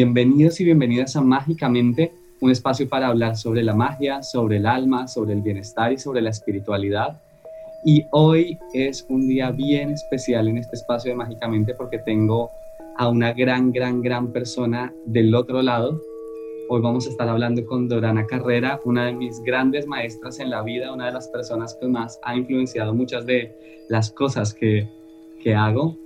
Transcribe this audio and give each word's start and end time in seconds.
Bienvenidos 0.00 0.60
y 0.60 0.64
bienvenidas 0.64 1.16
a 1.16 1.20
Mágicamente, 1.22 2.12
un 2.40 2.52
espacio 2.52 2.88
para 2.88 3.08
hablar 3.08 3.36
sobre 3.36 3.64
la 3.64 3.74
magia, 3.74 4.22
sobre 4.22 4.58
el 4.58 4.66
alma, 4.66 5.08
sobre 5.08 5.32
el 5.32 5.42
bienestar 5.42 5.92
y 5.92 5.98
sobre 5.98 6.22
la 6.22 6.30
espiritualidad. 6.30 7.20
Y 7.84 8.04
hoy 8.12 8.56
es 8.72 9.04
un 9.08 9.26
día 9.26 9.50
bien 9.50 9.90
especial 9.90 10.46
en 10.46 10.58
este 10.58 10.76
espacio 10.76 11.10
de 11.10 11.16
Mágicamente 11.16 11.74
porque 11.74 11.98
tengo 11.98 12.48
a 12.96 13.08
una 13.08 13.32
gran, 13.32 13.72
gran, 13.72 14.00
gran 14.00 14.32
persona 14.32 14.94
del 15.04 15.34
otro 15.34 15.62
lado. 15.62 16.00
Hoy 16.68 16.80
vamos 16.80 17.08
a 17.08 17.10
estar 17.10 17.28
hablando 17.28 17.66
con 17.66 17.88
Dorana 17.88 18.24
Carrera, 18.24 18.78
una 18.84 19.06
de 19.06 19.14
mis 19.14 19.42
grandes 19.42 19.88
maestras 19.88 20.38
en 20.38 20.50
la 20.50 20.62
vida, 20.62 20.92
una 20.92 21.06
de 21.06 21.12
las 21.14 21.26
personas 21.26 21.74
que 21.74 21.88
más 21.88 22.20
ha 22.22 22.36
influenciado 22.36 22.94
muchas 22.94 23.26
de 23.26 23.52
las 23.88 24.12
cosas 24.12 24.54
que, 24.54 24.88
que 25.42 25.56
hago 25.56 25.98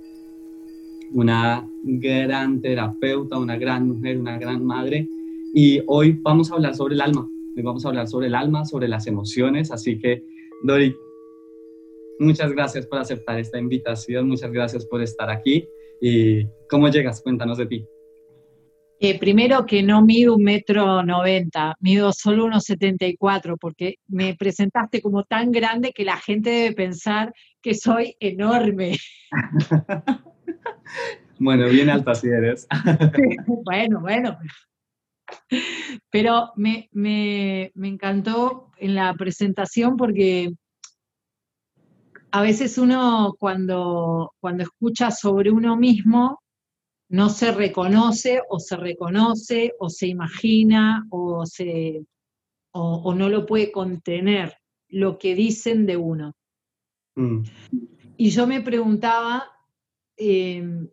una 1.13 1.67
gran 1.83 2.59
terapeuta, 2.59 3.37
una 3.37 3.55
gran 3.57 3.87
mujer, 3.87 4.17
una 4.19 4.37
gran 4.37 4.65
madre. 4.65 5.07
Y 5.53 5.81
hoy 5.87 6.19
vamos 6.21 6.51
a 6.51 6.55
hablar 6.55 6.75
sobre 6.75 6.95
el 6.95 7.01
alma. 7.01 7.27
Hoy 7.55 7.61
vamos 7.61 7.85
a 7.85 7.89
hablar 7.89 8.07
sobre 8.07 8.27
el 8.27 8.35
alma, 8.35 8.65
sobre 8.65 8.87
las 8.87 9.05
emociones. 9.05 9.71
Así 9.71 9.99
que, 9.99 10.23
Dori, 10.63 10.95
muchas 12.19 12.51
gracias 12.51 12.87
por 12.87 12.99
aceptar 12.99 13.39
esta 13.39 13.59
invitación. 13.59 14.27
Muchas 14.27 14.51
gracias 14.51 14.85
por 14.85 15.01
estar 15.01 15.29
aquí. 15.29 15.67
¿Y 16.01 16.47
cómo 16.67 16.89
llegas? 16.89 17.21
Cuéntanos 17.21 17.59
de 17.59 17.67
ti. 17.67 17.85
Eh, 18.99 19.19
primero 19.19 19.65
que 19.65 19.83
no 19.83 20.01
mido 20.01 20.35
un 20.35 20.43
metro 20.43 21.03
noventa, 21.03 21.75
mido 21.81 22.13
solo 22.13 22.45
unos 22.45 22.63
74, 22.63 23.57
porque 23.57 23.95
me 24.07 24.33
presentaste 24.35 25.01
como 25.01 25.23
tan 25.25 25.51
grande 25.51 25.91
que 25.91 26.05
la 26.05 26.17
gente 26.17 26.49
debe 26.49 26.75
pensar 26.75 27.33
que 27.61 27.75
soy 27.75 28.15
enorme. 28.19 28.97
bueno, 31.39 31.67
bien 31.69 31.89
alta 31.89 32.15
si 32.15 32.27
eres. 32.27 32.67
bueno, 33.63 34.01
bueno. 34.01 34.37
Pero 36.09 36.51
me, 36.55 36.89
encantó 37.75 38.71
en 38.77 38.95
la 38.95 39.13
presentación 39.15 39.97
porque 39.97 40.53
a 42.31 42.41
veces 42.41 42.77
uno 42.77 43.35
cuando, 43.39 44.33
cuando 44.39 44.63
escucha 44.63 45.11
sobre 45.11 45.51
uno 45.51 45.77
mismo 45.77 46.39
no 47.09 47.29
se 47.29 47.51
reconoce 47.51 48.41
o 48.49 48.59
se 48.59 48.75
reconoce 48.75 49.73
o 49.79 49.89
se 49.89 50.07
imagina 50.07 51.05
o, 51.09 51.45
se, 51.45 52.05
o, 52.71 53.13
no 53.13 53.29
lo 53.29 53.45
puede 53.45 53.71
contener 53.71 54.55
lo 54.89 55.19
que 55.19 55.35
dicen 55.35 55.85
de 55.85 55.97
uno. 55.97 56.33
Mm. 57.15 57.43
Y 58.17 58.29
yo 58.31 58.47
me 58.47 58.61
preguntaba 58.61 59.52
Em, 60.25 60.87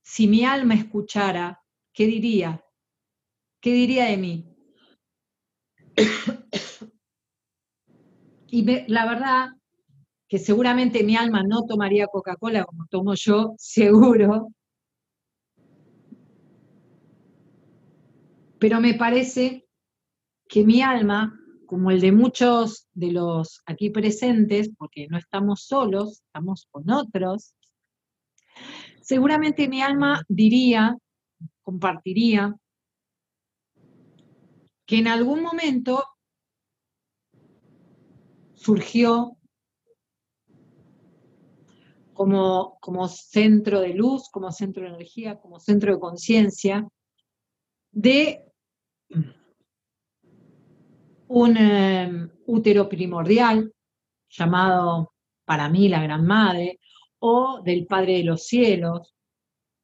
si 0.00 0.26
mi 0.26 0.42
alma 0.42 0.72
escuchara, 0.72 1.62
¿qué 1.92 2.06
diría? 2.06 2.64
¿Qué 3.60 3.74
diría 3.74 4.06
de 4.06 4.16
mí? 4.16 4.56
y 8.46 8.64
la 8.90 9.04
verdad 9.04 9.50
que 10.28 10.38
seguramente 10.38 11.04
mi 11.04 11.14
alma 11.14 11.42
no 11.42 11.66
tomaría 11.66 12.06
Coca-Cola 12.06 12.64
como 12.64 12.86
tomo 12.86 13.12
yo, 13.14 13.52
seguro. 13.58 14.48
Pero 18.58 18.80
me 18.80 18.94
parece 18.94 19.68
que 20.48 20.64
mi 20.64 20.80
alma, 20.80 21.38
como 21.66 21.90
el 21.90 22.00
de 22.00 22.12
muchos 22.12 22.88
de 22.94 23.12
los 23.12 23.60
aquí 23.66 23.90
presentes, 23.90 24.70
porque 24.78 25.06
no 25.10 25.18
estamos 25.18 25.64
solos, 25.66 26.22
estamos 26.22 26.66
con 26.70 26.88
otros, 26.88 27.54
seguramente 29.00 29.68
mi 29.68 29.82
alma 29.82 30.22
diría, 30.28 30.96
compartiría, 31.62 32.54
que 34.86 34.98
en 34.98 35.08
algún 35.08 35.42
momento 35.42 36.04
surgió 38.54 39.36
como, 42.12 42.78
como, 42.80 43.08
centro 43.08 43.80
de 43.80 43.94
luz, 43.94 44.28
como 44.30 44.52
centro 44.52 44.82
de 44.82 44.90
energía, 44.90 45.38
como 45.40 45.58
centro 45.58 45.94
de 45.94 46.00
conciencia, 46.00 46.88
de 47.92 48.44
un 51.28 51.56
eh, 51.56 52.28
útero 52.46 52.88
primordial 52.88 53.72
llamado 54.28 55.12
para 55.44 55.68
mí 55.68 55.88
la 55.88 56.02
Gran 56.02 56.26
Madre, 56.26 56.80
o 57.20 57.62
del 57.62 57.86
Padre 57.86 58.18
de 58.18 58.24
los 58.24 58.46
Cielos, 58.46 59.14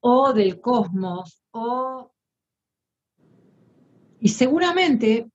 o 0.01 0.33
del 0.33 0.59
cosmos, 0.59 1.43
o... 1.51 2.11
Y 4.19 4.29
seguramente 4.29 5.29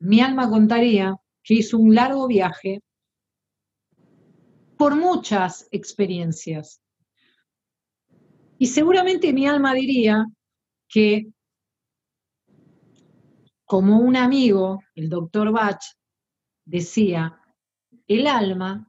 mi 0.00 0.20
alma 0.20 0.48
contaría 0.48 1.16
que 1.42 1.54
hizo 1.54 1.78
un 1.78 1.94
largo 1.94 2.26
viaje 2.26 2.80
por 4.76 4.94
muchas 4.94 5.66
experiencias. 5.72 6.80
Y 8.58 8.66
seguramente 8.66 9.32
mi 9.32 9.46
alma 9.46 9.74
diría 9.74 10.24
que, 10.88 11.32
como 13.64 13.98
un 13.98 14.16
amigo, 14.16 14.80
el 14.94 15.08
doctor 15.08 15.52
Bach, 15.52 15.82
decía, 16.64 17.40
el 18.06 18.26
alma 18.26 18.87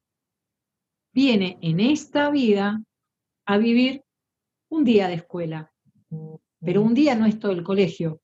viene 1.11 1.57
en 1.61 1.79
esta 1.79 2.29
vida 2.29 2.81
a 3.45 3.57
vivir 3.57 4.03
un 4.69 4.83
día 4.83 5.07
de 5.07 5.15
escuela, 5.15 5.71
pero 6.59 6.81
un 6.81 6.93
día 6.93 7.15
no 7.15 7.25
es 7.25 7.39
todo 7.39 7.51
el 7.51 7.63
colegio. 7.63 8.21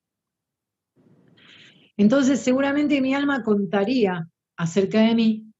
Entonces 1.97 2.39
seguramente 2.39 3.01
mi 3.01 3.13
alma 3.13 3.43
contaría 3.43 4.29
acerca 4.57 5.01
de 5.01 5.15
mí 5.15 5.53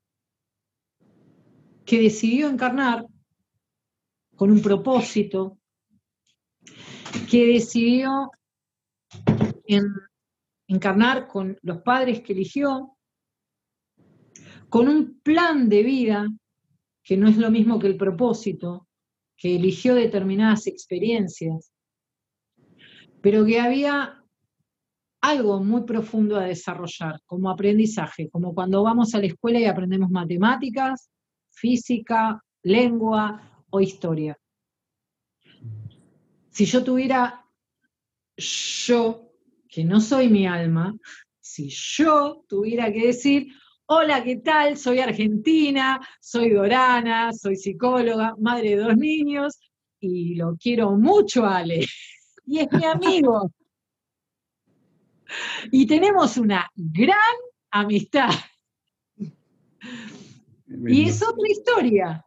que 1.85 2.01
decidió 2.01 2.49
encarnar 2.49 3.05
con 4.35 4.51
un 4.51 4.61
propósito, 4.61 5.57
que 7.29 7.47
decidió 7.47 8.31
encarnar 10.67 11.27
con 11.27 11.57
los 11.61 11.81
padres 11.81 12.21
que 12.21 12.33
eligió, 12.33 12.97
con 14.69 14.87
un 14.89 15.19
plan 15.21 15.69
de 15.69 15.83
vida 15.83 16.27
que 17.05 17.15
no 17.15 17.29
es 17.29 17.37
lo 17.37 17.51
mismo 17.51 17.79
que 17.79 17.87
el 17.87 17.97
propósito, 17.97 18.87
que 19.37 19.55
eligió 19.55 19.93
determinadas 19.93 20.65
experiencias, 20.65 21.71
pero 23.21 23.45
que 23.45 23.59
había 23.59 24.23
algo 25.21 25.63
muy 25.63 25.83
profundo 25.83 26.35
a 26.35 26.45
desarrollar 26.45 27.21
como 27.25 27.49
aprendizaje, 27.49 28.29
como 28.29 28.53
cuando 28.53 28.83
vamos 28.83 29.13
a 29.13 29.19
la 29.19 29.27
escuela 29.27 29.59
y 29.59 29.65
aprendemos 29.65 30.09
matemáticas, 30.09 31.09
física, 31.51 32.41
lengua 32.63 33.63
o 33.69 33.79
historia. 33.81 34.37
Si 36.49 36.65
yo 36.65 36.83
tuviera 36.83 37.45
yo, 38.37 39.31
que 39.69 39.83
no 39.83 40.01
soy 40.01 40.29
mi 40.29 40.47
alma, 40.47 40.95
si 41.39 41.69
yo 41.69 42.43
tuviera 42.47 42.91
que 42.91 43.07
decir, 43.07 43.47
Hola, 43.87 44.23
¿qué 44.23 44.37
tal? 44.37 44.77
Soy 44.77 44.99
argentina, 44.99 45.99
soy 46.19 46.49
Dorana, 46.49 47.31
soy 47.33 47.55
psicóloga, 47.55 48.33
madre 48.39 48.69
de 48.71 48.77
dos 48.77 48.97
niños 48.97 49.59
y 49.99 50.33
lo 50.33 50.55
quiero 50.57 50.91
mucho, 50.97 51.45
Ale. 51.45 51.85
Y 52.47 52.59
es 52.59 52.71
mi 52.71 52.85
amigo. 52.85 53.51
Y 55.71 55.87
tenemos 55.87 56.37
una 56.37 56.69
gran 56.75 57.35
amistad. 57.71 58.29
Y 60.87 61.09
es 61.09 61.23
otra 61.23 61.49
historia. 61.49 62.25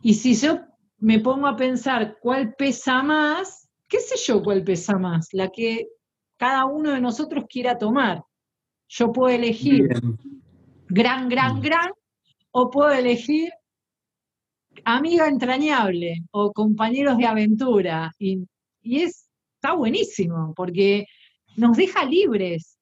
Y 0.00 0.14
si 0.14 0.34
yo 0.34 0.60
me 0.98 1.20
pongo 1.20 1.48
a 1.48 1.56
pensar 1.56 2.16
cuál 2.18 2.54
pesa 2.54 3.02
más, 3.02 3.68
qué 3.86 4.00
sé 4.00 4.16
yo 4.26 4.42
cuál 4.42 4.64
pesa 4.64 4.96
más, 4.96 5.28
la 5.32 5.50
que 5.50 5.88
cada 6.38 6.64
uno 6.64 6.92
de 6.92 7.00
nosotros 7.02 7.44
quiera 7.46 7.76
tomar. 7.76 8.24
Yo 8.88 9.12
puedo 9.12 9.34
elegir 9.34 9.90
gran, 10.88 11.28
gran, 11.28 11.56
mm. 11.56 11.60
gran, 11.60 11.90
o 12.50 12.70
puedo 12.70 12.90
elegir 12.90 13.50
amiga 14.84 15.28
entrañable 15.28 16.22
o 16.30 16.52
compañeros 16.52 17.18
de 17.18 17.26
aventura. 17.26 18.12
Y, 18.18 18.46
es, 18.82 19.28
está 19.56 19.74
buenísimo, 19.74 20.52
porque 20.54 21.06
nos 21.56 21.76
deja 21.76 22.04
libres. 22.04 22.78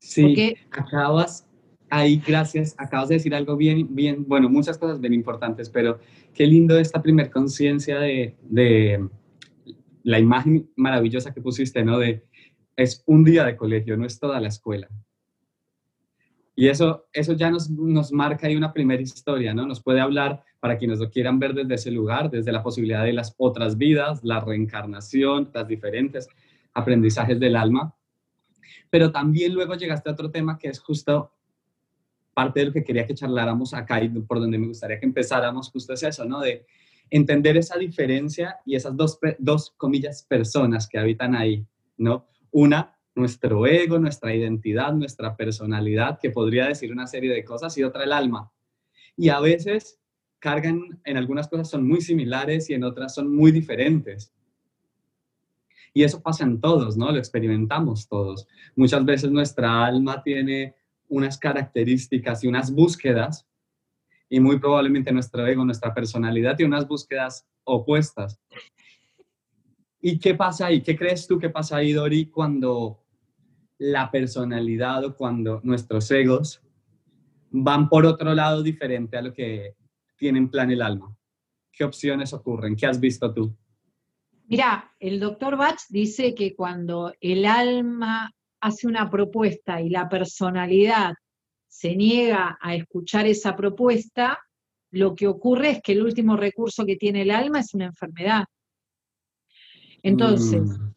Sí, 0.00 0.54
acabas 0.70 1.46
ahí, 1.90 2.22
gracias, 2.24 2.74
acabas 2.78 3.08
de 3.08 3.16
decir 3.16 3.34
algo 3.34 3.56
bien, 3.56 3.94
bien, 3.94 4.24
bueno, 4.26 4.48
muchas 4.48 4.78
cosas 4.78 5.00
bien 5.00 5.12
importantes, 5.12 5.68
pero 5.68 5.98
qué 6.32 6.46
lindo 6.46 6.78
esta 6.78 7.02
primer 7.02 7.30
conciencia 7.30 7.98
de, 7.98 8.36
de 8.42 9.08
la 10.04 10.18
imagen 10.18 10.70
maravillosa 10.76 11.34
que 11.34 11.40
pusiste, 11.40 11.84
¿no? 11.84 11.98
De 11.98 12.24
es 12.76 13.02
un 13.06 13.24
día 13.24 13.44
de 13.44 13.56
colegio, 13.56 13.96
no 13.96 14.06
es 14.06 14.18
toda 14.18 14.40
la 14.40 14.48
escuela. 14.48 14.88
Y 16.60 16.68
eso, 16.68 17.06
eso 17.14 17.32
ya 17.32 17.50
nos, 17.50 17.70
nos 17.70 18.12
marca 18.12 18.46
ahí 18.46 18.54
una 18.54 18.70
primera 18.70 19.00
historia, 19.00 19.54
¿no? 19.54 19.64
Nos 19.64 19.82
puede 19.82 19.98
hablar, 19.98 20.44
para 20.60 20.76
quienes 20.76 20.98
lo 20.98 21.08
quieran 21.08 21.38
ver 21.38 21.54
desde 21.54 21.74
ese 21.74 21.90
lugar, 21.90 22.30
desde 22.30 22.52
la 22.52 22.62
posibilidad 22.62 23.02
de 23.02 23.14
las 23.14 23.34
otras 23.38 23.78
vidas, 23.78 24.22
la 24.22 24.40
reencarnación, 24.40 25.50
las 25.54 25.66
diferentes, 25.66 26.28
aprendizajes 26.74 27.40
del 27.40 27.56
alma. 27.56 27.94
Pero 28.90 29.10
también 29.10 29.54
luego 29.54 29.74
llegaste 29.74 30.10
a 30.10 30.12
otro 30.12 30.30
tema 30.30 30.58
que 30.58 30.68
es 30.68 30.80
justo 30.80 31.32
parte 32.34 32.60
de 32.60 32.66
lo 32.66 32.72
que 32.74 32.84
quería 32.84 33.06
que 33.06 33.14
charláramos 33.14 33.72
acá 33.72 34.04
y 34.04 34.10
por 34.10 34.38
donde 34.38 34.58
me 34.58 34.66
gustaría 34.66 35.00
que 35.00 35.06
empezáramos 35.06 35.70
justo 35.70 35.94
es 35.94 36.02
eso, 36.02 36.26
¿no? 36.26 36.40
De 36.40 36.66
entender 37.08 37.56
esa 37.56 37.78
diferencia 37.78 38.58
y 38.66 38.74
esas 38.76 38.94
dos, 38.94 39.18
dos 39.38 39.72
comillas, 39.78 40.24
personas 40.24 40.86
que 40.86 40.98
habitan 40.98 41.34
ahí, 41.34 41.64
¿no? 41.96 42.26
Una, 42.50 42.98
nuestro 43.20 43.66
ego, 43.66 43.98
nuestra 43.98 44.34
identidad, 44.34 44.92
nuestra 44.92 45.36
personalidad, 45.36 46.18
que 46.20 46.30
podría 46.30 46.66
decir 46.66 46.90
una 46.90 47.06
serie 47.06 47.32
de 47.32 47.44
cosas, 47.44 47.78
y 47.78 47.84
otra, 47.84 48.04
el 48.04 48.12
alma. 48.12 48.50
Y 49.16 49.28
a 49.28 49.38
veces 49.38 50.00
cargan, 50.40 51.00
en 51.04 51.16
algunas 51.16 51.46
cosas 51.46 51.70
son 51.70 51.86
muy 51.86 52.00
similares 52.00 52.68
y 52.70 52.74
en 52.74 52.82
otras 52.82 53.14
son 53.14 53.32
muy 53.34 53.52
diferentes. 53.52 54.32
Y 55.92 56.02
eso 56.02 56.20
pasa 56.22 56.44
en 56.44 56.60
todos, 56.60 56.96
¿no? 56.96 57.12
Lo 57.12 57.18
experimentamos 57.18 58.08
todos. 58.08 58.48
Muchas 58.74 59.04
veces 59.04 59.30
nuestra 59.30 59.84
alma 59.84 60.22
tiene 60.22 60.74
unas 61.08 61.38
características 61.38 62.42
y 62.42 62.48
unas 62.48 62.72
búsquedas, 62.72 63.46
y 64.28 64.38
muy 64.40 64.58
probablemente 64.58 65.12
nuestro 65.12 65.46
ego, 65.46 65.64
nuestra 65.64 65.92
personalidad 65.92 66.56
tiene 66.56 66.74
unas 66.74 66.86
búsquedas 66.86 67.46
opuestas. 67.64 68.40
¿Y 70.00 70.18
qué 70.18 70.34
pasa 70.34 70.66
ahí? 70.66 70.80
¿Qué 70.82 70.96
crees 70.96 71.26
tú 71.26 71.38
que 71.38 71.50
pasa 71.50 71.76
ahí, 71.76 71.92
Dori, 71.92 72.26
cuando 72.26 72.99
la 73.80 74.10
personalidad 74.10 75.02
o 75.06 75.16
cuando 75.16 75.60
nuestros 75.64 76.10
egos 76.10 76.62
van 77.50 77.88
por 77.88 78.04
otro 78.04 78.34
lado 78.34 78.62
diferente 78.62 79.16
a 79.16 79.22
lo 79.22 79.32
que 79.32 79.74
tiene 80.16 80.38
en 80.38 80.50
plan 80.50 80.70
el 80.70 80.82
alma? 80.82 81.16
¿Qué 81.72 81.84
opciones 81.84 82.34
ocurren? 82.34 82.76
¿Qué 82.76 82.86
has 82.86 83.00
visto 83.00 83.32
tú? 83.32 83.56
Mira, 84.48 84.92
el 84.98 85.18
doctor 85.18 85.56
Bach 85.56 85.80
dice 85.88 86.34
que 86.34 86.54
cuando 86.54 87.14
el 87.20 87.46
alma 87.46 88.30
hace 88.60 88.86
una 88.86 89.08
propuesta 89.08 89.80
y 89.80 89.88
la 89.88 90.08
personalidad 90.10 91.14
se 91.66 91.96
niega 91.96 92.58
a 92.60 92.74
escuchar 92.74 93.26
esa 93.26 93.56
propuesta, 93.56 94.38
lo 94.90 95.14
que 95.14 95.26
ocurre 95.26 95.70
es 95.70 95.80
que 95.82 95.92
el 95.92 96.02
último 96.02 96.36
recurso 96.36 96.84
que 96.84 96.96
tiene 96.96 97.22
el 97.22 97.30
alma 97.30 97.60
es 97.60 97.72
una 97.72 97.86
enfermedad. 97.86 98.44
Entonces, 100.02 100.62
mm. 100.62 100.94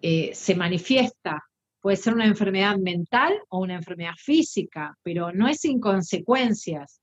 eh, 0.00 0.30
se 0.32 0.54
manifiesta, 0.54 1.47
puede 1.80 1.96
ser 1.96 2.14
una 2.14 2.26
enfermedad 2.26 2.76
mental 2.76 3.38
o 3.48 3.60
una 3.60 3.76
enfermedad 3.76 4.14
física, 4.16 4.96
pero 5.02 5.32
no 5.32 5.48
es 5.48 5.60
sin 5.60 5.80
consecuencias. 5.80 7.00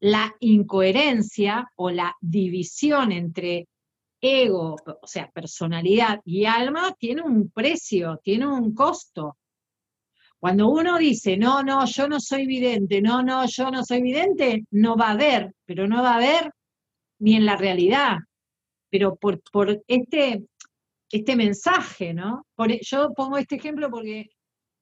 La 0.00 0.34
incoherencia 0.40 1.70
o 1.76 1.90
la 1.90 2.14
división 2.20 3.12
entre 3.12 3.68
ego, 4.20 4.76
o 5.00 5.06
sea, 5.06 5.30
personalidad 5.30 6.20
y 6.24 6.44
alma, 6.44 6.94
tiene 6.98 7.22
un 7.22 7.50
precio, 7.50 8.20
tiene 8.22 8.46
un 8.46 8.74
costo. 8.74 9.36
Cuando 10.38 10.68
uno 10.68 10.98
dice, 10.98 11.36
no, 11.36 11.62
no, 11.62 11.86
yo 11.86 12.08
no 12.08 12.20
soy 12.20 12.46
vidente, 12.46 13.00
no, 13.00 13.22
no, 13.22 13.46
yo 13.46 13.70
no 13.70 13.84
soy 13.84 14.02
vidente, 14.02 14.64
no 14.70 14.96
va 14.96 15.08
a 15.08 15.12
haber, 15.12 15.54
pero 15.64 15.88
no 15.88 16.02
va 16.02 16.12
a 16.12 16.16
haber 16.16 16.52
ni 17.18 17.36
en 17.36 17.46
la 17.46 17.56
realidad. 17.56 18.18
Pero 18.90 19.16
por, 19.16 19.40
por 19.50 19.82
este, 19.88 20.44
este 21.10 21.36
mensaje, 21.36 22.12
¿no? 22.12 22.46
Por, 22.54 22.72
e, 22.72 22.80
yo 22.82 23.12
pongo 23.14 23.38
este 23.38 23.56
ejemplo 23.56 23.90
porque 23.90 24.30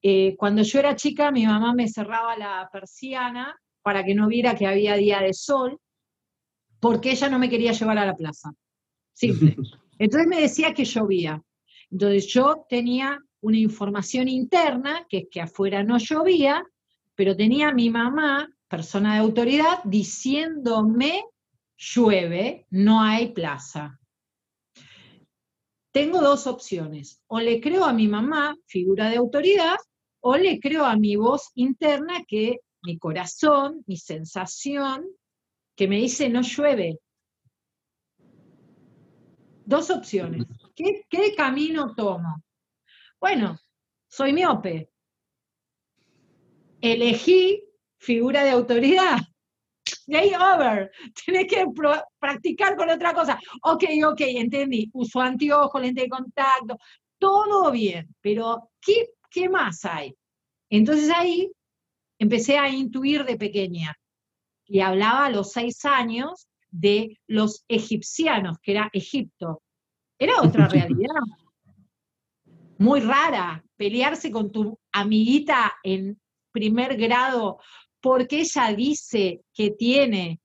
eh, 0.03 0.37
cuando 0.37 0.63
yo 0.63 0.79
era 0.79 0.97
chica, 0.97 1.31
mi 1.31 1.47
mamá 1.47 1.75
me 1.75 1.89
cerraba 1.89 2.37
la 2.37 2.69
persiana 2.73 3.57
para 3.83 4.05
que 4.05 4.15
no 4.15 4.29
viera 4.29 4.55
que 4.55 4.67
había 4.67 4.97
día 4.97 5.21
de 5.21 5.33
sol, 5.33 5.79
porque 6.81 7.13
ella 7.13 7.29
no 7.29 7.39
me 7.39 7.49
quería 7.49 7.73
llevar 7.73 7.99
a 7.99 8.07
la 8.07 8.15
plaza. 8.15 8.53
Simple. 9.13 9.57
Entonces 9.99 10.29
me 10.29 10.41
decía 10.41 10.75
que 10.75 10.85
llovía. 10.85 11.43
Entonces 11.91 12.27
yo 12.27 12.67
tenía 12.69 13.19
una 13.41 13.59
información 13.59 14.29
interna, 14.29 15.07
que 15.09 15.19
es 15.19 15.25
que 15.31 15.41
afuera 15.41 15.83
no 15.83 15.99
llovía, 15.99 16.65
pero 17.15 17.37
tenía 17.37 17.73
mi 17.73 17.91
mamá, 17.91 18.49
persona 18.69 19.15
de 19.15 19.21
autoridad, 19.21 19.83
diciéndome, 19.85 21.25
llueve, 21.77 22.67
no 22.71 23.03
hay 23.03 23.33
plaza. 23.33 23.99
Tengo 25.95 26.21
dos 26.21 26.49
opciones, 26.49 27.23
o 27.29 27.39
le 27.39 27.61
creo 27.61 27.85
a 27.85 27.93
mi 27.93 28.09
mamá, 28.09 28.57
figura 28.67 29.09
de 29.09 29.17
autoridad, 29.17 29.77
o 30.21 30.37
le 30.37 30.59
creo 30.59 30.85
a 30.85 30.97
mi 30.97 31.15
voz 31.15 31.53
interna 31.55 32.25
que 32.27 32.59
mi 32.83 32.99
corazón, 32.99 33.85
mi 33.87 33.97
sensación, 33.97 35.07
que 35.77 35.87
me 35.87 35.99
dice 35.99 36.29
no 36.29 36.41
llueve, 36.43 36.99
Dos 39.67 39.89
opciones. 39.91 40.45
¿Qué, 40.75 41.35
camino 41.37 41.95
tomo? 41.95 42.43
Bueno, 43.21 43.57
soy 44.09 44.33
miope. 44.33 44.91
Elegí 46.83 47.65
figura 47.97 48.43
de 48.43 48.51
autoridad. 48.51 49.19
Game 50.07 50.37
over. 50.37 50.91
Tienes 51.25 51.47
que 51.47 51.65
practicar 52.19 52.77
con 52.77 52.91
otra 52.91 53.15
cosa. 53.15 53.39
Ok, 53.63 53.85
ok, 54.07 54.21
entendí. 54.21 54.91
Uso 54.93 55.21
anteojos, 55.21 55.81
lente 55.81 56.03
de 56.03 56.09
contacto, 56.09 56.79
todo 57.19 57.71
bien, 57.71 58.15
pero 58.21 58.71
¿qué, 58.81 59.11
¿qué 59.31 59.49
más 59.49 59.85
hay? 59.85 60.15
Entonces 60.69 61.11
ahí 61.15 61.51
empecé 62.19 62.59
a 62.59 62.69
intuir 62.69 63.25
de 63.25 63.37
pequeña 63.37 63.97
y 64.67 64.81
hablaba 64.81 65.27
a 65.27 65.31
los 65.31 65.53
seis 65.53 65.85
años 65.85 66.49
de 66.71 67.19
los 67.27 67.65
egipcianos, 67.69 68.59
que 68.61 68.73
era 68.73 68.91
Egipto. 68.93 69.63
Era 70.19 70.43
otra 70.43 70.69
realidad. 70.69 71.15
Muy 72.79 73.01
rara, 73.01 73.65
pelearse 73.77 74.31
con 74.31 74.51
tu 74.51 74.79
amiguita 74.93 75.73
en 75.83 76.21
primer 76.51 76.97
grado 76.97 77.59
porque 78.05 78.41
ella 78.41 78.71
dice 78.77 79.41
que 79.55 79.71
tiene 79.71 80.39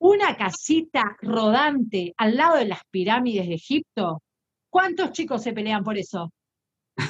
una 0.00 0.36
casita 0.36 1.16
rodante 1.22 2.12
al 2.16 2.36
lado 2.36 2.56
de 2.56 2.64
las 2.64 2.80
pirámides 2.90 3.46
de 3.46 3.54
Egipto. 3.54 4.24
¿Cuántos 4.68 5.12
chicos 5.12 5.40
se 5.40 5.52
pelean 5.52 5.84
por 5.84 5.96
eso? 5.96 6.32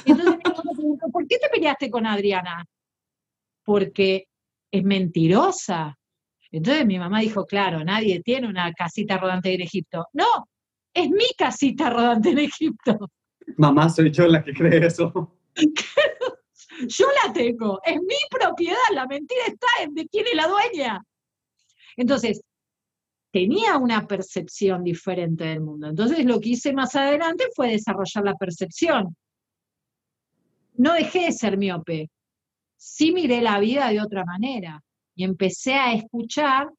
Entonces 0.05 0.35
me 1.01 1.11
¿por 1.11 1.27
qué 1.27 1.39
te 1.39 1.49
peleaste 1.49 1.89
con 1.89 2.05
Adriana? 2.05 2.63
Porque 3.63 4.27
es 4.71 4.83
mentirosa. 4.83 5.97
Entonces 6.51 6.85
mi 6.85 6.99
mamá 6.99 7.21
dijo, 7.21 7.47
claro, 7.47 7.83
nadie 7.83 8.21
tiene 8.21 8.47
una 8.47 8.71
casita 8.71 9.17
rodante 9.17 9.51
en 9.51 9.61
Egipto. 9.61 10.05
No, 10.13 10.47
es 10.93 11.09
mi 11.09 11.33
casita 11.35 11.89
rodante 11.89 12.29
en 12.29 12.37
Egipto. 12.37 13.09
Mamá, 13.57 13.89
soy 13.89 14.11
yo 14.11 14.27
la 14.27 14.43
que 14.43 14.53
cree 14.53 14.85
eso. 14.85 15.35
yo 16.87 17.07
la 17.23 17.33
tengo, 17.33 17.79
es 17.83 17.97
mi 17.97 18.15
propiedad, 18.29 18.77
la 18.93 19.05
mentira 19.07 19.45
está 19.47 19.67
en 19.81 19.93
de 19.93 20.07
quién 20.07 20.25
es 20.27 20.35
la 20.35 20.47
dueña. 20.47 21.03
Entonces, 21.97 22.41
tenía 23.31 23.77
una 23.77 24.07
percepción 24.07 24.83
diferente 24.83 25.45
del 25.45 25.61
mundo. 25.61 25.87
Entonces, 25.87 26.25
lo 26.25 26.39
que 26.39 26.49
hice 26.49 26.73
más 26.73 26.95
adelante 26.95 27.45
fue 27.55 27.71
desarrollar 27.71 28.23
la 28.23 28.35
percepción. 28.35 29.15
No 30.75 30.93
dejé 30.93 31.25
de 31.25 31.31
ser 31.31 31.57
miope, 31.57 32.09
sí 32.77 33.11
miré 33.11 33.41
la 33.41 33.59
vida 33.59 33.89
de 33.89 34.01
otra 34.01 34.25
manera 34.25 34.81
y 35.15 35.23
empecé 35.23 35.75
a 35.75 35.93
escuchar 35.93 36.69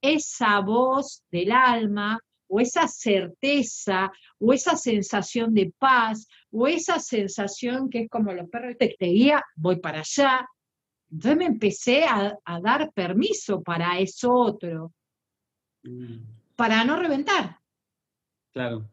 esa 0.00 0.60
voz 0.60 1.22
del 1.30 1.52
alma 1.52 2.18
o 2.52 2.60
esa 2.60 2.86
certeza 2.86 4.12
o 4.38 4.52
esa 4.52 4.76
sensación 4.76 5.54
de 5.54 5.72
paz 5.78 6.28
o 6.50 6.68
esa 6.68 6.98
sensación 6.98 7.88
que 7.88 8.02
es 8.02 8.10
como 8.10 8.30
los 8.34 8.50
perros 8.50 8.76
te, 8.78 8.94
te 8.98 9.06
guía, 9.06 9.42
voy 9.56 9.80
para 9.80 10.00
allá. 10.00 10.46
Entonces 11.10 11.36
me 11.38 11.46
empecé 11.46 12.04
a, 12.04 12.38
dar 12.62 12.92
permiso 12.92 13.62
para 13.62 13.98
eso 13.98 14.34
otro, 14.34 14.92
mm. 15.82 16.18
para 16.54 16.84
no 16.84 16.96
reventar. 16.96 17.58
Claro. 18.52 18.86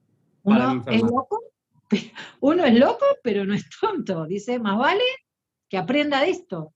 Uno 0.44 0.82
es 0.88 1.02
loco, 1.02 1.42
uno 2.40 2.64
es 2.64 2.80
loco, 2.80 3.06
pero 3.22 3.44
no 3.44 3.54
es 3.54 3.66
tonto. 3.78 4.26
Dice, 4.26 4.58
más 4.58 4.78
vale 4.78 5.04
que 5.68 5.78
aprenda 5.78 6.22
de 6.22 6.30
esto. 6.30 6.74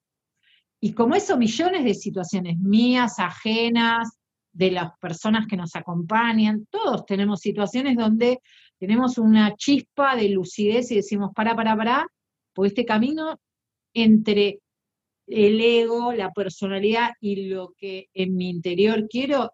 Y 0.82 0.94
como 0.94 1.16
eso, 1.16 1.38
millones 1.38 1.86
de 1.86 1.94
situaciones 1.94 2.60
mías, 2.60 3.20
ajenas, 3.20 4.20
de 4.54 4.72
las 4.72 4.98
personas 5.00 5.48
que 5.48 5.58
nos 5.58 5.76
acompañan, 5.76 6.68
todos 6.70 7.06
tenemos 7.06 7.40
situaciones 7.42 7.98
donde 7.98 8.40
tenemos 8.80 9.18
una 9.18 9.56
chispa 9.56 10.16
de 10.16 10.30
lucidez 10.30 10.92
y 10.92 10.96
decimos, 10.96 11.32
para, 11.36 11.56
para, 11.56 11.76
para, 11.76 12.08
por 12.54 12.68
este 12.68 12.86
camino 12.86 13.40
entre 13.94 14.60
el 15.28 15.60
ego, 15.60 16.14
la 16.14 16.32
personalidad 16.32 17.12
y 17.20 17.48
lo 17.48 17.74
que 17.78 18.10
en 18.14 18.36
mi 18.36 18.50
interior 18.50 19.08
quiero, 19.10 19.52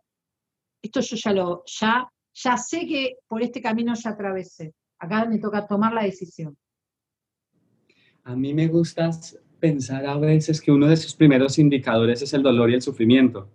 esto 0.82 1.00
yo 1.01 1.15
ya 1.15 1.34
lo, 1.34 1.63
ya, 1.65 2.08
ya 2.34 2.58
sé 2.58 2.86
que 2.86 3.18
por 3.27 3.41
este 3.41 3.62
camino 3.62 3.94
ya 3.96 4.12
atravesé. 4.12 4.74
Acá 4.98 5.25
me 5.25 5.39
toca 5.39 5.65
tomar 5.65 5.94
la 5.94 6.03
decisión. 6.03 6.58
A 8.24 8.36
mí 8.36 8.53
me 8.53 8.68
gusta 8.68 9.12
pensar 9.60 10.06
a 10.06 10.18
veces 10.18 10.60
que 10.62 10.72
uno 10.72 10.88
de 10.88 10.98
sus 10.98 11.15
primeros 11.15 11.58
indicadores 11.58 12.22
es 12.22 12.34
el 12.34 12.44
dolor 12.44 12.70
y 12.70 12.75
el 12.75 12.82
sufrimiento. 12.82 13.50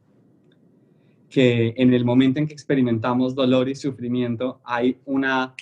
Que 1.34 1.74
en 1.76 1.92
el 1.92 2.04
momento 2.04 2.38
en 2.38 2.46
que 2.46 2.52
experimentamos 2.52 3.34
dolor 3.34 3.68
y 3.68 3.74
sufrimiento 3.74 4.60
hay 4.64 4.98
una 5.04 5.56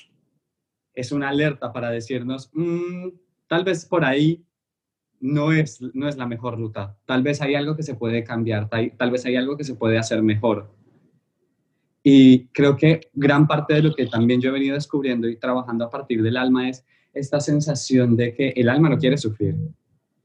es 0.95 1.13
una 1.13 1.31
alerta 1.31 1.73
para 1.73 1.91
decirnos, 1.91 2.51
mm, 2.53 3.09
tal 3.47 3.65
vez 3.65 3.87
por 3.87 4.05
ahí 4.05 4.45
no 5.21 5.51
es, 5.51 5.81
no 5.95 6.07
es 6.09 6.19
la 6.19 6.27
mejor 6.27 6.59
ruta, 6.59 6.99
tal 7.07 7.23
vez 7.23 7.41
hay 7.41 7.55
algo 7.55 7.75
que 7.75 7.83
se 7.83 7.95
puede 7.95 8.23
cambiar, 8.23 8.69
tal, 8.69 8.93
tal 8.99 9.11
vez 9.11 9.25
hay 9.25 9.37
algo 9.37 9.57
que 9.57 9.65
se 9.65 9.75
puede 9.75 9.97
hacer 9.97 10.23
mejor. 10.23 10.71
Y 12.03 12.49
creo 12.49 12.77
que 12.77 13.09
gran 13.15 13.47
parte 13.47 13.73
de 13.73 13.83
lo 13.83 13.95
que 13.95 14.07
también 14.07 14.43
yo 14.43 14.51
he 14.51 14.53
venido 14.53 14.75
descubriendo 14.75 15.27
y 15.27 15.37
trabajando 15.37 15.85
a 15.87 15.91
partir 15.91 16.23
del 16.23 16.37
alma 16.37 16.69
es 16.69 16.85
esta 17.15 17.41
sensación 17.41 18.17
de 18.17 18.35
que 18.35 18.49
el 18.51 18.69
alma 18.69 18.89
no 18.91 18.99
quiere 18.99 19.17
sufrir. 19.17 19.57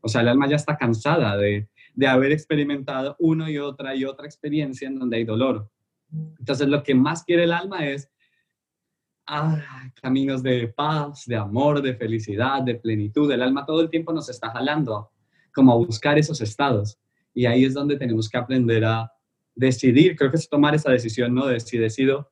O 0.02 0.10
sea, 0.10 0.22
el 0.22 0.28
alma 0.28 0.50
ya 0.50 0.56
está 0.56 0.76
cansada 0.76 1.38
de, 1.38 1.70
de 1.98 2.06
haber 2.06 2.32
experimentado 2.32 3.16
una 3.18 3.50
y 3.50 3.58
otra 3.58 3.96
y 3.96 4.06
otra 4.06 4.28
experiencia 4.28 4.88
en 4.88 5.00
donde 5.00 5.18
hay 5.18 5.24
dolor. 5.24 5.68
Entonces, 6.38 6.68
lo 6.68 6.84
que 6.84 6.94
más 6.94 7.24
quiere 7.24 7.46
el 7.46 7.52
alma 7.52 7.88
es 7.88 8.08
ah, 9.26 9.60
caminos 10.00 10.44
de 10.44 10.68
paz, 10.68 11.26
de 11.26 11.36
amor, 11.36 11.82
de 11.82 11.96
felicidad, 11.96 12.62
de 12.62 12.76
plenitud. 12.76 13.32
El 13.32 13.42
alma 13.42 13.66
todo 13.66 13.82
el 13.82 13.90
tiempo 13.90 14.14
nos 14.14 14.30
está 14.30 14.52
jalando 14.52 15.10
como 15.52 15.74
a 15.74 15.76
buscar 15.76 16.20
esos 16.20 16.40
estados. 16.40 17.00
Y 17.34 17.48
ahí 17.48 17.66
es 17.66 17.74
donde 17.74 17.98
tenemos 17.98 18.30
que 18.30 18.38
aprender 18.38 18.86
a 18.86 19.12
decidir, 19.56 20.16
creo 20.16 20.30
que 20.30 20.38
es 20.38 20.48
tomar 20.48 20.76
esa 20.76 20.92
decisión, 20.92 21.34
¿no? 21.34 21.48
De 21.48 21.60
si 21.60 21.80
decido 21.80 22.32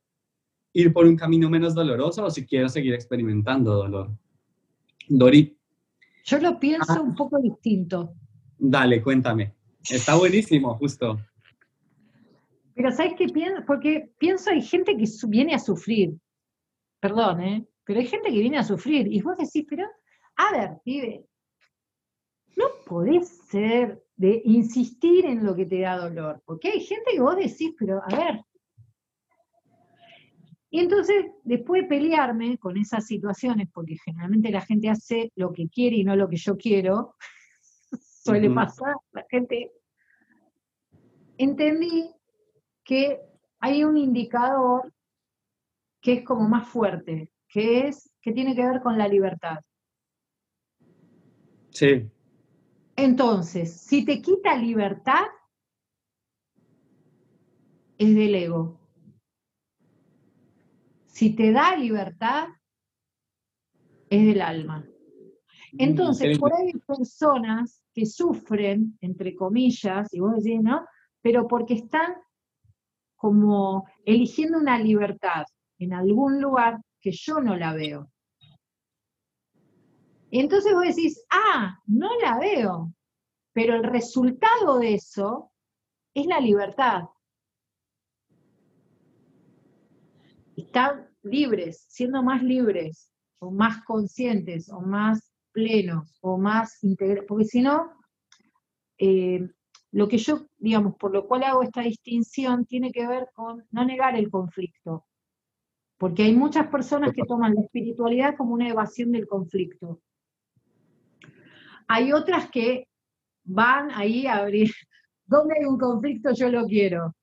ir 0.73 0.93
por 0.93 1.07
un 1.07 1.15
camino 1.15 1.49
menos 1.49 1.73
doloroso 1.73 2.23
o 2.23 2.29
si 2.29 2.45
quiero 2.45 2.69
seguir 2.69 2.93
experimentando 2.93 3.73
dolor. 3.73 4.15
Dori. 5.09 5.57
Yo 6.23 6.37
lo 6.37 6.59
pienso 6.59 6.93
ah. 6.93 7.01
un 7.01 7.15
poco 7.15 7.39
distinto. 7.39 8.13
Dale, 8.57 9.01
cuéntame. 9.01 9.53
Está 9.89 10.15
buenísimo, 10.15 10.75
justo. 10.75 11.19
Pero 12.73 12.91
¿sabes 12.91 13.13
qué 13.17 13.27
pienso? 13.27 13.63
Porque 13.65 14.11
pienso 14.17 14.49
hay 14.49 14.61
gente 14.61 14.97
que 14.97 15.05
viene 15.27 15.53
a 15.53 15.59
sufrir. 15.59 16.13
Perdón, 16.99 17.41
¿eh? 17.41 17.67
Pero 17.83 17.99
hay 17.99 18.07
gente 18.07 18.29
que 18.29 18.39
viene 18.39 18.57
a 18.57 18.63
sufrir. 18.63 19.11
Y 19.11 19.21
vos 19.21 19.37
decís, 19.37 19.65
pero, 19.69 19.87
a 20.35 20.51
ver, 20.51 20.71
pibe, 20.83 21.25
no 22.57 22.65
podés 22.85 23.29
ser 23.49 24.03
de 24.15 24.41
insistir 24.45 25.25
en 25.25 25.45
lo 25.45 25.55
que 25.55 25.65
te 25.65 25.81
da 25.81 25.97
dolor. 25.97 26.41
Porque 26.45 26.69
hay 26.69 26.81
gente 26.81 27.11
que 27.13 27.21
vos 27.21 27.35
decís, 27.35 27.73
pero, 27.77 28.01
a 28.03 28.15
ver. 28.15 28.41
Y 30.69 30.79
entonces, 30.79 31.27
después 31.43 31.83
de 31.83 31.87
pelearme 31.87 32.57
con 32.57 32.75
esas 32.75 33.05
situaciones, 33.05 33.69
porque 33.73 33.97
generalmente 34.03 34.51
la 34.51 34.61
gente 34.61 34.89
hace 34.89 35.31
lo 35.35 35.53
que 35.53 35.69
quiere 35.69 35.97
y 35.97 36.03
no 36.03 36.15
lo 36.15 36.27
que 36.27 36.35
yo 36.35 36.57
quiero, 36.57 37.15
suele 38.25 38.49
pasar, 38.49 38.95
la 39.11 39.23
gente, 39.29 39.71
entendí 41.37 42.11
que 42.83 43.21
hay 43.59 43.83
un 43.83 43.97
indicador 43.97 44.91
que 46.01 46.13
es 46.13 46.25
como 46.25 46.47
más 46.49 46.67
fuerte, 46.67 47.31
que 47.47 47.87
es 47.87 48.11
que 48.21 48.31
tiene 48.31 48.55
que 48.55 48.65
ver 48.65 48.81
con 48.81 48.97
la 48.97 49.07
libertad. 49.07 49.59
Sí. 51.69 52.09
Entonces, 52.95 53.81
si 53.81 54.05
te 54.05 54.21
quita 54.21 54.55
libertad, 54.55 55.25
es 57.97 58.15
del 58.15 58.35
ego. 58.35 58.79
Si 61.05 61.35
te 61.35 61.51
da 61.51 61.75
libertad, 61.75 62.47
es 64.09 64.25
del 64.25 64.41
alma. 64.41 64.79
Mm, 64.79 65.77
Entonces, 65.77 66.39
por 66.39 66.53
ahí 66.53 66.67
hay 66.73 66.79
personas 66.79 67.84
que 67.95 68.05
sufren, 68.05 68.97
entre 68.99 69.33
comillas, 69.33 70.13
y 70.13 70.19
vos 70.19 70.35
decís, 70.35 70.61
¿no? 70.61 70.85
Pero 71.21 71.47
porque 71.47 71.75
están 71.75 72.13
como 73.15 73.87
eligiendo 74.03 74.59
una 74.59 74.77
libertad 74.77 75.45
en 75.79 75.93
algún 75.93 76.41
lugar 76.41 76.81
que 76.99 77.11
yo 77.11 77.39
no 77.39 77.55
la 77.55 77.73
veo. 77.73 78.11
Y 80.29 80.41
entonces 80.41 80.73
vos 80.73 80.83
decís, 80.83 81.23
ah, 81.31 81.79
no 81.87 82.09
la 82.19 82.37
veo, 82.37 82.93
pero 83.53 83.75
el 83.75 83.83
resultado 83.83 84.77
de 84.79 84.95
eso 84.95 85.53
es 86.13 86.25
la 86.25 86.41
libertad. 86.41 87.03
Están 90.57 91.09
libres, 91.23 91.85
siendo 91.87 92.21
más 92.21 92.43
libres, 92.43 93.09
o 93.39 93.51
más 93.51 93.83
conscientes, 93.85 94.69
o 94.69 94.81
más 94.81 95.34
plenos 95.55 96.17
o 96.21 96.37
más 96.37 96.83
integrales, 96.83 97.23
porque 97.25 97.45
si 97.45 97.61
no, 97.61 97.93
eh, 98.97 99.47
lo 99.93 100.09
que 100.09 100.17
yo, 100.17 100.47
digamos, 100.57 100.95
por 100.97 101.13
lo 101.13 101.25
cual 101.25 101.43
hago 101.43 101.63
esta 101.63 101.81
distinción 101.81 102.65
tiene 102.65 102.91
que 102.91 103.07
ver 103.07 103.29
con 103.33 103.65
no 103.71 103.85
negar 103.85 104.17
el 104.17 104.29
conflicto, 104.29 105.05
porque 105.97 106.23
hay 106.23 106.35
muchas 106.35 106.67
personas 106.67 107.13
que 107.13 107.23
toman 107.23 107.55
la 107.55 107.61
espiritualidad 107.61 108.35
como 108.35 108.53
una 108.53 108.67
evasión 108.67 109.13
del 109.13 109.25
conflicto. 109.25 110.01
Hay 111.87 112.11
otras 112.11 112.51
que 112.51 112.89
van 113.45 113.89
ahí 113.91 114.27
a 114.27 114.35
abrir, 114.39 114.69
¿dónde 115.25 115.55
hay 115.57 115.65
un 115.65 115.79
conflicto 115.79 116.33
yo 116.33 116.49
lo 116.49 116.65
quiero? 116.65 117.15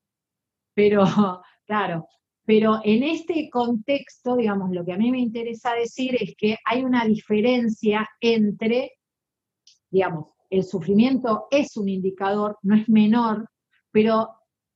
Pero, 0.73 1.03
claro, 1.67 2.07
pero 2.45 2.81
en 2.83 3.03
este 3.03 3.49
contexto, 3.49 4.35
digamos, 4.35 4.71
lo 4.71 4.83
que 4.83 4.93
a 4.93 4.97
mí 4.97 5.11
me 5.11 5.19
interesa 5.19 5.73
decir 5.73 6.15
es 6.19 6.35
que 6.37 6.57
hay 6.65 6.83
una 6.83 7.05
diferencia 7.05 8.07
entre, 8.19 8.93
digamos, 9.89 10.27
el 10.49 10.63
sufrimiento 10.63 11.47
es 11.49 11.77
un 11.77 11.89
indicador, 11.89 12.57
no 12.61 12.75
es 12.75 12.87
menor, 12.89 13.49
pero 13.91 14.29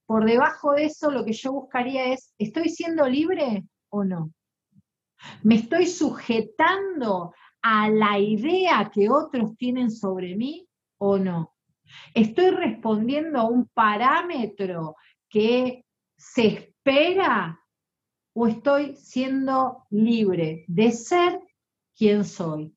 por 0.06 0.26
debajo 0.26 0.72
de 0.74 0.86
eso 0.86 1.12
lo 1.12 1.26
que 1.26 1.34
yo 1.34 1.52
buscaría 1.52 2.14
es, 2.14 2.34
¿estoy 2.38 2.70
siendo 2.70 3.08
libre 3.08 3.66
o 3.90 4.04
no? 4.04 4.32
¿Me 5.44 5.56
estoy 5.56 5.88
sujetando 5.88 7.34
a 7.62 7.90
la 7.90 8.18
idea 8.18 8.90
que 8.94 9.10
otros 9.10 9.58
tienen 9.58 9.92
sobre 9.92 10.36
mí 10.36 10.68
o 10.98 11.18
no? 11.18 11.54
¿Estoy 12.14 12.52
respondiendo 12.52 13.40
a 13.40 13.50
un 13.50 13.68
parámetro 13.68 14.96
que 15.30 15.84
se 16.18 16.74
espera 16.88 17.60
o 18.34 18.48
estoy 18.48 18.96
siendo 18.96 19.86
libre 19.90 20.66
de 20.68 20.92
ser 20.92 21.40
quien 21.96 22.24
soy? 22.24 22.74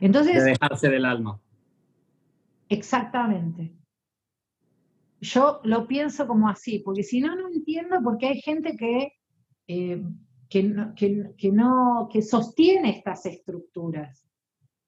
Entonces... 0.00 0.44
De 0.44 0.50
dejarse 0.50 0.88
del 0.88 1.04
alma. 1.04 1.40
Exactamente. 2.68 3.74
Yo 5.20 5.60
lo 5.64 5.86
pienso 5.86 6.26
como 6.26 6.48
así, 6.48 6.80
porque 6.80 7.02
si 7.02 7.20
no, 7.20 7.36
no 7.36 7.48
entiendo 7.48 8.00
por 8.02 8.16
qué 8.16 8.28
hay 8.28 8.40
gente 8.40 8.76
que, 8.76 9.12
eh, 9.68 10.02
que, 10.48 11.34
que, 11.36 11.52
no, 11.52 12.08
que 12.10 12.22
sostiene 12.22 12.90
estas 12.90 13.26
estructuras. 13.26 14.26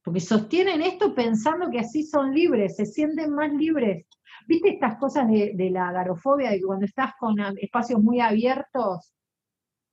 Porque 0.02 0.20
sostienen 0.20 0.82
esto 0.82 1.14
pensando 1.14 1.70
que 1.70 1.78
así 1.78 2.02
son 2.02 2.34
libres, 2.34 2.76
se 2.76 2.86
sienten 2.86 3.34
más 3.34 3.52
libres 3.52 4.06
¿Viste 4.46 4.70
estas 4.70 4.96
cosas 4.96 5.28
de, 5.28 5.70
la 5.70 5.88
agarofobia, 5.88 6.50
de 6.50 6.58
que 6.58 6.64
cuando 6.64 6.86
estás 6.86 7.12
con 7.18 7.36
espacios 7.58 8.00
muy 8.02 8.20
abiertos, 8.20 9.12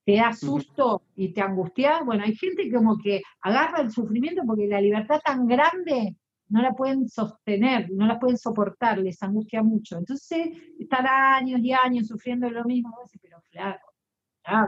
te 0.04 0.16
da 0.16 0.32
susto 0.32 1.02
y 1.14 1.32
te 1.32 1.40
angustia? 1.40 2.02
Bueno, 2.02 2.24
hay 2.24 2.34
gente 2.34 2.70
como 2.72 2.98
que 2.98 3.22
agarra 3.42 3.82
el 3.82 3.90
sufrimiento 3.90 4.42
porque 4.46 4.66
la 4.66 4.80
libertad 4.80 5.20
tan 5.24 5.46
grande 5.46 6.16
no 6.48 6.62
la 6.62 6.72
pueden 6.72 7.08
sostener, 7.08 7.90
no 7.92 8.06
la 8.06 8.18
pueden 8.18 8.36
soportar, 8.36 8.98
les 8.98 9.22
angustia 9.22 9.62
mucho. 9.62 9.98
Entonces, 9.98 10.48
estar 10.78 11.06
años 11.06 11.60
y 11.62 11.72
años 11.72 12.08
sufriendo 12.08 12.50
lo 12.50 12.64
mismo, 12.64 12.96
pero 13.22 13.40
claro, 13.50 13.80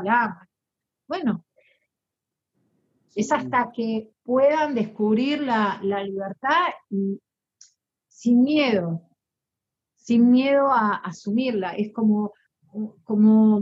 bla, 0.01 0.49
Bueno, 1.09 1.45
es 3.15 3.33
hasta 3.33 3.71
que 3.75 4.11
puedan 4.23 4.75
descubrir 4.75 5.41
la, 5.43 5.81
la 5.83 6.03
libertad 6.03 6.69
y 6.91 7.21
sin 8.09 8.43
miedo, 8.43 9.03
sin 9.97 10.31
miedo 10.31 10.69
a 10.69 10.97
asumirla. 10.97 11.73
Es 11.73 11.93
como, 11.93 12.33
como, 13.05 13.61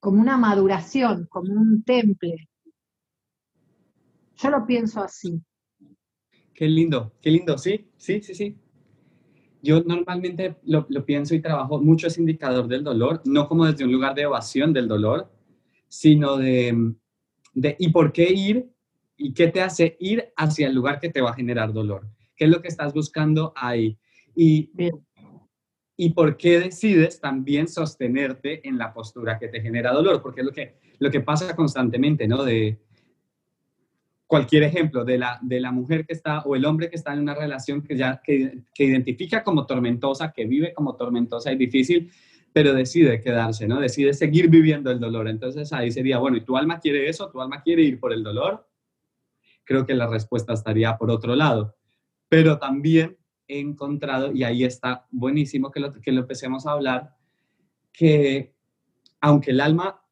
como 0.00 0.20
una 0.20 0.36
maduración, 0.36 1.26
como 1.30 1.52
un 1.52 1.82
temple. 1.84 2.48
Yo 4.36 4.50
lo 4.50 4.66
pienso 4.66 5.00
así. 5.00 5.40
Qué 6.54 6.66
lindo, 6.68 7.12
qué 7.20 7.30
lindo, 7.30 7.58
sí, 7.58 7.90
sí, 7.96 8.22
sí, 8.22 8.34
sí. 8.34 8.58
Yo 9.62 9.82
normalmente 9.82 10.56
lo, 10.64 10.86
pienso 11.04 11.34
y 11.34 11.42
trabajo 11.42 11.80
mucho 11.80 12.06
ese 12.06 12.20
indicador 12.20 12.68
del 12.68 12.84
dolor, 12.84 13.20
no 13.24 13.48
como 13.48 13.66
desde 13.66 13.84
un 13.84 13.92
lugar 13.92 14.14
de 14.14 14.22
evasión 14.22 14.72
del 14.72 14.88
dolor, 14.88 15.30
sino 15.88 16.36
de, 16.36 16.94
de 17.56 17.74
¿y 17.78 17.88
por 17.88 18.12
qué 18.12 18.30
ir? 18.32 18.70
¿Y 19.16 19.32
qué 19.32 19.48
te 19.48 19.62
hace 19.62 19.96
ir 19.98 20.32
hacia 20.36 20.68
el 20.68 20.74
lugar 20.74 21.00
que 21.00 21.08
te 21.08 21.22
va 21.22 21.30
a 21.30 21.34
generar 21.34 21.72
dolor? 21.72 22.06
¿Qué 22.36 22.44
es 22.44 22.50
lo 22.50 22.60
que 22.60 22.68
estás 22.68 22.92
buscando 22.92 23.54
ahí? 23.56 23.98
Y, 24.34 24.70
y 25.96 26.10
por 26.10 26.36
qué 26.36 26.60
decides 26.60 27.18
también 27.18 27.66
sostenerte 27.66 28.68
en 28.68 28.76
la 28.76 28.92
postura 28.92 29.38
que 29.38 29.48
te 29.48 29.62
genera 29.62 29.92
dolor, 29.92 30.20
porque 30.20 30.42
es 30.42 30.46
lo 30.46 30.52
que, 30.52 30.74
lo 30.98 31.10
que 31.10 31.20
pasa 31.20 31.56
constantemente, 31.56 32.28
¿no? 32.28 32.44
De 32.44 32.78
cualquier 34.26 34.64
ejemplo 34.64 35.04
de 35.04 35.16
la, 35.16 35.38
de 35.40 35.58
la 35.58 35.72
mujer 35.72 36.04
que 36.04 36.12
está 36.12 36.40
o 36.40 36.56
el 36.56 36.66
hombre 36.66 36.90
que 36.90 36.96
está 36.96 37.14
en 37.14 37.20
una 37.20 37.34
relación 37.34 37.80
que 37.80 37.96
ya 37.96 38.20
que, 38.22 38.64
que 38.74 38.84
identifica 38.84 39.42
como 39.42 39.64
tormentosa, 39.64 40.30
que 40.30 40.44
vive 40.44 40.74
como 40.74 40.94
tormentosa 40.94 41.50
y 41.52 41.56
difícil, 41.56 42.12
pero 42.56 42.72
decide 42.72 43.20
quedarse, 43.20 43.68
¿no? 43.68 43.80
Decide 43.80 44.14
seguir 44.14 44.48
viviendo 44.48 44.90
el 44.90 44.98
dolor. 44.98 45.28
Entonces 45.28 45.74
ahí 45.74 45.92
sería, 45.92 46.16
bueno, 46.16 46.38
¿y 46.38 46.40
tu 46.40 46.56
alma 46.56 46.80
quiere 46.80 47.06
eso? 47.06 47.28
¿Tu 47.30 47.38
alma 47.38 47.60
quiere 47.60 47.82
ir 47.82 48.00
por 48.00 48.14
el 48.14 48.22
dolor? 48.22 48.66
Creo 49.62 49.84
que 49.84 49.92
la 49.92 50.06
respuesta 50.06 50.54
estaría 50.54 50.96
por 50.96 51.10
otro 51.10 51.36
lado. 51.36 51.76
Pero 52.30 52.58
también 52.58 53.18
he 53.46 53.60
encontrado, 53.60 54.32
y 54.32 54.42
ahí 54.42 54.64
está 54.64 55.06
buenísimo 55.10 55.70
que 55.70 55.80
lo, 55.80 55.92
que 55.92 56.12
lo 56.12 56.22
empecemos 56.22 56.66
a 56.66 56.70
hablar, 56.70 57.14
que 57.92 58.54
aunque 59.20 59.50
el 59.50 59.60
alma, 59.60 60.02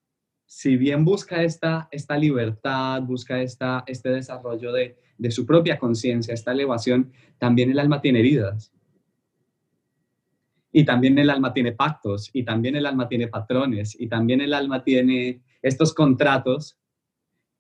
si 0.45 0.77
bien 0.77 1.03
busca 1.03 1.43
esta, 1.43 1.89
esta 1.91 2.19
libertad, 2.19 3.01
busca 3.05 3.41
esta, 3.41 3.85
este 3.87 4.11
desarrollo 4.11 4.71
de, 4.71 4.99
de 5.17 5.31
su 5.31 5.47
propia 5.47 5.79
conciencia, 5.79 6.35
esta 6.35 6.53
elevación, 6.53 7.11
también 7.39 7.71
el 7.71 7.79
alma 7.79 8.03
tiene 8.03 8.19
heridas. 8.19 8.74
Y 10.77 10.85
también 10.85 11.17
el 11.21 11.31
alma 11.31 11.53
tiene 11.53 11.71
pactos, 11.71 12.31
y 12.33 12.43
también 12.43 12.75
el 12.75 12.85
alma 12.85 13.07
tiene 13.07 13.29
patrones, 13.29 13.95
y 13.97 14.09
también 14.09 14.41
el 14.41 14.53
alma 14.53 14.83
tiene 14.83 15.41
estos 15.63 15.95
contratos 15.95 16.77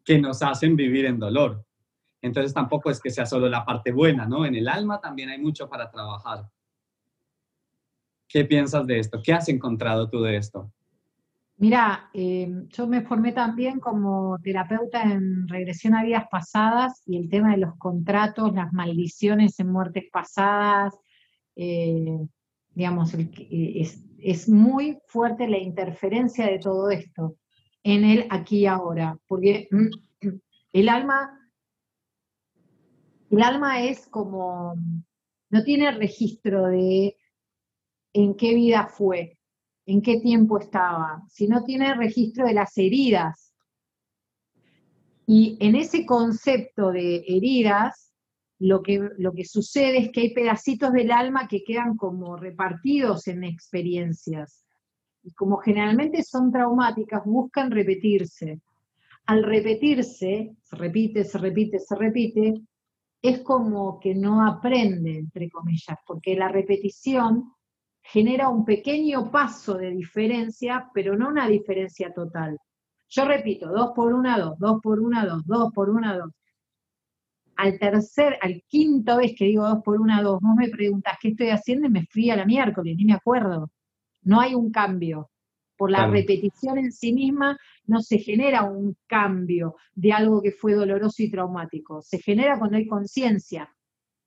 que 0.04 0.18
nos 0.18 0.42
hacen 0.42 0.74
vivir 0.74 1.06
en 1.06 1.20
dolor. 1.20 1.64
Entonces 2.20 2.52
tampoco 2.52 2.90
es 2.90 3.00
que 3.00 3.10
sea 3.10 3.24
solo 3.24 3.48
la 3.48 3.64
parte 3.64 3.92
buena, 3.92 4.26
¿no? 4.26 4.44
En 4.44 4.56
el 4.56 4.66
alma 4.66 5.00
también 5.00 5.28
hay 5.30 5.38
mucho 5.38 5.68
para 5.68 5.88
trabajar. 5.92 6.50
¿Qué 8.26 8.44
piensas 8.44 8.84
de 8.84 8.98
esto? 8.98 9.22
¿Qué 9.22 9.32
has 9.32 9.48
encontrado 9.48 10.10
tú 10.10 10.20
de 10.20 10.36
esto? 10.36 10.72
Mira, 11.58 12.10
eh, 12.12 12.52
yo 12.70 12.88
me 12.88 13.02
formé 13.02 13.30
también 13.30 13.78
como 13.78 14.40
terapeuta 14.42 15.04
en 15.04 15.46
regresión 15.46 15.94
a 15.94 16.02
vidas 16.02 16.24
pasadas 16.28 17.00
y 17.06 17.16
el 17.16 17.28
tema 17.28 17.52
de 17.52 17.58
los 17.58 17.76
contratos, 17.76 18.52
las 18.52 18.72
maldiciones 18.72 19.60
en 19.60 19.70
muertes 19.70 20.06
pasadas, 20.10 20.98
eh, 21.54 22.26
digamos, 22.74 23.14
es, 23.14 24.02
es, 24.18 24.48
muy 24.48 24.98
fuerte 25.06 25.48
la 25.48 25.58
interferencia 25.58 26.46
de 26.46 26.58
todo 26.58 26.90
esto 26.90 27.36
en 27.82 28.04
el 28.04 28.26
aquí 28.30 28.60
y 28.60 28.66
ahora, 28.66 29.18
porque 29.26 29.68
el 30.72 30.88
alma, 30.88 31.38
el 33.30 33.42
alma 33.42 33.82
es 33.82 34.06
como, 34.08 34.74
no 35.50 35.62
tiene 35.62 35.92
registro 35.92 36.66
de 36.68 37.16
en 38.12 38.34
qué 38.34 38.54
vida 38.54 38.86
fue, 38.86 39.38
en 39.86 40.00
qué 40.00 40.20
tiempo 40.20 40.58
estaba, 40.58 41.22
si 41.28 41.46
no 41.46 41.62
tiene 41.64 41.94
registro 41.94 42.46
de 42.46 42.54
las 42.54 42.76
heridas. 42.78 43.52
Y 45.26 45.56
en 45.60 45.74
ese 45.74 46.04
concepto 46.06 46.90
de 46.90 47.24
heridas, 47.26 48.13
lo 48.58 48.82
que, 48.82 49.10
lo 49.18 49.32
que 49.32 49.44
sucede 49.44 49.98
es 49.98 50.12
que 50.12 50.22
hay 50.22 50.34
pedacitos 50.34 50.92
del 50.92 51.10
alma 51.10 51.48
que 51.48 51.64
quedan 51.64 51.96
como 51.96 52.36
repartidos 52.36 53.26
en 53.28 53.44
experiencias. 53.44 54.64
Y 55.22 55.32
como 55.32 55.58
generalmente 55.58 56.22
son 56.22 56.52
traumáticas, 56.52 57.24
buscan 57.24 57.70
repetirse. 57.70 58.60
Al 59.26 59.42
repetirse, 59.42 60.54
se 60.62 60.76
repite, 60.76 61.24
se 61.24 61.38
repite, 61.38 61.78
se 61.78 61.96
repite, 61.96 62.54
es 63.22 63.40
como 63.40 63.98
que 63.98 64.14
no 64.14 64.46
aprende, 64.46 65.18
entre 65.18 65.50
comillas, 65.50 65.96
porque 66.06 66.36
la 66.36 66.48
repetición 66.48 67.54
genera 68.02 68.50
un 68.50 68.66
pequeño 68.66 69.30
paso 69.30 69.78
de 69.78 69.90
diferencia, 69.90 70.90
pero 70.92 71.16
no 71.16 71.28
una 71.28 71.48
diferencia 71.48 72.12
total. 72.12 72.58
Yo 73.08 73.24
repito, 73.24 73.68
2 73.68 73.92
por 73.94 74.12
1, 74.12 74.38
2, 74.38 74.58
2 74.58 74.80
por 74.82 75.00
1, 75.00 75.26
2, 75.26 75.46
2 75.46 75.72
por 75.72 75.88
1, 75.88 76.18
2. 76.18 76.30
Al 77.56 77.78
tercer, 77.78 78.38
al 78.40 78.62
quinto 78.66 79.18
vez 79.18 79.34
que 79.36 79.46
digo 79.46 79.66
2 79.68 79.78
por 79.84 80.00
1, 80.00 80.22
2, 80.22 80.40
vos 80.40 80.54
me 80.56 80.68
preguntas 80.68 81.16
qué 81.20 81.28
estoy 81.28 81.48
haciendo 81.48 81.86
y 81.86 81.90
me 81.90 82.06
fui 82.06 82.30
a 82.30 82.36
la 82.36 82.44
miércoles, 82.44 82.96
ni 82.96 83.04
me 83.04 83.14
acuerdo. 83.14 83.70
No 84.22 84.40
hay 84.40 84.54
un 84.54 84.70
cambio. 84.70 85.30
Por 85.76 85.90
la 85.90 86.06
repetición 86.06 86.78
en 86.78 86.92
sí 86.92 87.12
misma 87.12 87.58
no 87.86 88.00
se 88.00 88.18
genera 88.18 88.62
un 88.62 88.96
cambio 89.08 89.74
de 89.92 90.12
algo 90.12 90.40
que 90.40 90.52
fue 90.52 90.74
doloroso 90.74 91.22
y 91.22 91.30
traumático. 91.30 92.00
Se 92.00 92.20
genera 92.20 92.58
cuando 92.58 92.76
hay 92.76 92.86
conciencia. 92.86 93.74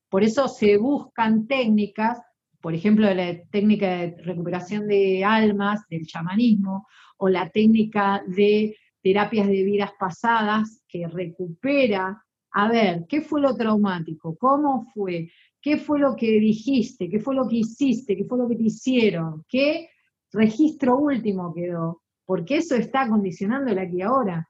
Por 0.09 0.23
eso 0.23 0.49
se 0.49 0.77
buscan 0.77 1.47
técnicas 1.47 2.19
por 2.61 2.73
ejemplo, 2.73 3.13
la 3.13 3.39
técnica 3.51 3.87
de 3.87 4.15
recuperación 4.23 4.87
de 4.87 5.23
almas, 5.23 5.87
del 5.89 6.05
chamanismo, 6.05 6.87
o 7.17 7.29
la 7.29 7.49
técnica 7.49 8.23
de 8.27 8.75
terapias 9.01 9.47
de 9.47 9.63
vidas 9.63 9.91
pasadas, 9.99 10.83
que 10.87 11.07
recupera, 11.07 12.23
a 12.59 12.67
ver, 12.69 13.05
¿qué 13.07 13.21
fue 13.21 13.39
lo 13.39 13.55
traumático? 13.55 14.35
¿Cómo 14.35 14.87
fue? 14.91 15.29
¿Qué 15.61 15.77
fue 15.77 15.99
lo 15.99 16.15
que 16.15 16.39
dijiste? 16.39 17.07
¿Qué 17.07 17.19
fue 17.19 17.35
lo 17.35 17.47
que 17.47 17.57
hiciste? 17.57 18.17
¿Qué 18.17 18.25
fue 18.25 18.39
lo 18.39 18.47
que 18.47 18.55
te 18.55 18.63
hicieron? 18.63 19.45
¿Qué 19.47 19.89
registro 20.31 20.97
último 20.97 21.53
quedó? 21.53 22.01
Porque 22.25 22.57
eso 22.57 22.75
está 22.75 23.07
condicionando 23.07 23.79
aquí 23.79 24.01
ahora. 24.01 24.49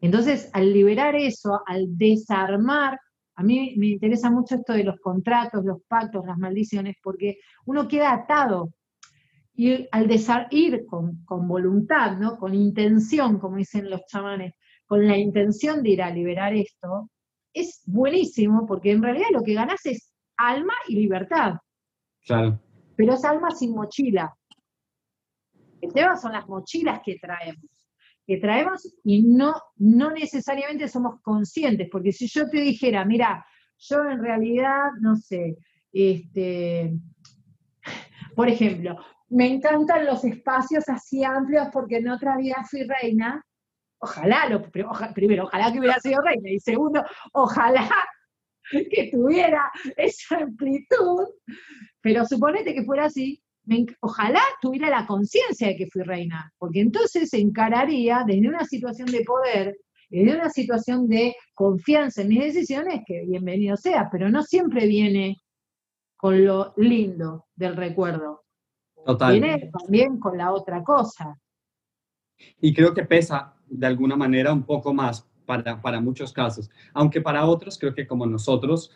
Entonces, 0.00 0.50
al 0.52 0.72
liberar 0.72 1.16
eso, 1.16 1.60
al 1.66 1.98
desarmar 1.98 3.00
a 3.34 3.42
mí 3.42 3.74
me 3.76 3.86
interesa 3.88 4.30
mucho 4.30 4.54
esto 4.54 4.72
de 4.72 4.84
los 4.84 5.00
contratos, 5.00 5.64
los 5.64 5.82
pactos, 5.88 6.24
las 6.26 6.38
maldiciones, 6.38 6.96
porque 7.02 7.38
uno 7.66 7.88
queda 7.88 8.12
atado. 8.12 8.72
Y 9.54 9.88
al 9.90 10.08
ir 10.50 10.86
con, 10.86 11.24
voluntad, 11.26 12.18
¿no? 12.18 12.36
con 12.36 12.54
intención, 12.54 13.40
como 13.40 13.56
dicen 13.56 13.90
los 13.90 14.00
chamanes, 14.06 14.54
con 14.88 15.06
la 15.06 15.16
intención 15.16 15.82
de 15.82 15.90
ir 15.90 16.02
a 16.02 16.10
liberar 16.10 16.54
esto, 16.54 17.10
es 17.52 17.82
buenísimo, 17.86 18.66
porque 18.66 18.90
en 18.90 19.02
realidad 19.02 19.28
lo 19.30 19.44
que 19.44 19.54
ganas 19.54 19.84
es 19.86 20.12
alma 20.36 20.74
y 20.88 20.96
libertad. 20.96 21.54
Claro. 22.26 22.60
Pero 22.96 23.14
es 23.14 23.24
alma 23.24 23.52
sin 23.52 23.74
mochila. 23.74 24.34
El 25.80 25.92
tema 25.92 26.16
son 26.16 26.32
las 26.32 26.48
mochilas 26.48 27.00
que 27.04 27.18
traemos 27.18 27.64
que 28.28 28.36
traemos 28.36 28.94
y 29.04 29.22
no, 29.22 29.54
no 29.76 30.10
necesariamente 30.10 30.86
somos 30.86 31.18
conscientes, 31.22 31.88
porque 31.90 32.12
si 32.12 32.26
yo 32.26 32.46
te 32.50 32.60
dijera, 32.60 33.02
mira, 33.06 33.46
yo 33.78 34.04
en 34.04 34.22
realidad, 34.22 34.90
no 35.00 35.16
sé, 35.16 35.56
este, 35.90 36.92
por 38.36 38.50
ejemplo, 38.50 38.98
me 39.30 39.46
encantan 39.46 40.04
los 40.04 40.24
espacios 40.24 40.84
así 40.90 41.24
amplios 41.24 41.68
porque 41.72 41.96
en 41.96 42.10
otra 42.10 42.36
vida 42.36 42.56
fui 42.70 42.82
reina, 42.82 43.42
ojalá, 43.98 44.48
lo, 44.48 44.62
primero, 45.14 45.44
ojalá 45.44 45.72
que 45.72 45.78
hubiera 45.78 45.98
sido 46.00 46.20
reina, 46.22 46.50
y 46.50 46.60
segundo, 46.60 47.04
ojalá 47.32 47.88
que 48.70 49.10
tuviera 49.10 49.70
esa 49.96 50.38
amplitud, 50.38 51.26
pero 52.00 52.24
suponete 52.26 52.74
que 52.74 52.84
fuera 52.84 53.06
así, 53.06 53.42
ojalá 54.00 54.40
tuviera 54.60 54.90
la 54.90 55.06
conciencia 55.06 55.68
de 55.68 55.76
que 55.76 55.88
fui 55.88 56.02
reina, 56.02 56.52
porque 56.58 56.80
entonces 56.80 57.28
se 57.28 57.38
encararía 57.38 58.24
desde 58.26 58.48
una 58.48 58.64
situación 58.64 59.10
de 59.10 59.24
poder, 59.24 59.76
desde 60.08 60.34
una 60.34 60.50
situación 60.50 61.08
de 61.08 61.34
confianza 61.54 62.22
en 62.22 62.28
mis 62.28 62.40
decisiones, 62.40 63.02
que 63.06 63.24
bienvenido 63.26 63.76
sea, 63.76 64.08
pero 64.10 64.30
no 64.30 64.42
siempre 64.42 64.86
viene 64.86 65.36
con 66.16 66.44
lo 66.44 66.72
lindo 66.76 67.46
del 67.54 67.76
recuerdo. 67.76 68.44
Total. 69.04 69.38
Viene 69.38 69.70
también 69.70 70.18
con 70.18 70.36
la 70.36 70.52
otra 70.52 70.82
cosa. 70.82 71.38
Y 72.60 72.74
creo 72.74 72.94
que 72.94 73.04
pesa 73.04 73.57
de 73.70 73.86
alguna 73.86 74.16
manera 74.16 74.52
un 74.52 74.62
poco 74.62 74.92
más 74.94 75.26
para, 75.46 75.80
para 75.80 76.00
muchos 76.00 76.32
casos, 76.32 76.70
aunque 76.92 77.20
para 77.20 77.46
otros 77.46 77.78
creo 77.78 77.94
que 77.94 78.06
como 78.06 78.26
nosotros, 78.26 78.92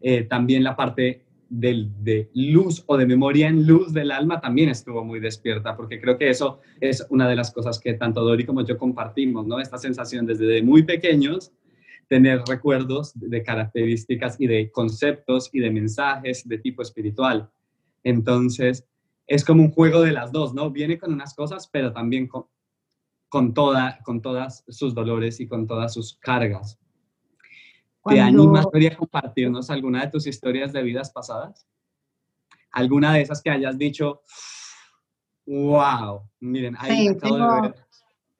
eh, 0.00 0.22
también 0.22 0.64
la 0.64 0.76
parte 0.76 1.24
de 1.50 2.30
luz 2.32 2.84
o 2.86 2.96
de 2.96 3.06
memoria 3.06 3.48
en 3.48 3.66
luz 3.66 3.92
del 3.92 4.12
alma 4.12 4.40
también 4.40 4.68
estuvo 4.68 5.04
muy 5.04 5.18
despierta, 5.18 5.76
porque 5.76 6.00
creo 6.00 6.16
que 6.16 6.30
eso 6.30 6.60
es 6.80 7.04
una 7.10 7.28
de 7.28 7.34
las 7.34 7.50
cosas 7.50 7.80
que 7.80 7.94
tanto 7.94 8.22
Dori 8.22 8.46
como 8.46 8.64
yo 8.64 8.78
compartimos, 8.78 9.46
¿no? 9.46 9.58
Esta 9.58 9.76
sensación 9.76 10.26
desde 10.26 10.62
muy 10.62 10.84
pequeños, 10.84 11.52
tener 12.06 12.42
recuerdos 12.46 13.12
de 13.14 13.42
características 13.42 14.40
y 14.40 14.46
de 14.46 14.70
conceptos 14.70 15.50
y 15.52 15.58
de 15.58 15.70
mensajes 15.70 16.48
de 16.48 16.58
tipo 16.58 16.82
espiritual. 16.82 17.50
Entonces, 18.04 18.86
es 19.26 19.44
como 19.44 19.64
un 19.64 19.72
juego 19.72 20.02
de 20.02 20.12
las 20.12 20.30
dos, 20.30 20.54
¿no? 20.54 20.70
Viene 20.70 20.98
con 20.98 21.12
unas 21.12 21.34
cosas, 21.34 21.68
pero 21.72 21.92
también 21.92 22.28
con, 22.28 22.46
con, 23.30 23.54
toda, 23.54 24.00
con 24.02 24.20
todas 24.20 24.64
sus 24.68 24.92
dolores 24.92 25.40
y 25.40 25.46
con 25.46 25.66
todas 25.66 25.94
sus 25.94 26.18
cargas. 26.18 26.78
¿Te 28.04 28.20
animas 28.20 28.66
a 28.66 28.96
compartirnos 28.96 29.70
alguna 29.70 30.02
de 30.02 30.10
tus 30.10 30.26
historias 30.26 30.72
de 30.72 30.82
vidas 30.82 31.10
pasadas? 31.10 31.66
¿Alguna 32.72 33.14
de 33.14 33.22
esas 33.22 33.40
que 33.40 33.50
hayas 33.50 33.78
dicho, 33.78 34.22
wow, 35.46 36.28
miren, 36.40 36.76
ahí 36.78 37.08
acabo 37.08 37.36
tengo, 37.36 37.54
de 37.54 37.60
ver. 37.60 37.74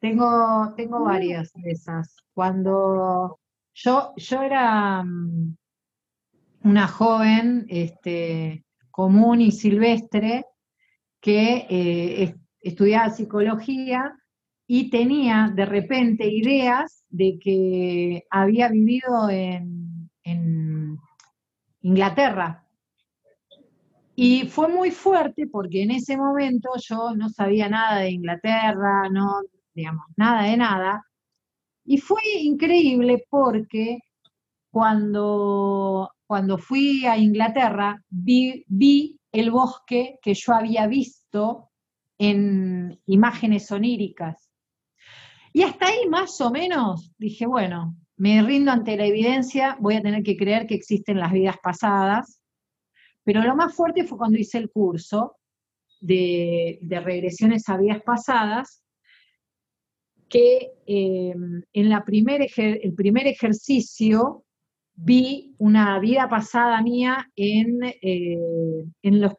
Tengo, 0.01 0.75
tengo 0.77 1.05
varias 1.05 1.53
de 1.55 1.71
esas. 1.71 2.17
Cuando 2.35 3.39
yo, 3.75 4.13
yo 4.17 4.43
era 4.43 5.05
mm, 5.05 5.57
una 6.65 6.89
joven 6.89 7.67
este, 7.69 8.65
común 8.91 9.41
y 9.41 9.53
silvestre 9.53 10.47
que 11.21 11.67
eh, 11.69 12.35
estudiaba 12.61 13.11
psicología 13.11 14.20
y 14.73 14.89
tenía 14.89 15.51
de 15.53 15.67
repente 15.67 16.33
ideas 16.33 17.05
de 17.09 17.41
que 17.43 18.25
había 18.31 18.69
vivido 18.69 19.29
en, 19.29 20.07
Inglaterra. 21.83 22.65
Y 24.15 24.47
fue 24.47 24.69
muy 24.69 24.93
fuerte 24.93 25.49
porque 25.49 25.83
en 25.83 25.91
ese 25.91 26.17
momento 26.17 26.69
yo 26.79 27.17
no 27.17 27.31
sabía 27.31 27.69
nada 27.69 28.03
de 28.03 28.11
Inglaterra, 28.11 29.09
no, 29.11 29.41
digamos, 29.75 30.05
nada 30.17 30.45
de 30.45 30.57
nada. 30.57 31.05
Y 31.85 31.99
fue 31.99 32.23
increíble 32.41 33.25
porque 33.29 33.99
cuando, 34.71 36.13
cuando 36.29 36.59
fui 36.59 37.07
a 37.07 37.19
Inglaterra 37.19 38.01
vi, 38.09 38.65
vi 38.69 39.19
el 39.33 39.51
bosque 39.51 40.21
que 40.23 40.35
yo 40.35 40.55
había 40.55 40.87
visto 40.87 41.71
en 42.19 43.01
imágenes 43.07 43.73
oníricas. 43.73 44.50
Y 45.53 45.63
hasta 45.63 45.87
ahí 45.87 46.09
más 46.09 46.41
o 46.41 46.51
menos 46.51 47.13
dije, 47.19 47.47
bueno, 47.47 47.97
me 48.17 48.43
rindo 48.43 48.71
ante 48.71 48.97
la 48.97 49.07
evidencia, 49.07 49.77
voy 49.81 49.97
a 49.97 50.03
tener 50.03 50.23
que 50.23 50.37
creer 50.37 50.67
que 50.67 50.75
existen 50.75 51.19
las 51.19 51.33
vidas 51.33 51.57
pasadas, 51.63 52.41
pero 53.25 53.43
lo 53.43 53.57
más 53.57 53.75
fuerte 53.75 54.05
fue 54.05 54.19
cuando 54.19 54.39
hice 54.39 54.59
el 54.59 54.71
curso 54.71 55.37
de, 56.01 56.79
regresiones 56.83 57.69
a 57.69 57.77
vidas 57.77 58.03
pasadas, 58.03 58.83
que 60.29 60.71
eh, 60.87 61.35
en 61.73 61.89
la 61.89 62.05
el 62.07 62.95
primer 62.95 63.27
ejercicio 63.27 64.45
vi 64.95 65.55
una 65.59 65.99
vida 65.99 66.29
pasada 66.29 66.81
mía 66.83 67.29
en, 67.35 67.83
eh, 67.83 68.85
en 69.03 69.21
los 69.21 69.33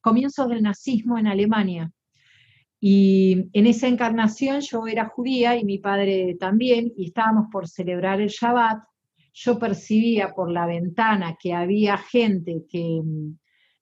comienzos 0.00 0.48
del 0.48 0.62
nazismo 0.62 1.18
en 1.18 1.28
Alemania. 1.28 1.90
Y 2.86 3.48
en 3.54 3.66
esa 3.66 3.88
encarnación 3.88 4.60
yo 4.60 4.86
era 4.86 5.06
judía 5.06 5.56
y 5.56 5.64
mi 5.64 5.78
padre 5.78 6.36
también, 6.38 6.92
y 6.98 7.06
estábamos 7.06 7.46
por 7.50 7.66
celebrar 7.66 8.20
el 8.20 8.28
Shabbat. 8.28 8.84
Yo 9.32 9.58
percibía 9.58 10.34
por 10.34 10.50
la 10.50 10.66
ventana 10.66 11.34
que 11.40 11.54
había 11.54 11.96
gente 11.96 12.66
que, 12.68 13.00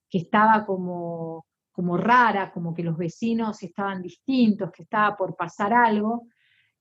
que 0.08 0.18
estaba 0.18 0.64
como, 0.64 1.46
como 1.72 1.96
rara, 1.96 2.52
como 2.52 2.72
que 2.72 2.84
los 2.84 2.96
vecinos 2.96 3.60
estaban 3.64 4.02
distintos, 4.02 4.70
que 4.70 4.84
estaba 4.84 5.16
por 5.16 5.34
pasar 5.34 5.72
algo. 5.72 6.28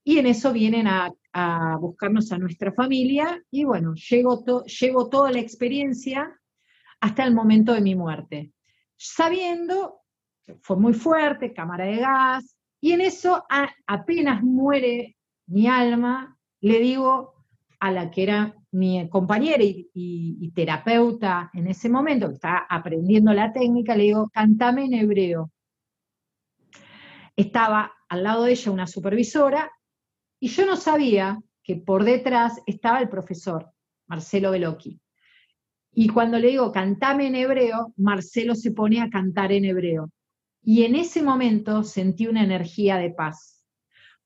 Y 0.03 0.19
en 0.19 0.27
eso 0.27 0.53
vienen 0.53 0.85
a, 0.85 1.11
buscarnos 1.79 2.31
a 2.31 2.37
nuestra 2.37 2.71
familia 2.71 3.41
y 3.49 3.63
bueno, 3.63 3.95
llego, 3.95 4.63
llevo 4.65 5.09
toda 5.09 5.31
la 5.31 5.39
experiencia 5.39 6.39
hasta 6.99 7.23
el 7.23 7.33
momento 7.33 7.73
de 7.73 7.81
mi 7.81 7.95
muerte, 7.95 8.53
sabiendo 8.95 10.00
fue 10.61 10.77
muy 10.77 10.93
fuerte, 10.93 11.53
cámara 11.53 11.85
de 11.85 11.97
gas, 11.97 12.55
y 12.81 12.93
en 12.93 13.01
eso 13.01 13.45
apenas 13.85 14.43
muere 14.43 15.15
mi 15.47 15.67
alma, 15.67 16.37
le 16.61 16.79
digo 16.79 17.45
a 17.79 17.91
la 17.91 18.09
que 18.09 18.23
era 18.23 18.55
mi 18.71 19.07
compañera 19.09 19.63
y, 19.63 20.51
terapeuta 20.55 21.49
en 21.53 21.67
ese 21.67 21.89
momento, 21.89 22.27
que 22.27 22.35
estaba 22.35 22.65
aprendiendo 22.69 23.33
la 23.33 23.51
técnica, 23.51 23.95
le 23.95 24.03
digo, 24.03 24.29
cantame 24.33 24.85
en 24.85 24.93
hebreo. 24.93 25.51
Estaba 27.35 27.91
al 28.09 28.23
lado 28.23 28.43
de 28.43 28.51
ella 28.51 28.71
una 28.71 28.87
supervisora 28.87 29.71
y 30.39 30.47
yo 30.47 30.65
no 30.65 30.75
sabía 30.75 31.39
que 31.63 31.75
por 31.75 32.03
detrás 32.03 32.59
estaba 32.65 32.99
el 32.99 33.09
profesor, 33.09 33.71
Marcelo 34.07 34.51
Velocchi. 34.51 34.99
Y 35.93 36.09
cuando 36.09 36.39
le 36.39 36.49
digo 36.49 36.71
cantame 36.71 37.27
en 37.27 37.35
hebreo, 37.35 37.93
Marcelo 37.97 38.55
se 38.55 38.71
pone 38.71 39.01
a 39.01 39.09
cantar 39.09 39.51
en 39.51 39.65
hebreo. 39.65 40.09
Y 40.63 40.83
en 40.83 40.95
ese 40.95 41.23
momento 41.23 41.83
sentí 41.83 42.27
una 42.27 42.43
energía 42.43 42.97
de 42.97 43.11
paz. 43.11 43.65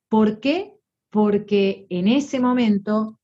¿Por 0.09 0.39
qué? 0.39 0.73
Porque 1.09 1.87
en 1.89 2.07
ese 2.07 2.39
momento 2.39 3.19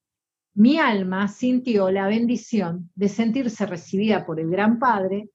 mi 0.53 0.77
alma 0.77 1.27
sintió 1.27 1.91
la 1.91 2.07
bendición 2.07 2.89
de 2.95 3.09
sentirse 3.09 3.65
recibida 3.65 4.25
por 4.25 4.39
el 4.39 4.49
Gran 4.49 4.79
Padre, 4.79 5.29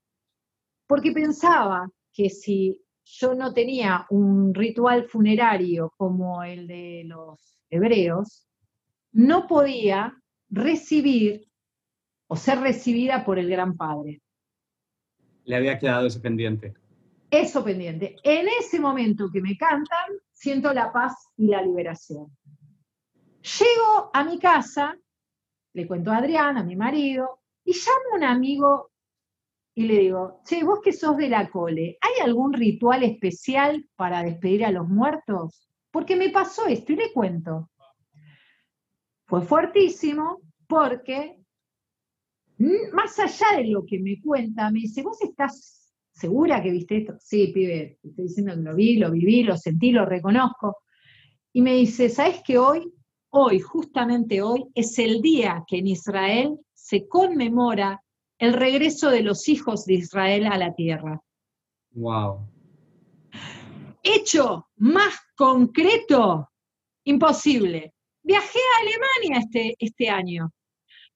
porque 0.87 1.13
pensaba 1.13 1.91
que 2.13 2.31
si 2.31 2.83
yo 3.05 3.35
no 3.35 3.53
tenía 3.53 4.07
un 4.11 4.55
ritual 4.55 5.09
funerario 5.09 5.93
como 5.97 6.43
el 6.43 6.67
de 6.67 7.05
los 7.07 7.59
hebreos, 7.71 8.47
no 9.13 9.47
podía 9.47 10.15
recibir 10.49 11.47
o 12.29 12.37
ser 12.37 12.61
recibida 12.61 13.25
por 13.25 13.39
el 13.39 13.49
Gran 13.49 13.77
Padre. 13.77 14.21
Le 15.45 15.57
había 15.57 15.79
quedado 15.79 16.07
eso 16.07 16.21
pendiente. 16.21 16.75
Eso 17.31 17.65
pendiente. 17.65 18.17
En 18.23 18.47
ese 18.61 18.79
momento 18.79 19.31
que 19.33 19.41
me 19.41 19.57
cantan, 19.57 20.11
siento 20.33 20.73
la 20.73 20.93
paz 20.93 21.29
y 21.37 21.49
la 21.49 21.63
liberación. 21.63 22.37
Llego 23.43 24.11
a 24.13 24.25
mi 24.25 24.39
casa, 24.39 24.97
le 25.73 25.87
cuento 25.87 26.11
a 26.11 26.19
Adrián, 26.19 26.57
a 26.57 26.65
mi 26.65 26.77
marido, 26.77 27.41
y 27.65 27.73
llamo 27.73 28.15
a 28.15 28.17
un 28.17 28.25
amigo 28.25 28.91
y 29.75 29.83
le 29.83 29.99
digo, 29.99 30.41
che, 30.47 30.65
vos 30.65 30.81
que 30.83 30.93
sos 30.93 31.19
de 31.19 31.29
la 31.29 31.51
cole, 31.51 31.99
¿hay 32.01 32.25
algún 32.25 32.55
ritual 32.55 33.03
especial 33.03 33.87
para 33.95 34.23
despedir 34.23 34.65
a 34.65 34.71
los 34.71 34.89
muertos? 34.89 35.69
Porque 35.91 36.17
me 36.17 36.31
pasó 36.31 36.67
esto 36.67 36.93
y 36.93 36.97
le 36.97 37.13
cuento. 37.13 37.71
Fue 39.27 39.43
fuertísimo 39.43 40.41
porque, 40.67 41.39
más 42.93 43.19
allá 43.19 43.59
de 43.59 43.67
lo 43.67 43.85
que 43.85 43.99
me 43.99 44.19
cuenta, 44.23 44.71
me 44.71 44.81
dice, 44.81 45.03
¿vos 45.03 45.21
estás 45.21 45.76
segura 46.17 46.63
que 46.63 46.71
viste 46.71 46.99
esto? 46.99 47.15
Sí, 47.21 47.49
pibe, 47.49 47.99
estoy 48.03 48.25
diciendo 48.25 48.55
que 48.55 48.61
lo 48.61 48.75
vi, 48.75 48.97
lo 48.97 49.11
viví, 49.11 49.43
lo 49.43 49.57
sentí, 49.57 49.93
lo 49.93 50.05
reconozco. 50.05 50.79
Y 51.53 51.63
me 51.63 51.75
dice, 51.75 52.09
¿sabes 52.09 52.43
que 52.43 52.59
hoy, 52.59 52.93
hoy, 53.31 53.61
justamente 53.61 54.43
hoy, 54.43 54.67
es 54.75 54.99
el 54.99 55.21
día 55.21 55.65
que 55.67 55.79
en 55.79 55.89
Israel 55.89 56.59
se 56.75 57.09
conmemora 57.09 58.01
el 58.39 58.53
regreso 58.53 59.11
de 59.11 59.23
los 59.23 59.49
hijos 59.49 59.87
de 59.87 59.95
Israel 59.95 60.47
a 60.47 60.59
la 60.59 60.75
tierra. 60.75 61.21
Wow. 61.93 62.49
Hecho 64.03 64.69
más 64.77 65.15
concreto, 65.35 66.51
imposible. 67.05 67.95
Viajé 68.23 68.59
a 68.59 68.81
Alemania 68.83 69.45
este, 69.45 69.75
este 69.79 70.11
año. 70.11 70.53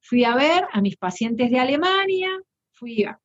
Fui 0.01 0.25
a 0.25 0.35
ver 0.35 0.67
a 0.73 0.81
mis 0.81 0.97
pacientes 0.97 1.51
de 1.51 1.59
Alemania, 1.59 2.31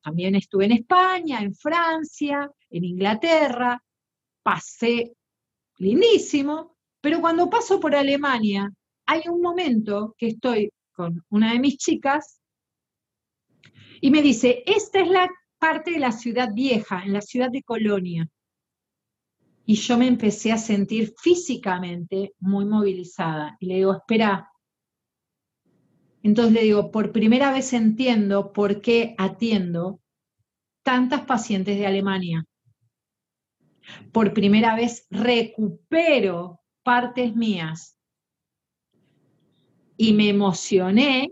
también 0.01 0.35
estuve 0.35 0.65
en 0.65 0.73
España, 0.73 1.41
en 1.41 1.53
Francia, 1.55 2.49
en 2.69 2.83
Inglaterra, 2.83 3.81
pasé 4.43 5.13
lindísimo, 5.77 6.77
pero 7.01 7.21
cuando 7.21 7.49
paso 7.49 7.79
por 7.79 7.95
Alemania, 7.95 8.71
hay 9.05 9.21
un 9.29 9.41
momento 9.41 10.15
que 10.17 10.27
estoy 10.27 10.71
con 10.93 11.23
una 11.29 11.53
de 11.53 11.59
mis 11.59 11.77
chicas 11.77 12.39
y 14.01 14.11
me 14.11 14.21
dice, 14.21 14.63
esta 14.65 15.01
es 15.01 15.07
la 15.07 15.29
parte 15.59 15.91
de 15.91 15.99
la 15.99 16.11
ciudad 16.11 16.53
vieja, 16.53 17.03
en 17.03 17.13
la 17.13 17.21
ciudad 17.21 17.49
de 17.49 17.63
Colonia. 17.63 18.27
Y 19.65 19.75
yo 19.75 19.97
me 19.97 20.07
empecé 20.07 20.51
a 20.51 20.57
sentir 20.57 21.13
físicamente 21.17 22.33
muy 22.39 22.65
movilizada. 22.65 23.57
Y 23.59 23.65
le 23.65 23.75
digo, 23.75 23.93
espera. 23.93 24.47
Entonces 26.25 26.53
le 26.53 26.63
digo, 26.63 26.89
por 26.89 27.11
primera 27.11 27.51
vez 27.51 27.71
entiendo 27.71 28.51
por 28.51 28.81
qué 28.81 29.13
atiendo 29.19 29.99
tantas 30.81 31.21
pacientes 31.21 31.77
de 31.77 31.85
Alemania. 31.85 32.43
Por 34.11 34.33
primera 34.33 34.75
vez 34.75 35.05
recupero 35.11 36.61
partes 36.81 37.35
mías. 37.35 37.99
Y 39.97 40.13
me 40.13 40.29
emocioné 40.29 41.31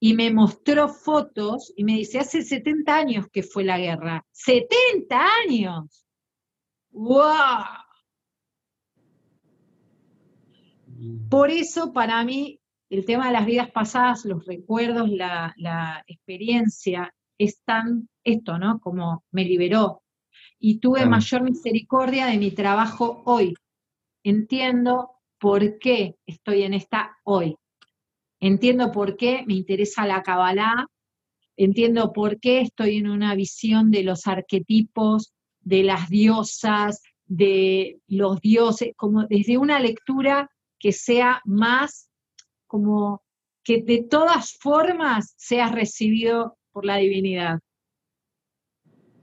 y 0.00 0.14
me 0.14 0.32
mostró 0.32 0.88
fotos 0.88 1.72
y 1.76 1.84
me 1.84 1.92
dice, 1.92 2.18
hace 2.18 2.42
70 2.42 2.96
años 2.96 3.26
que 3.32 3.44
fue 3.44 3.62
la 3.62 3.78
guerra. 3.78 4.26
¡70 4.32 5.28
años! 5.46 6.04
¡Wow! 6.90 7.66
Por 11.30 11.52
eso 11.52 11.92
para 11.92 12.24
mí 12.24 12.57
el 12.90 13.04
tema 13.04 13.26
de 13.26 13.32
las 13.32 13.46
vidas 13.46 13.70
pasadas, 13.70 14.24
los 14.24 14.46
recuerdos, 14.46 15.10
la, 15.10 16.04
experiencia, 16.06 17.14
es 17.36 17.62
tan 17.64 18.08
esto, 18.24 18.58
¿no? 18.58 18.80
Como 18.80 19.24
me 19.30 19.44
liberó. 19.44 20.02
Y 20.58 20.80
tuve 20.80 21.06
mayor 21.06 21.42
misericordia 21.42 22.26
de 22.26 22.38
mi 22.38 22.50
trabajo 22.50 23.22
hoy. 23.26 23.54
Entiendo 24.24 25.12
por 25.38 25.78
qué 25.78 26.16
estoy 26.26 26.62
en 26.62 26.74
esta 26.74 27.16
hoy. 27.24 27.56
Entiendo 28.40 28.90
por 28.90 29.16
qué 29.16 29.44
me 29.46 29.54
interesa 29.54 30.06
la 30.06 30.22
Kabbalah, 30.22 30.86
entiendo 31.56 32.12
por 32.12 32.40
qué 32.40 32.60
estoy 32.60 32.96
en 32.96 33.08
una 33.08 33.34
visión 33.34 33.90
de 33.90 34.02
los 34.02 34.26
arquetipos, 34.26 35.32
de 35.60 35.82
las 35.82 36.08
diosas, 36.08 37.02
de 37.26 38.00
los 38.06 38.40
dioses, 38.40 38.94
como 38.96 39.26
desde 39.26 39.58
una 39.58 39.78
lectura 39.78 40.50
que 40.78 40.92
sea 40.92 41.42
más 41.44 42.07
como 42.68 43.22
que 43.64 43.82
de 43.82 44.04
todas 44.04 44.56
formas 44.60 45.34
seas 45.36 45.72
recibido 45.72 46.56
por 46.70 46.84
la 46.84 46.96
divinidad. 46.98 47.58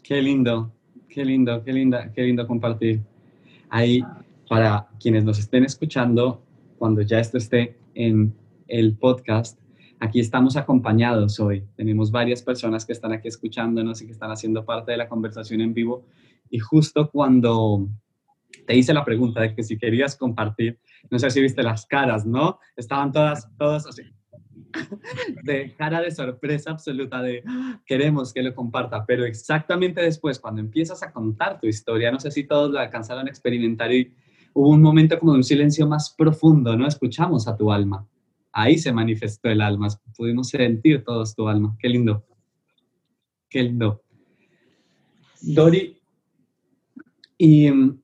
Qué 0.04 0.22
lindo, 0.22 0.74
qué 1.08 1.24
lindo, 1.24 1.64
qué 1.64 1.72
linda, 1.72 2.12
qué 2.12 2.24
lindo 2.24 2.46
compartir. 2.46 3.02
Ahí, 3.70 4.04
para 4.50 4.90
quienes 5.00 5.24
nos 5.24 5.40
estén 5.40 5.64
escuchando, 5.64 6.44
cuando 6.78 7.02
ya 7.02 7.20
esto 7.20 7.38
esté 7.38 7.78
en 7.94 8.36
el 8.68 8.98
podcast, 8.98 9.58
Aquí 10.00 10.20
estamos 10.20 10.58
acompañados 10.58 11.40
hoy. 11.40 11.64
Tenemos 11.76 12.12
varias 12.12 12.44
personas 12.44 12.86
que 12.86 12.92
están 12.92 13.14
aquí 13.14 13.28
escuchándonos 13.28 14.02
y 14.02 14.06
que 14.06 14.12
están 14.12 14.30
haciendo 14.30 14.66
parte 14.66 14.92
de 14.92 14.98
la 14.98 15.08
conversación 15.08 15.62
en 15.62 15.74
vivo. 15.74 16.06
Y 16.50 16.60
justo 16.60 17.10
cuando 17.10 17.88
te 18.66 18.76
hice 18.76 18.94
la 18.94 19.06
pregunta 19.06 19.42
de 19.42 19.56
que 19.56 19.64
si 19.64 19.78
querías 19.78 20.16
compartir, 20.16 20.80
no 21.10 21.20
sé 21.20 21.30
si 21.30 21.42
viste 21.42 21.64
las 21.64 21.86
caras, 21.86 22.26
¿no? 22.26 22.60
Estaban 22.76 23.12
todas, 23.12 23.50
todas 23.58 23.86
así, 23.88 24.04
de 25.44 25.74
cara 25.76 26.02
de 26.02 26.12
sorpresa 26.12 26.72
absoluta 26.72 27.22
de 27.22 27.44
queremos 27.86 28.34
que 28.34 28.44
lo 28.44 28.54
comparta, 28.54 29.06
pero 29.06 29.26
exactamente 29.26 30.02
después, 30.02 30.40
cuando 30.40 30.62
empiezas 30.62 31.04
a 31.04 31.12
contar 31.12 31.60
tu 31.60 31.68
historia, 31.68 32.12
no 32.12 32.20
sé 32.20 32.32
si 32.32 32.44
todos 32.44 32.72
lo 32.72 32.80
alcanzaron 32.80 33.28
a 33.28 33.30
experimentar 33.30 33.92
y 33.94 34.14
hubo 34.54 34.70
un 34.70 34.82
momento 34.82 35.20
como 35.20 35.34
de 35.34 35.40
un 35.40 35.44
silencio 35.44 35.88
más 35.88 36.14
profundo, 36.18 36.76
¿no? 36.76 36.88
Escuchamos 36.88 37.48
a 37.48 37.56
tu 37.56 37.72
alma. 37.72 38.08
Ahí 38.52 38.78
se 38.78 38.94
manifestó 38.94 39.50
el 39.50 39.62
alma, 39.62 39.88
pudimos 40.16 40.50
sentir 40.50 41.04
todos 41.04 41.36
tu 41.36 41.48
alma. 41.48 41.76
Qué 41.78 41.90
lindo. 41.90 42.26
Qué 43.50 43.64
lindo. 43.64 44.02
Dori, 45.42 46.00
y 47.38 47.70
mm, 47.70 48.02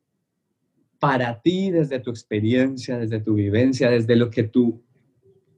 para 1.02 1.42
ti, 1.42 1.72
desde 1.72 2.00
tu 2.00 2.12
experiencia, 2.12 3.00
desde 3.00 3.20
tu 3.20 3.34
vivencia, 3.34 3.90
desde 3.90 4.16
lo 4.16 4.30
que 4.30 4.44
tu 4.44 4.84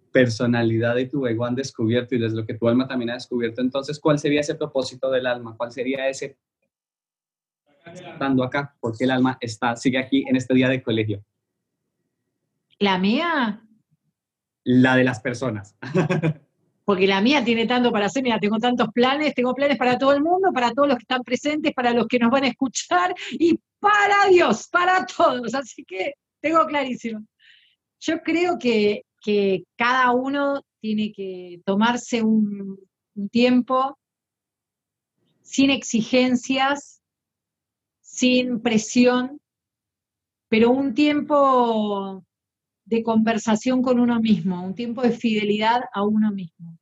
personalidad 0.10 0.95
y 0.95 1.10
tu 1.10 1.27
ego 1.27 1.43
han 1.43 1.53
descubierto 1.53 2.15
y 2.15 2.19
desde 2.19 2.38
lo 2.38 2.45
que 2.45 2.53
tu 2.53 2.65
alma 2.69 2.88
también 2.88 3.10
ha 3.10 3.15
descubierto, 3.15 3.60
entonces, 3.60 3.99
¿cuál 3.99 4.17
sería 4.19 4.39
ese 4.39 4.56
propósito 4.56 5.12
del 5.12 5.27
alma? 5.27 5.58
¿Cuál 5.58 5.73
sería 5.73 6.08
ese 6.08 6.38
estando 7.86 8.45
acá? 8.45 8.73
¿Por 8.79 8.97
qué 8.97 9.03
el 9.03 9.12
alma 9.12 9.38
está, 9.41 9.75
sigue 9.75 9.97
aquí 9.97 10.23
en 10.29 10.38
este 10.38 10.53
día 10.53 10.69
de 10.69 10.82
colegio? 10.82 11.25
¿La 12.79 12.97
mía? 12.97 13.62
La 14.63 14.95
de 14.95 15.03
las 15.03 15.19
personas. 15.19 15.75
Porque 16.86 17.08
la 17.08 17.22
mía 17.22 17.43
tiene 17.43 17.65
tanto 17.65 17.91
para 17.91 18.08
hacer, 18.08 18.24
mira, 18.24 18.39
tengo 18.39 18.58
tantos 18.58 18.89
planes, 18.93 19.34
tengo 19.34 19.54
planes 19.54 19.78
para 19.78 19.98
todo 19.98 20.13
el 20.13 20.22
mundo, 20.22 20.52
para 20.54 20.72
todos 20.72 20.88
los 20.89 20.98
que 20.98 21.04
están 21.04 21.24
presentes, 21.24 21.74
para 21.74 21.93
los 21.93 22.08
que 22.08 22.19
nos 22.19 22.30
van 22.30 22.43
a 22.43 22.48
escuchar 22.48 23.13
y 23.32 23.60
para 23.80 24.28
Dios, 24.30 24.67
para 24.69 25.06
todos. 25.06 25.54
Así 25.54 25.84
que 25.86 26.13
tengo 26.41 26.65
clarísimo. 26.65 27.26
Yo 28.00 28.22
creo 28.22 28.58
que, 28.60 29.04
cada 29.78 30.12
uno 30.12 30.62
tiene 30.82 31.13
que 31.13 31.62
tomarse 31.65 32.22
un, 32.22 32.78
un 33.15 33.30
tiempo 33.30 33.98
sin 35.41 35.69
exigencias, 35.69 37.02
sin 38.02 38.62
presión, 38.62 39.39
pero 40.50 40.72
un 40.72 40.93
tiempo 40.93 42.26
de 42.86 43.04
conversación 43.04 43.82
con 43.82 44.00
uno 44.00 44.19
mismo, 44.19 44.63
un 44.63 44.76
tiempo 44.76 45.02
de 45.02 45.12
fidelidad 45.12 45.82
a 45.93 46.04
uno 46.04 46.32
mismo. 46.32 46.78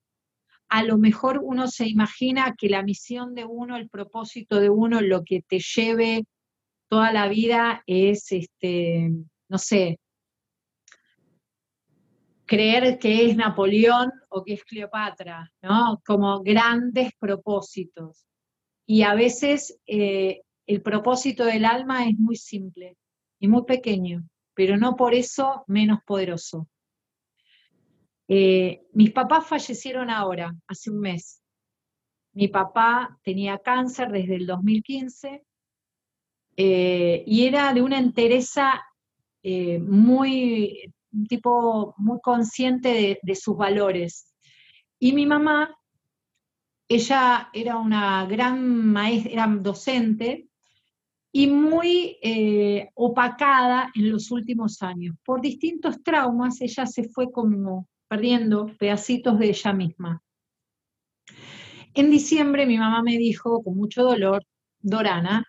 A 0.69 0.83
lo 0.83 0.97
mejor 0.97 1.41
uno 1.43 1.67
se 1.67 1.87
imagina 1.87 2.55
que 2.57 2.69
la 2.69 2.83
misión 2.83 3.35
de 3.35 3.45
uno, 3.45 3.75
el 3.75 3.89
propósito 3.89 4.59
de 4.59 4.69
uno, 4.69 5.01
lo 5.01 5.23
que 5.23 5.41
te 5.41 5.59
lleve 5.59 6.23
toda 6.87 7.11
la 7.11 7.27
vida 7.27 7.83
es, 7.85 8.31
este, 8.31 9.11
no 9.49 9.57
sé, 9.57 9.99
creer 12.45 12.99
que 12.99 13.29
es 13.29 13.37
Napoleón 13.37 14.11
o 14.29 14.43
que 14.43 14.53
es 14.53 14.63
Cleopatra, 14.63 15.51
¿no? 15.61 16.01
Como 16.05 16.41
grandes 16.41 17.11
propósitos. 17.19 18.25
Y 18.85 19.03
a 19.03 19.13
veces 19.13 19.77
eh, 19.87 20.41
el 20.67 20.81
propósito 20.81 21.45
del 21.45 21.65
alma 21.65 22.07
es 22.07 22.17
muy 22.17 22.35
simple 22.35 22.97
y 23.39 23.47
muy 23.47 23.63
pequeño 23.63 24.23
pero 24.53 24.77
no 24.77 24.95
por 24.95 25.13
eso 25.13 25.63
menos 25.67 25.99
poderoso. 26.05 26.67
Eh, 28.27 28.83
mis 28.93 29.11
papás 29.11 29.45
fallecieron 29.47 30.09
ahora, 30.09 30.55
hace 30.67 30.89
un 30.89 30.99
mes. 30.99 31.43
Mi 32.33 32.47
papá 32.47 33.19
tenía 33.23 33.57
cáncer 33.57 34.09
desde 34.09 34.35
el 34.35 34.45
2015 34.45 35.43
eh, 36.55 37.23
y 37.25 37.45
era 37.45 37.73
de 37.73 37.81
una 37.81 37.99
entereza 37.99 38.81
eh, 39.43 39.79
muy, 39.79 40.93
tipo 41.27 41.93
muy 41.97 42.19
consciente 42.21 42.93
de, 42.93 43.19
de 43.21 43.35
sus 43.35 43.57
valores. 43.57 44.33
Y 44.97 45.13
mi 45.13 45.25
mamá, 45.25 45.75
ella 46.87 47.49
era 47.53 47.77
una 47.77 48.25
gran 48.27 48.85
maestra, 48.85 49.31
era 49.31 49.47
docente, 49.47 50.47
y 51.31 51.47
muy 51.47 52.17
eh, 52.21 52.89
opacada 52.95 53.91
en 53.95 54.11
los 54.11 54.31
últimos 54.31 54.81
años. 54.81 55.15
Por 55.23 55.41
distintos 55.41 56.03
traumas, 56.03 56.59
ella 56.61 56.85
se 56.85 57.05
fue 57.05 57.31
como 57.31 57.87
perdiendo 58.07 58.67
pedacitos 58.77 59.39
de 59.39 59.49
ella 59.49 59.73
misma. 59.73 60.21
En 61.93 62.09
diciembre 62.09 62.65
mi 62.65 62.77
mamá 62.77 63.01
me 63.01 63.17
dijo 63.17 63.63
con 63.63 63.77
mucho 63.77 64.03
dolor, 64.03 64.43
Dorana, 64.79 65.45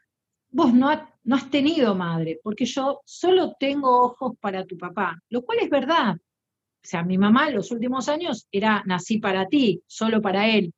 vos 0.51 0.73
no, 0.73 0.91
no 1.25 1.37
has 1.37 1.51
tenido 1.51 1.95
madre, 1.95 2.39
porque 2.43 2.65
yo 2.65 3.01
solo 3.05 3.57
tengo 3.59 4.05
ojos 4.05 4.35
para 4.41 4.65
tu 4.65 4.77
papá, 4.77 5.21
lo 5.29 5.43
cual 5.43 5.59
es 5.61 5.71
verdad. 5.71 6.17
O 6.17 6.85
sea, 6.85 7.03
mi 7.05 7.17
mamá 7.17 7.49
en 7.49 7.57
los 7.57 7.71
últimos 7.71 8.09
años 8.09 8.47
era 8.51 8.83
nací 8.87 9.19
para 9.19 9.47
ti, 9.47 9.83
solo 9.87 10.21
para 10.21 10.49
él. 10.49 10.73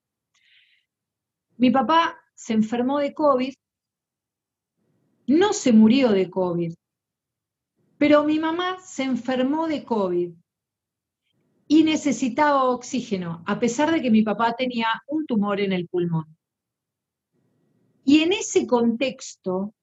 Mi 1.57 1.71
papá 1.71 2.19
se 2.35 2.53
enfermó 2.53 2.99
de 2.99 3.15
COVID 3.15 3.55
no 5.27 5.53
se 5.53 5.73
murió 5.73 6.11
de 6.11 6.31
COVID, 6.31 6.75
pero 7.99 8.25
mi 8.25 8.39
mamá 8.39 8.79
se 8.81 9.05
enfermó 9.05 9.67
de 9.67 9.85
COVID 9.85 10.33
y 11.67 11.83
necesitaba 11.83 12.65
oxígeno, 12.65 13.43
a 13.47 13.59
pesar 13.59 13.91
de 13.91 14.03
que 14.03 14.11
mi 14.11 14.23
papá 14.23 14.55
tenía 14.55 14.89
un 15.07 15.27
tumor 15.27 15.61
en 15.61 15.73
el 15.73 15.89
pulmón. 15.89 16.37
Y 18.05 18.21
en 18.21 18.35
ese 18.35 18.67
contexto, 18.67 19.75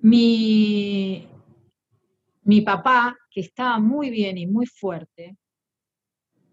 mi, 0.00 1.28
mi 2.42 2.60
papá, 2.62 3.16
que 3.30 3.42
estaba 3.42 3.78
muy 3.78 4.10
bien 4.10 4.38
y 4.38 4.46
muy 4.46 4.66
fuerte, 4.66 5.36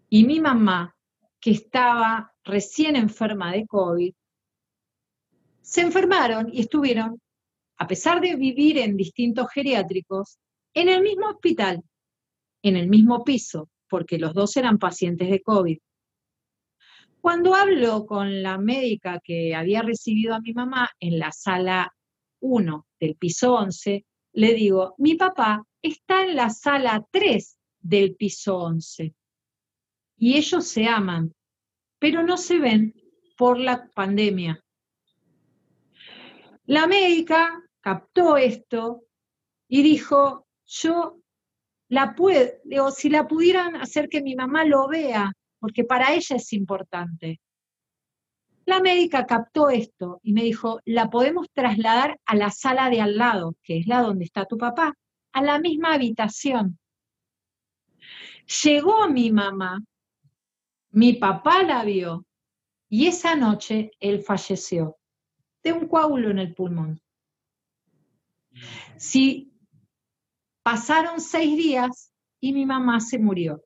y 0.08 0.24
mi 0.24 0.40
mamá, 0.40 0.94
que 1.40 1.50
estaba 1.50 2.32
recién 2.44 2.94
enferma 2.94 3.52
de 3.52 3.66
COVID, 3.66 4.14
se 5.60 5.80
enfermaron 5.80 6.48
y 6.52 6.60
estuvieron 6.60 7.20
a 7.78 7.86
pesar 7.86 8.20
de 8.20 8.34
vivir 8.36 8.78
en 8.78 8.96
distintos 8.96 9.48
geriátricos, 9.52 10.38
en 10.74 10.88
el 10.88 11.02
mismo 11.02 11.28
hospital, 11.28 11.82
en 12.62 12.76
el 12.76 12.88
mismo 12.88 13.24
piso, 13.24 13.70
porque 13.88 14.18
los 14.18 14.34
dos 14.34 14.56
eran 14.56 14.78
pacientes 14.78 15.30
de 15.30 15.40
COVID. 15.40 15.78
Cuando 17.20 17.54
hablo 17.54 18.04
con 18.06 18.42
la 18.42 18.58
médica 18.58 19.20
que 19.22 19.54
había 19.54 19.82
recibido 19.82 20.34
a 20.34 20.40
mi 20.40 20.52
mamá 20.52 20.90
en 21.00 21.18
la 21.18 21.32
sala 21.32 21.92
1 22.40 22.86
del 23.00 23.16
piso 23.16 23.54
11, 23.54 24.04
le 24.32 24.54
digo, 24.54 24.94
mi 24.98 25.14
papá 25.14 25.64
está 25.82 26.24
en 26.24 26.36
la 26.36 26.50
sala 26.50 27.04
3 27.10 27.58
del 27.80 28.14
piso 28.16 28.58
11 28.58 29.14
y 30.18 30.36
ellos 30.36 30.66
se 30.66 30.86
aman, 30.86 31.32
pero 31.98 32.22
no 32.22 32.36
se 32.36 32.58
ven 32.58 32.94
por 33.36 33.58
la 33.58 33.88
pandemia. 33.94 34.62
La 36.66 36.86
médica 36.86 37.67
captó 37.88 38.36
esto 38.36 39.04
y 39.66 39.82
dijo, 39.82 40.46
yo 40.66 41.22
la 41.88 42.14
puedo, 42.14 42.90
si 42.90 43.08
la 43.08 43.26
pudieran 43.26 43.76
hacer 43.76 44.10
que 44.10 44.20
mi 44.20 44.34
mamá 44.34 44.66
lo 44.66 44.88
vea, 44.88 45.32
porque 45.58 45.84
para 45.84 46.12
ella 46.12 46.36
es 46.36 46.52
importante. 46.52 47.40
La 48.66 48.80
médica 48.80 49.24
captó 49.24 49.70
esto 49.70 50.20
y 50.22 50.34
me 50.34 50.42
dijo, 50.42 50.80
la 50.84 51.08
podemos 51.08 51.46
trasladar 51.54 52.20
a 52.26 52.36
la 52.36 52.50
sala 52.50 52.90
de 52.90 53.00
al 53.00 53.16
lado, 53.16 53.56
que 53.62 53.78
es 53.78 53.86
la 53.86 54.02
donde 54.02 54.26
está 54.26 54.44
tu 54.44 54.58
papá, 54.58 54.92
a 55.32 55.42
la 55.42 55.58
misma 55.58 55.94
habitación. 55.94 56.78
Llegó 58.64 59.08
mi 59.08 59.32
mamá, 59.32 59.82
mi 60.90 61.14
papá 61.14 61.62
la 61.62 61.84
vio 61.84 62.26
y 62.90 63.06
esa 63.06 63.34
noche 63.34 63.92
él 63.98 64.20
falleció 64.20 64.98
de 65.62 65.72
un 65.72 65.88
coágulo 65.88 66.28
en 66.28 66.40
el 66.40 66.54
pulmón. 66.54 67.00
Si 68.96 69.52
pasaron 70.62 71.20
seis 71.20 71.56
días 71.56 72.12
y 72.40 72.52
mi 72.52 72.66
mamá 72.66 73.00
se 73.00 73.18
murió 73.18 73.62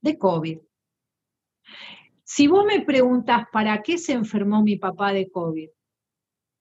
de 0.00 0.18
COVID. 0.18 0.58
Si 2.24 2.46
vos 2.46 2.64
me 2.64 2.80
preguntas 2.82 3.46
para 3.52 3.82
qué 3.82 3.98
se 3.98 4.12
enfermó 4.12 4.62
mi 4.62 4.76
papá 4.76 5.12
de 5.12 5.30
COVID, 5.30 5.68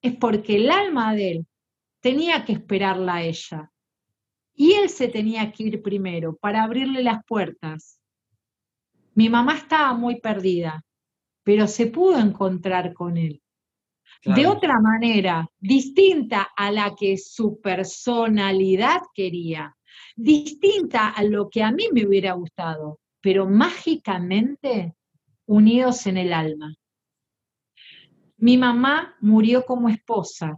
es 0.02 0.16
porque 0.16 0.56
el 0.56 0.72
alma 0.72 1.14
de 1.14 1.32
él 1.32 1.48
tenía 2.00 2.46
que 2.46 2.54
esperarla 2.54 3.16
a 3.16 3.24
ella. 3.24 3.72
Y 4.54 4.74
él 4.74 4.90
se 4.90 5.08
tenía 5.08 5.52
que 5.52 5.64
ir 5.64 5.82
primero 5.82 6.36
para 6.36 6.64
abrirle 6.64 7.04
las 7.04 7.24
puertas. 7.26 8.00
Mi 9.14 9.30
mamá 9.30 9.56
estaba 9.56 9.94
muy 9.94 10.20
perdida, 10.20 10.84
pero 11.44 11.68
se 11.68 11.88
pudo 11.88 12.20
encontrar 12.20 12.94
con 12.94 13.18
él 13.18 13.42
de 14.24 14.48
otra 14.48 14.80
manera, 14.80 15.50
distinta 15.60 16.50
a 16.56 16.72
la 16.72 16.94
que 16.96 17.18
su 17.18 17.62
personalidad 17.62 19.02
quería, 19.14 19.76
distinta 20.16 21.10
a 21.10 21.24
lo 21.24 21.50
que 21.50 21.64
a 21.64 21.72
mí 21.72 21.88
me 21.94 22.06
hubiera 22.06 22.34
gustado. 22.34 23.00
pero 23.22 23.46
mágicamente 23.46 24.96
unidos 25.46 26.08
en 26.08 26.18
el 26.18 26.32
alma. 26.32 26.74
Mi 28.38 28.58
mamá 28.58 29.18
murió 29.20 29.66
como 29.66 29.90
esposa, 29.90 30.58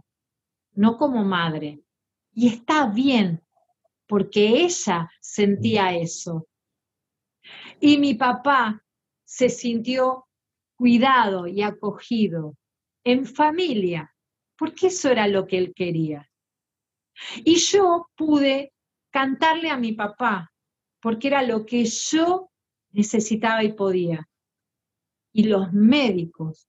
no 0.74 0.96
como 0.96 1.24
madre. 1.24 1.80
Y 2.32 2.46
está 2.46 2.86
bien, 2.86 3.42
porque 4.06 4.62
ella 4.62 5.10
sentía 5.20 5.96
eso. 5.96 6.46
Y 7.80 7.98
mi 7.98 8.14
papá 8.14 8.84
se 9.24 9.48
sintió 9.48 10.26
cuidado 10.76 11.48
y 11.48 11.62
acogido 11.62 12.56
en 13.04 13.26
familia, 13.26 14.14
porque 14.56 14.88
eso 14.88 15.10
era 15.10 15.26
lo 15.26 15.46
que 15.46 15.58
él 15.58 15.74
quería. 15.74 16.28
Y 17.44 17.56
yo 17.56 18.08
pude 18.16 18.72
cantarle 19.10 19.70
a 19.70 19.76
mi 19.76 19.92
papá, 19.92 20.52
porque 21.00 21.28
era 21.28 21.42
lo 21.42 21.66
que 21.66 21.84
yo 21.84 22.50
necesitaba 22.90 23.64
y 23.64 23.72
podía. 23.72 24.28
Y 25.32 25.44
los 25.44 25.72
médicos, 25.72 26.68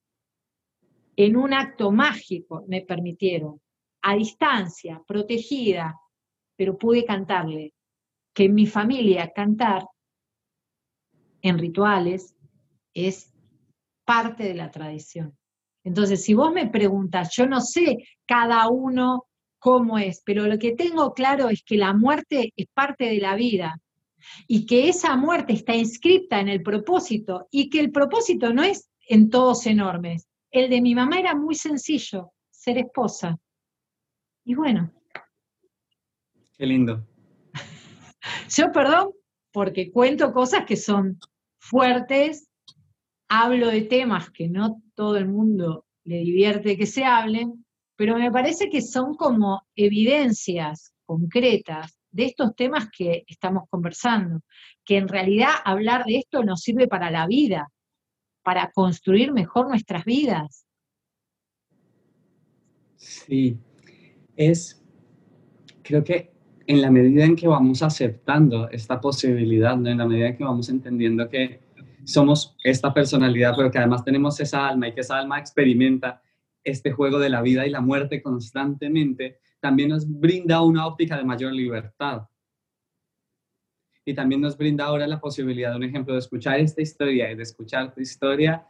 en 1.16 1.36
un 1.38 1.54
acto 1.54 1.92
mágico, 1.92 2.66
me 2.68 2.82
permitieron, 2.82 3.62
a 4.02 4.16
distancia, 4.16 5.02
protegida, 5.08 5.98
pero 6.56 6.78
pude 6.78 7.06
cantarle, 7.06 7.74
que 8.34 8.46
en 8.46 8.56
mi 8.56 8.66
familia 8.66 9.32
cantar 9.32 9.86
en 11.42 11.60
rituales 11.60 12.36
es 12.94 13.34
parte 14.06 14.44
de 14.44 14.56
la 14.56 14.72
tradición. 14.72 15.38
Entonces, 15.84 16.24
si 16.24 16.34
vos 16.34 16.52
me 16.54 16.68
preguntas, 16.68 17.36
yo 17.36 17.46
no 17.46 17.62
sé 17.62 18.06
cada 18.26 18.70
uno 18.70 19.26
cómo 19.60 19.98
es, 19.98 20.22
pero 20.26 20.48
lo 20.48 20.58
que 20.58 20.74
tengo 20.74 21.14
claro 21.14 21.50
es 21.50 21.64
que 21.64 21.78
la 21.78 21.94
muerte 21.94 22.52
es 22.56 22.68
parte 22.74 23.06
de 23.06 23.20
la 23.20 23.36
vida 23.36 23.80
y 24.48 24.66
que 24.66 24.90
esa 24.90 25.16
muerte 25.16 25.54
está 25.54 25.76
inscrita 25.76 26.40
en 26.40 26.50
el 26.50 26.62
propósito 26.62 27.48
y 27.52 27.70
que 27.70 27.80
el 27.80 27.92
propósito 27.92 28.54
no 28.54 28.64
es 28.64 28.90
en 29.08 29.30
todos 29.30 29.66
enormes. 29.66 30.28
El 30.52 30.70
de 30.70 30.82
mi 30.82 30.96
mamá 30.96 31.20
era 31.20 31.36
muy 31.36 31.56
sencillo, 31.56 32.32
ser 32.52 32.78
esposa. 32.78 33.38
Y 34.46 34.56
bueno. 34.56 34.92
Qué 36.58 36.66
lindo. 36.66 37.06
Yo, 38.50 38.72
perdón, 38.72 39.12
porque 39.52 39.92
cuento 39.92 40.32
cosas 40.32 40.66
que 40.66 40.76
son 40.76 41.20
fuertes, 41.58 42.50
hablo 43.42 43.70
de 43.70 43.82
temas 43.82 44.30
que 44.30 44.48
no 44.48 44.80
todo 44.94 45.18
el 45.18 45.28
mundo 45.28 45.86
le 46.04 46.18
divierte 46.18 46.78
que 46.78 46.86
se 46.86 47.04
hablen, 47.04 47.66
pero 47.96 48.16
me 48.16 48.32
parece 48.32 48.70
que 48.70 48.82
son 48.82 49.16
como 49.16 49.64
evidencias 49.76 50.94
concretas 51.04 51.98
de 52.12 52.26
estos 52.26 52.56
temas 52.56 52.90
que 52.96 53.24
estamos 53.26 53.64
conversando, 53.72 54.42
que 54.86 54.98
en 54.98 55.08
realidad 55.08 55.50
hablar 55.66 56.06
de 56.06 56.18
esto 56.18 56.44
nos 56.44 56.62
sirve 56.62 56.88
para 56.88 57.10
la 57.10 57.26
vida, 57.26 57.70
para 58.44 58.72
construir 58.72 59.34
mejor 59.34 59.68
nuestras 59.68 60.06
vidas. 60.06 60.68
Sí, 62.98 63.58
es, 64.36 64.86
creo 65.82 66.04
que 66.04 66.34
en 66.68 66.82
la 66.82 66.92
medida 66.92 67.26
en 67.26 67.36
que 67.36 67.48
vamos 67.48 67.82
aceptando 67.82 68.70
esta 68.70 69.02
posibilidad, 69.02 69.74
en 69.74 69.98
la 69.98 70.06
medida 70.06 70.28
en 70.28 70.38
que 70.38 70.44
vamos 70.44 70.70
entendiendo 70.70 71.28
que 71.30 71.63
somos 72.06 72.56
esta 72.64 72.94
personalidad, 72.94 73.54
pero 73.56 73.72
que 73.72 73.78
además 73.78 74.04
tenemos 74.04 74.40
esa 74.40 74.68
alma 74.68 74.88
y 74.88 74.94
que 74.94 75.02
esa 75.02 75.18
alma 75.18 75.40
experimenta 75.40 76.22
este 76.64 76.92
juego 76.92 77.20
de 77.20 77.30
la 77.30 77.42
vida 77.42 77.66
y 77.66 77.70
la 77.70 77.82
muerte 77.82 78.22
constantemente, 78.22 79.40
también 79.60 79.90
nos 79.90 80.08
brinda 80.08 80.62
una 80.62 80.88
óptica 80.88 81.18
de 81.18 81.24
mayor 81.24 81.54
libertad. 81.54 82.24
Y 84.06 84.14
también 84.14 84.42
nos 84.42 84.58
brinda 84.58 84.86
ahora 84.86 85.08
la 85.08 85.20
posibilidad 85.20 85.72
de 85.72 85.78
un 85.78 85.84
ejemplo 85.84 86.14
de 86.14 86.20
escuchar 86.20 86.60
esta 86.60 86.82
historia 86.82 87.32
y 87.32 87.36
de 87.36 87.44
escuchar 87.44 87.94
tu 87.94 88.02
historia 88.02 88.66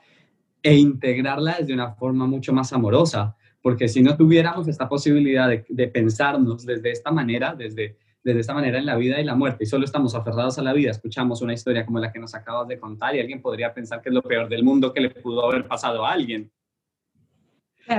e 0.61 0.75
integrarla 0.75 1.57
desde 1.59 1.73
una 1.73 1.93
forma 1.93 2.25
mucho 2.25 2.53
más 2.53 2.71
amorosa, 2.71 3.35
porque 3.61 3.87
si 3.87 4.01
no 4.01 4.15
tuviéramos 4.15 4.67
esta 4.67 4.87
posibilidad 4.87 5.49
de, 5.49 5.87
pensarnos 5.87 6.65
desde 6.65 6.91
esta 6.91 7.11
manera, 7.11 7.55
desde, 7.55 7.97
desde 8.23 8.39
esta 8.39 8.53
manera 8.53 8.79
en 8.79 8.85
la 8.85 8.95
vida 8.95 9.19
y 9.19 9.23
la 9.23 9.35
muerte, 9.35 9.65
y 9.65 9.67
solo 9.67 9.85
estamos 9.85 10.15
aferrados 10.15 10.57
a 10.57 10.63
la 10.63 10.73
vida, 10.73 10.91
escuchamos 10.91 11.41
una 11.41 11.53
historia 11.53 11.85
como 11.85 11.99
la 11.99 12.11
que 12.11 12.19
nos 12.19 12.33
acabas 12.33 12.67
de 12.67 12.79
contar 12.79 13.15
y 13.15 13.19
alguien 13.19 13.41
podría 13.41 13.73
pensar 13.73 14.01
que 14.01 14.09
es 14.09 14.15
lo 14.15 14.21
peor 14.21 14.47
del 14.47 14.63
mundo 14.63 14.93
que 14.93 15.01
le 15.01 15.09
pudo 15.09 15.45
haber 15.45 15.67
pasado 15.67 16.05
a 16.05 16.13
alguien. 16.13 16.51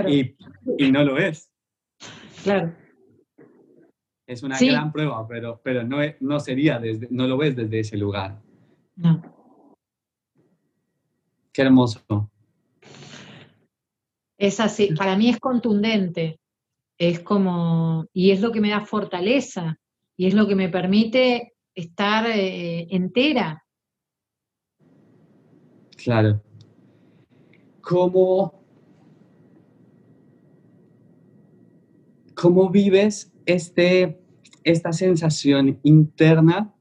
Y, 0.08 0.90
no 0.90 1.04
lo 1.04 1.18
es. 1.18 1.50
Claro. 2.42 2.74
Es 4.26 4.42
una 4.42 4.58
gran 4.58 4.90
prueba, 4.90 5.28
pero, 5.28 5.60
pero 5.62 5.84
no, 5.84 5.98
no 6.20 6.40
sería 6.40 6.78
desde, 6.78 7.08
no 7.10 7.26
lo 7.26 7.36
ves 7.36 7.54
desde 7.54 7.80
ese 7.80 7.98
lugar. 7.98 8.40
No. 8.96 9.22
Qué 11.52 11.62
hermoso. 11.62 12.00
Es 14.38 14.58
así, 14.58 14.94
para 14.94 15.16
mí 15.16 15.28
es 15.28 15.38
contundente, 15.38 16.40
es 16.98 17.20
como, 17.20 18.06
y 18.12 18.30
es 18.30 18.40
lo 18.40 18.50
que 18.50 18.60
me 18.60 18.70
da 18.70 18.80
fortaleza, 18.80 19.78
y 20.16 20.26
es 20.26 20.34
lo 20.34 20.46
que 20.46 20.54
me 20.54 20.68
permite 20.68 21.54
estar 21.74 22.26
eh, 22.26 22.86
entera. 22.90 23.64
Claro. 25.96 26.42
¿Cómo, 27.80 28.64
¿Cómo 32.34 32.70
vives 32.70 33.32
este, 33.46 34.20
esta 34.62 34.92
sensación 34.92 35.80
interna 35.82 36.74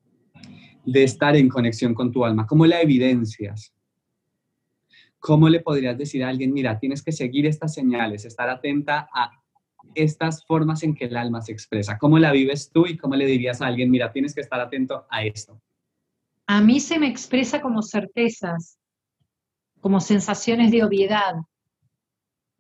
de 0.86 1.04
estar 1.04 1.36
en 1.36 1.50
conexión 1.50 1.94
con 1.94 2.12
tu 2.12 2.24
alma? 2.26 2.46
¿Cómo 2.46 2.66
la 2.66 2.82
evidencias? 2.82 3.74
¿Cómo 5.20 5.48
le 5.48 5.62
podrías 5.62 5.98
decir 5.98 6.24
a 6.24 6.30
alguien, 6.30 6.54
mira, 6.54 6.80
tienes 6.80 7.02
que 7.02 7.14
seguir 7.14 7.46
estas 7.46 7.74
señales, 7.74 8.26
estar 8.26 8.50
atenta 8.50 9.08
a 9.14 9.43
estas 9.96 10.46
formas 10.46 10.84
en 10.84 10.96
que 10.96 11.06
el 11.06 11.18
alma 11.18 11.42
se 11.42 11.52
expresa? 11.52 11.98
¿Cómo 11.98 12.20
la 12.20 12.32
vives 12.32 12.72
tú 12.72 12.86
y 12.86 12.98
cómo 12.98 13.16
le 13.16 13.26
dirías 13.26 13.62
a 13.62 13.68
alguien, 13.68 13.92
mira, 13.92 14.12
tienes 14.12 14.34
que 14.34 14.42
estar 14.42 14.60
atento 14.60 15.06
a 15.10 15.24
esto? 15.24 15.62
A 16.48 16.62
mí 16.62 16.80
se 16.80 17.00
me 17.00 17.08
expresa 17.08 17.62
como 17.62 17.82
certezas, 17.82 18.78
como 19.80 20.00
sensaciones 20.00 20.72
de 20.72 20.84
obviedad, 20.84 21.36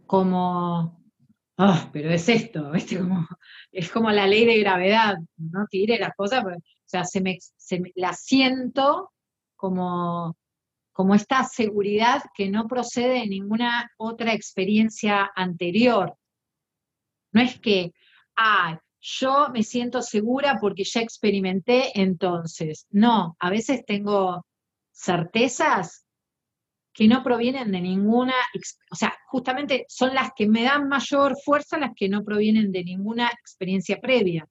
como, 0.05 1.01
ah, 1.57 1.89
pero 1.91 2.11
es 2.11 2.29
esto, 2.29 2.71
Como, 2.97 3.27
es 3.71 3.91
como 3.91 4.11
la 4.11 4.27
ley 4.27 4.45
de 4.45 4.59
gravedad, 4.59 5.15
no 5.37 5.65
tire 5.69 5.97
las 5.99 6.15
cosas, 6.15 6.45
o 6.45 6.49
sea, 6.85 7.03
se 7.03 7.21
me, 7.21 7.37
se 7.39 7.79
me, 7.79 7.91
la 7.95 8.13
siento 8.13 9.11
como 9.55 10.35
como 10.93 11.15
esta 11.15 11.43
seguridad 11.43 12.21
que 12.35 12.49
no 12.49 12.67
procede 12.67 13.21
de 13.21 13.27
ninguna 13.27 13.91
otra 13.97 14.33
experiencia 14.33 15.31
anterior. 15.35 16.15
No 17.33 17.41
es 17.41 17.59
que, 17.59 17.91
ah, 18.37 18.79
yo 19.01 19.49
me 19.51 19.63
siento 19.63 20.01
segura 20.01 20.57
porque 20.61 20.85
ya 20.85 21.01
experimenté 21.01 21.99
entonces. 21.99 22.87
No, 22.89 23.35
a 23.39 23.49
veces 23.49 23.83
tengo 23.85 24.45
certezas 24.91 26.05
que 26.93 27.07
no 27.07 27.23
provienen 27.23 27.71
de 27.71 27.81
ninguna, 27.81 28.35
o 28.91 28.95
sea, 28.95 29.13
justamente 29.27 29.85
son 29.89 30.13
las 30.13 30.31
que 30.35 30.47
me 30.47 30.63
dan 30.63 30.87
mayor 30.87 31.35
fuerza, 31.43 31.77
las 31.77 31.91
que 31.95 32.07
no 32.07 32.23
provienen 32.23 32.71
de 32.71 32.83
ninguna 32.83 33.29
experiencia 33.29 33.99
previa. 33.99 34.47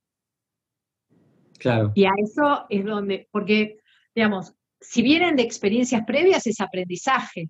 Claro. 1.58 1.92
Y 1.94 2.04
a 2.04 2.10
eso 2.18 2.66
es 2.68 2.84
donde, 2.84 3.28
porque, 3.30 3.78
digamos, 4.14 4.52
si 4.80 5.00
vienen 5.02 5.36
de 5.36 5.44
experiencias 5.44 6.02
previas 6.04 6.44
es 6.48 6.60
aprendizaje, 6.60 7.48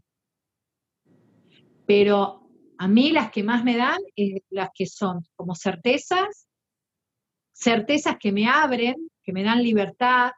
pero 1.87 2.42
a 2.83 2.89
mí 2.89 3.13
las 3.13 3.31
que 3.31 3.45
más 3.45 3.63
me 3.63 3.77
dan 3.77 4.01
es 4.17 4.43
las 4.51 4.71
que 4.75 4.87
son 4.87 5.25
como 5.37 5.55
certezas, 5.55 6.49
certezas 7.53 8.17
que 8.19 8.33
me 8.33 8.49
abren, 8.49 9.09
que 9.23 9.33
me 9.33 9.45
dan 9.45 9.63
libertad, 9.63 10.33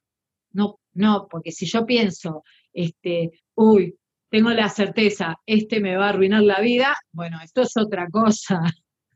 no, 0.52 0.78
no, 0.92 1.26
porque 1.30 1.52
si 1.52 1.64
yo 1.64 1.86
pienso, 1.86 2.42
este, 2.74 3.30
uy, 3.54 3.96
tengo 4.28 4.50
la 4.50 4.68
certeza, 4.68 5.36
este 5.46 5.80
me 5.80 5.96
va 5.96 6.04
a 6.04 6.08
arruinar 6.10 6.42
la 6.42 6.60
vida, 6.60 6.94
bueno, 7.12 7.38
esto 7.42 7.62
es 7.62 7.74
otra 7.78 8.08
cosa. 8.10 8.60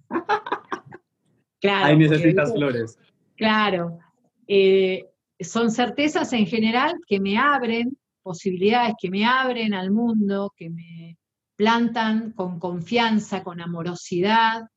claro. 1.60 1.84
Ahí 1.84 1.98
necesitas 1.98 2.50
flores. 2.54 2.98
Claro. 3.36 3.98
Eh, 4.46 5.04
son 5.38 5.70
certezas 5.70 6.32
en 6.32 6.46
general 6.46 6.94
que 7.06 7.20
me 7.20 7.36
abren 7.36 7.94
posibilidades, 8.22 8.94
que 8.98 9.10
me 9.10 9.26
abren 9.26 9.74
al 9.74 9.90
mundo, 9.90 10.50
que 10.56 10.70
me 10.70 11.18
plantan 11.58 12.30
con 12.34 12.60
confianza, 12.60 13.42
con 13.42 13.60
amorosidad, 13.60 14.68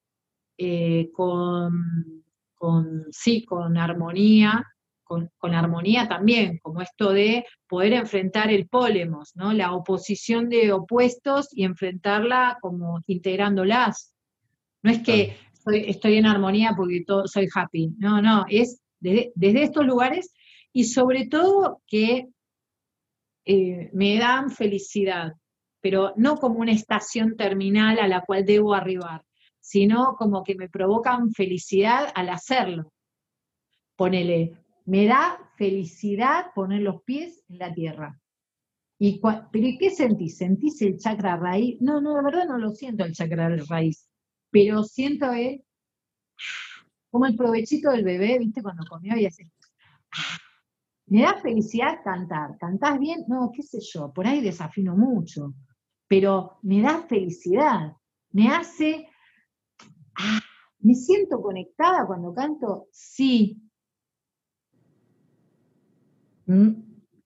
eh, 0.58 1.12
con, 1.14 2.26
sí, 3.12 3.46
con 3.46 3.78
armonía, 3.78 4.66
con, 5.04 5.30
armonía 5.54 6.08
también, 6.08 6.58
como 6.58 6.82
esto 6.82 7.12
de 7.12 7.46
poder 7.68 7.94
enfrentar 7.94 8.50
el 8.50 8.68
pólemos, 8.68 9.36
¿no? 9.36 9.54
La 9.54 9.74
oposición 9.74 10.50
de 10.50 10.72
opuestos 10.72 11.50
y 11.52 11.66
enfrentarla 11.66 12.58
como 12.62 13.00
integrándolas. 13.06 14.16
No 14.82 14.90
es 14.90 15.04
que 15.04 15.38
estoy 15.68 16.18
en 16.18 16.26
armonía 16.26 16.74
porque 16.76 17.04
todo, 17.06 17.28
soy 17.28 17.48
happy, 17.54 17.94
no, 18.00 18.24
no, 18.24 18.46
es 18.50 18.82
desde 19.00 19.64
estos 19.64 19.86
lugares 19.86 20.34
y 20.74 20.86
sobre 20.86 21.28
todo 21.28 21.84
que 21.86 22.28
eh, 23.46 23.92
me 23.94 24.18
dan 24.18 24.50
felicidad, 24.50 25.34
pero 25.82 26.14
no 26.16 26.38
como 26.38 26.60
una 26.60 26.72
estación 26.72 27.36
terminal 27.36 28.00
a 28.00 28.08
la 28.08 28.22
cual 28.22 28.46
debo 28.46 28.74
arribar, 28.74 29.24
sino 29.60 30.16
como 30.16 30.44
que 30.44 30.56
me 30.56 30.70
provocan 30.70 31.32
felicidad 31.32 32.12
al 32.16 32.30
hacerlo. 32.30 32.94
Ponele, 33.96 34.58
me 34.86 35.06
da 35.06 35.52
felicidad 35.58 36.48
poner 36.56 36.82
los 36.82 37.04
pies 37.04 37.44
en 37.50 37.60
la 37.60 37.74
tierra. 37.74 38.20
Y 39.00 39.20
¿Pero 39.20 39.68
¿y 39.68 39.78
qué 39.80 39.90
sentís? 39.90 40.38
¿Sentís 40.38 40.80
el 40.84 40.98
chakra 40.98 41.36
raíz? 41.36 41.82
No, 41.82 42.00
no, 42.00 42.16
de 42.16 42.24
verdad 42.24 42.48
no 42.48 42.60
lo 42.60 42.70
siento 42.70 43.04
el 43.04 43.14
chakra 43.14 43.50
raíz, 43.68 44.08
pero 44.52 44.84
siento 44.84 45.32
el, 45.32 45.64
como 47.10 47.26
el 47.26 47.36
provechito 47.36 47.90
del 47.92 48.04
bebé, 48.04 48.38
¿viste? 48.38 48.62
Cuando 48.62 48.86
comió 48.88 49.18
y 49.18 49.26
hace... 49.26 49.50
Me 51.08 51.24
da 51.24 51.38
felicidad 51.42 52.04
cantar. 52.04 52.58
¿Cantás 52.58 53.00
bien? 53.00 53.26
No, 53.28 53.52
qué 53.54 53.64
sé 53.64 53.80
yo, 53.82 54.14
por 54.14 54.28
ahí 54.28 54.40
desafino 54.40 54.96
mucho, 54.96 55.54
pero 56.12 56.58
me 56.64 56.82
da 56.82 57.04
felicidad. 57.04 57.96
Me 58.34 58.50
hace... 58.50 59.08
Ah, 60.20 60.42
¿Me 60.80 60.94
siento 60.94 61.42
conectada 61.42 62.06
cuando 62.06 62.34
canto? 62.34 62.88
Sí. 62.92 63.62
Mm, 66.48 66.72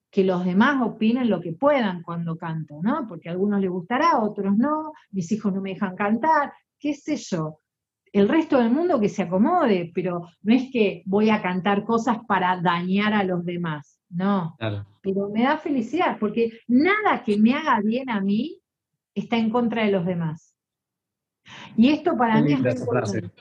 que 0.08 0.22
los 0.22 0.44
demás 0.44 0.80
opinen 0.86 1.28
lo 1.28 1.40
que 1.40 1.52
puedan 1.52 2.04
cuando 2.04 2.36
canto, 2.36 2.78
¿no? 2.80 3.08
Porque 3.08 3.28
a 3.28 3.32
algunos 3.32 3.60
les 3.60 3.70
gustará, 3.70 4.10
a 4.10 4.22
otros 4.22 4.56
no, 4.56 4.92
mis 5.10 5.32
hijos 5.32 5.52
no 5.52 5.60
me 5.60 5.70
dejan 5.70 5.96
cantar, 5.96 6.52
qué 6.78 6.94
sé 6.94 7.16
yo. 7.16 7.58
El 8.12 8.28
resto 8.28 8.56
del 8.58 8.70
mundo 8.70 9.00
que 9.00 9.08
se 9.08 9.24
acomode, 9.24 9.90
pero 9.96 10.28
no 10.42 10.54
es 10.54 10.70
que 10.70 11.02
voy 11.06 11.30
a 11.30 11.42
cantar 11.42 11.84
cosas 11.84 12.18
para 12.28 12.60
dañar 12.60 13.14
a 13.14 13.24
los 13.24 13.44
demás, 13.44 14.00
no. 14.10 14.54
Pero 15.02 15.28
me 15.30 15.42
da 15.42 15.58
felicidad, 15.58 16.18
porque 16.20 16.60
nada 16.68 17.24
que 17.24 17.36
me 17.36 17.52
haga 17.52 17.80
bien 17.80 18.08
a 18.10 18.20
mí 18.20 18.62
está 19.16 19.36
en 19.36 19.50
contra 19.50 19.84
de 19.84 19.90
los 19.90 20.06
demás. 20.06 20.54
Y 21.76 21.90
esto 21.90 22.16
para 22.16 22.40
mí 22.40 22.52
es 22.52 22.60
muy 22.60 22.70
importante, 22.70 23.32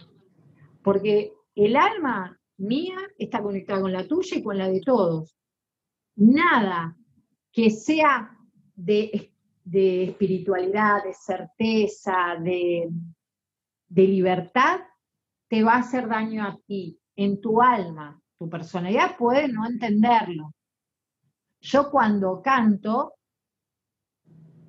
porque 0.82 1.34
el 1.54 1.76
alma 1.76 2.40
mía 2.58 2.98
está 3.18 3.42
conectada 3.42 3.82
con 3.82 3.92
la 3.92 4.08
tuya 4.08 4.38
y 4.38 4.44
con 4.44 4.58
la 4.58 4.70
de 4.70 4.82
todos 4.82 5.36
nada 6.16 6.96
que 7.52 7.70
sea 7.70 8.38
de, 8.76 9.32
espiritualidad, 9.74 11.04
de 11.04 11.14
certeza, 11.14 12.36
de, 12.42 12.90
de 13.88 14.08
libertad, 14.08 14.80
te 15.48 15.64
va 15.64 15.74
a 15.74 15.80
hacer 15.80 16.08
daño 16.08 16.44
a 16.44 16.58
ti, 16.66 17.00
en 17.16 17.40
tu 17.40 17.62
alma. 17.62 18.20
Tu 18.38 18.50
personalidad 18.50 19.18
puede 19.18 19.48
no 19.48 19.66
entenderlo. 19.66 20.54
Yo 21.62 21.90
cuando 21.90 22.42
canto, 22.42 23.14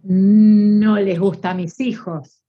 no 0.09 0.97
les 0.97 1.19
gusta 1.19 1.51
a 1.51 1.55
mis 1.55 1.81
hijos, 1.81 2.41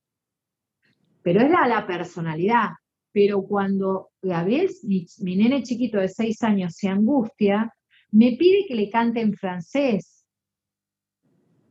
pero 1.23 1.41
es 1.41 1.49
la, 1.49 1.67
la 1.67 1.87
personalidad. 1.87 2.69
Pero 3.11 3.41
cuando 3.41 4.11
Gabriel, 4.21 4.69
mi, 4.83 5.07
mi, 5.19 5.35
nene 5.37 5.63
chiquito 5.63 5.97
de 5.97 6.07
seis 6.07 6.43
años, 6.43 6.75
se 6.75 6.87
angustia, 6.87 7.73
me 8.11 8.35
pide 8.37 8.65
que 8.67 8.75
le 8.75 8.89
cante 8.89 9.21
en 9.21 9.33
francés. 9.33 10.25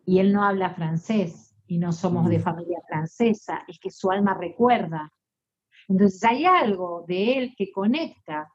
Y 0.05 0.18
él 0.18 0.32
no 0.32 0.45
habla 0.45 0.74
francés 0.74 1.55
y 1.68 1.78
no 1.78 1.93
somos 1.93 2.28
de 2.28 2.41
familia 2.41 2.80
francesa, 2.89 3.64
es 3.68 3.78
que 3.78 3.91
su 3.91 4.11
alma 4.11 4.34
recuerda. 4.34 5.12
Entonces 5.89 6.22
hay 6.24 6.45
algo 6.45 7.05
de 7.07 7.39
él 7.39 7.55
que 7.57 7.70
conecta 7.70 8.49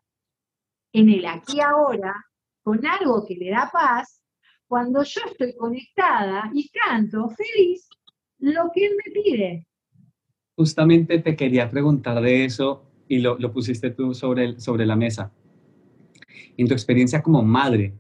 en 0.91 1.09
el 1.09 1.25
aquí 1.25 1.61
ahora 1.61 2.13
con 2.61 2.85
algo 2.85 3.25
que 3.25 3.35
le 3.35 3.51
da 3.51 3.69
paz 3.71 4.20
cuando 4.71 5.03
yo 5.03 5.19
estoy 5.29 5.53
conectada 5.53 6.49
y 6.53 6.69
canto 6.69 7.27
feliz 7.27 7.89
lo 8.39 8.71
que 8.73 8.85
él 8.85 8.93
me 8.95 9.11
pide. 9.11 9.67
Justamente 10.55 11.19
te 11.19 11.35
quería 11.35 11.69
preguntar 11.69 12.21
de 12.21 12.45
eso 12.45 12.89
y 13.09 13.19
lo, 13.19 13.37
pusiste 13.51 13.91
tú 13.91 14.13
sobre, 14.13 14.61
sobre 14.61 14.85
la 14.85 14.95
mesa 14.95 15.29
en 16.55 16.67
tu 16.69 16.73
experiencia 16.73 17.21
como 17.21 17.43
madre, 17.43 17.93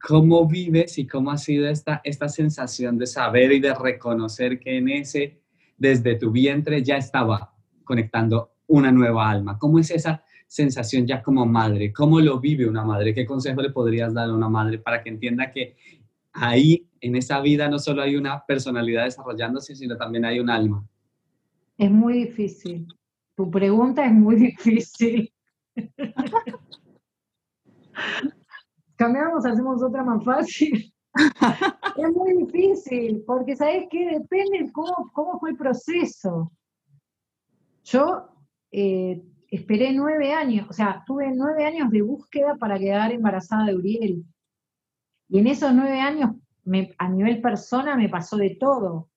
¿cómo 0.00 0.46
vives 0.46 0.96
y 0.98 1.08
cómo 1.08 1.32
ha 1.32 1.38
sido 1.38 1.66
esta, 1.68 2.00
esta 2.04 2.28
sensación 2.28 2.98
de 2.98 3.08
saber 3.08 3.50
y 3.50 3.58
de 3.58 3.74
reconocer 3.74 4.60
que 4.60 4.76
en 4.76 4.90
ese, 4.90 5.40
desde 5.76 6.14
tu 6.14 6.30
vientre, 6.30 6.84
ya 6.84 6.98
estaba 6.98 7.52
conectando 7.82 8.52
una 8.68 8.92
nueva 8.92 9.28
alma? 9.28 9.58
¿Cómo 9.58 9.80
es 9.80 9.90
esa 9.90 10.22
sensación 10.46 11.06
ya 11.06 11.22
como 11.22 11.44
madre? 11.46 11.92
¿Cómo 11.92 12.20
lo 12.20 12.38
vive 12.40 12.68
una 12.68 12.84
madre? 12.84 13.14
¿Qué 13.14 13.26
consejo 13.26 13.60
le 13.62 13.70
podrías 13.70 14.14
dar 14.14 14.28
a 14.28 14.34
una 14.34 14.48
madre 14.48 14.78
para 14.78 15.02
que 15.02 15.10
entienda 15.10 15.50
que 15.50 15.76
ahí, 16.32 16.88
en 17.00 17.16
esa 17.16 17.40
vida, 17.40 17.68
no 17.68 17.78
solo 17.78 18.02
hay 18.02 18.16
una 18.16 18.44
personalidad 18.44 19.04
desarrollándose, 19.04 19.74
sino 19.74 19.96
también 19.96 20.24
hay 20.24 20.40
un 20.40 20.50
alma? 20.50 20.86
Es 21.78 21.90
muy 21.90 22.14
difícil. 22.24 22.86
Tu 23.34 23.50
pregunta 23.50 24.04
es 24.04 24.12
muy 24.12 24.36
difícil. 24.52 25.32
Cambiamos, 28.96 29.44
hacemos 29.44 29.82
otra 29.82 30.02
más 30.02 30.24
fácil. 30.24 30.92
es 31.96 32.12
muy 32.14 32.44
difícil, 32.44 33.22
porque 33.26 33.56
¿sabes 33.56 33.86
qué? 33.90 34.18
Depende 34.18 34.70
cómo, 34.72 35.10
cómo 35.12 35.38
fue 35.38 35.50
el 35.50 35.56
proceso. 35.56 36.52
Yo 37.84 38.28
eh, 38.70 39.22
esperé 39.56 39.92
nueve 39.92 40.32
años, 40.32 40.66
o 40.68 40.72
sea, 40.72 41.02
tuve 41.06 41.30
nueve 41.34 41.64
años 41.64 41.90
de 41.90 42.02
búsqueda 42.02 42.56
para 42.56 42.78
quedar 42.78 43.12
embarazada 43.12 43.66
de 43.66 43.74
Uriel. 43.74 44.24
Y 45.28 45.38
en 45.38 45.46
esos 45.46 45.72
nueve 45.72 46.00
años, 46.00 46.36
a 46.98 47.08
nivel 47.08 47.40
persona, 47.40 47.96
me 47.96 48.08
pasó 48.08 48.36
de 48.36 48.56
todo. 48.58 49.10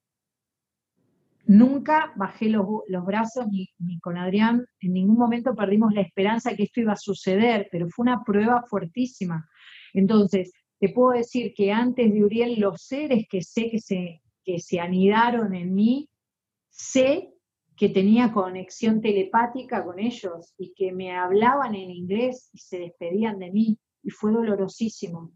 Nunca 1.46 2.14
bajé 2.16 2.50
los, 2.50 2.66
brazos 3.06 3.48
ni, 3.48 4.00
con 4.02 4.18
Adrián, 4.18 4.66
en 4.82 4.94
ningún 4.94 5.18
momento 5.18 5.56
perdimos 5.56 5.94
la 5.94 6.02
esperanza 6.02 6.56
que 6.56 6.64
esto 6.64 6.82
iba 6.82 6.94
a 6.94 6.98
suceder, 6.98 7.68
pero 7.72 7.88
fue 7.90 8.04
una 8.04 8.24
prueba 8.24 8.64
fuertísima. 8.68 9.48
Entonces, 9.94 10.52
te 10.80 10.90
puedo 10.90 11.18
decir 11.18 11.54
que 11.56 11.72
antes 11.72 12.14
de 12.14 12.24
Uriel, 12.24 12.60
los 12.60 12.84
seres 12.84 13.26
que 13.30 13.42
sé 13.42 13.70
que 13.72 13.80
se, 13.80 14.22
que 14.44 14.60
se 14.60 14.80
anidaron 14.80 15.56
en 15.56 15.74
mí, 15.74 16.10
sé 16.70 17.34
que 17.80 17.88
tenía 17.88 18.34
conexión 18.34 19.00
telepática 19.00 19.86
con 19.86 20.00
ellos 20.00 20.54
y 20.58 20.74
que 20.76 20.92
me 20.92 21.16
hablaban 21.16 21.76
en 21.76 21.90
inglés 21.90 22.50
y 22.52 22.58
se 22.58 22.78
despedían 22.78 23.40
de 23.40 23.52
mí, 23.52 23.80
y 24.04 24.10
fue 24.10 24.34
dolorosísimo. 24.34 25.32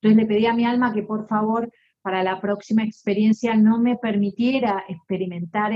Entonces 0.00 0.16
le 0.16 0.26
pedí 0.26 0.46
a 0.46 0.54
mi 0.54 0.64
alma 0.64 0.92
que 0.92 1.04
por 1.04 1.28
favor 1.28 1.70
para 2.02 2.24
la 2.24 2.40
próxima 2.40 2.82
experiencia 2.82 3.54
no 3.54 3.78
me 3.78 3.96
permitiera 3.96 4.84
experimentar 4.88 5.72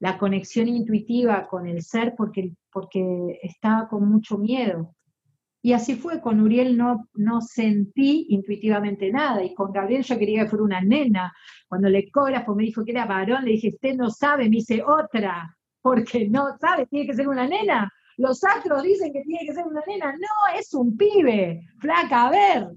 la 0.00 0.18
conexión 0.18 0.66
intuitiva 0.66 1.46
con 1.46 1.68
el 1.68 1.82
ser 1.82 2.14
porque, 2.16 2.54
porque 2.72 3.38
estaba 3.42 3.88
con 3.88 4.08
mucho 4.08 4.38
miedo. 4.38 4.95
Y 5.66 5.72
así 5.72 5.96
fue, 5.96 6.20
con 6.20 6.40
Uriel 6.40 6.76
no, 6.76 7.08
no 7.14 7.40
sentí 7.40 8.26
intuitivamente 8.28 9.10
nada, 9.10 9.42
y 9.42 9.52
con 9.52 9.72
Gabriel 9.72 10.04
yo 10.04 10.16
quería 10.16 10.44
que 10.44 10.50
fuera 10.50 10.62
una 10.64 10.80
nena. 10.80 11.34
Cuando 11.66 11.88
el 11.88 11.96
ecógrafo 11.96 12.54
me 12.54 12.62
dijo 12.62 12.84
que 12.84 12.92
era 12.92 13.04
varón, 13.04 13.44
le 13.44 13.50
dije, 13.50 13.70
usted 13.70 13.96
no 13.96 14.08
sabe, 14.08 14.44
me 14.44 14.58
dice 14.58 14.80
otra, 14.86 15.56
porque 15.82 16.28
no 16.28 16.56
sabe, 16.60 16.86
tiene 16.86 17.08
que 17.08 17.14
ser 17.14 17.26
una 17.26 17.48
nena. 17.48 17.92
Los 18.16 18.44
astros 18.44 18.84
dicen 18.84 19.12
que 19.12 19.22
tiene 19.22 19.44
que 19.44 19.54
ser 19.54 19.64
una 19.66 19.82
nena, 19.88 20.12
no, 20.12 20.56
es 20.56 20.72
un 20.72 20.96
pibe, 20.96 21.66
flaca, 21.80 22.28
a 22.28 22.30
ver. 22.30 22.68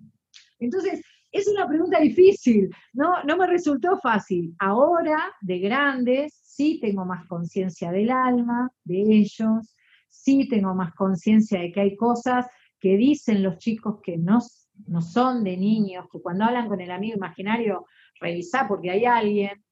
Entonces, 0.58 1.00
es 1.32 1.48
una 1.48 1.68
pregunta 1.68 2.00
difícil, 2.00 2.72
no, 2.94 3.24
no 3.24 3.38
me 3.38 3.46
resultó 3.46 4.00
fácil. 4.00 4.56
Ahora, 4.58 5.32
de 5.42 5.60
grandes, 5.60 6.40
sí 6.42 6.80
tengo 6.82 7.06
más 7.06 7.28
conciencia 7.28 7.92
del 7.92 8.10
alma, 8.10 8.72
de 8.84 9.00
ellos, 9.00 9.76
sí 10.08 10.48
tengo 10.50 10.74
más 10.74 10.96
conciencia 10.96 11.60
de 11.60 11.72
que 11.72 11.82
hay 11.82 11.96
cosas 11.96 12.48
que 12.80 12.98
dicen 12.98 13.44
los 13.44 13.58
chicos 13.58 14.00
que 14.04 14.18
no, 14.18 14.40
no 14.88 15.02
son 15.02 15.44
de 15.44 15.58
niños, 15.58 16.06
que 16.12 16.22
cuando 16.22 16.46
hablan 16.46 16.68
con 16.68 16.82
el 16.82 16.92
amigo 16.92 17.18
imaginario, 17.18 17.86
revisá 18.20 18.68
porque 18.68 18.92
hay 18.92 19.06
alguien 19.06 19.64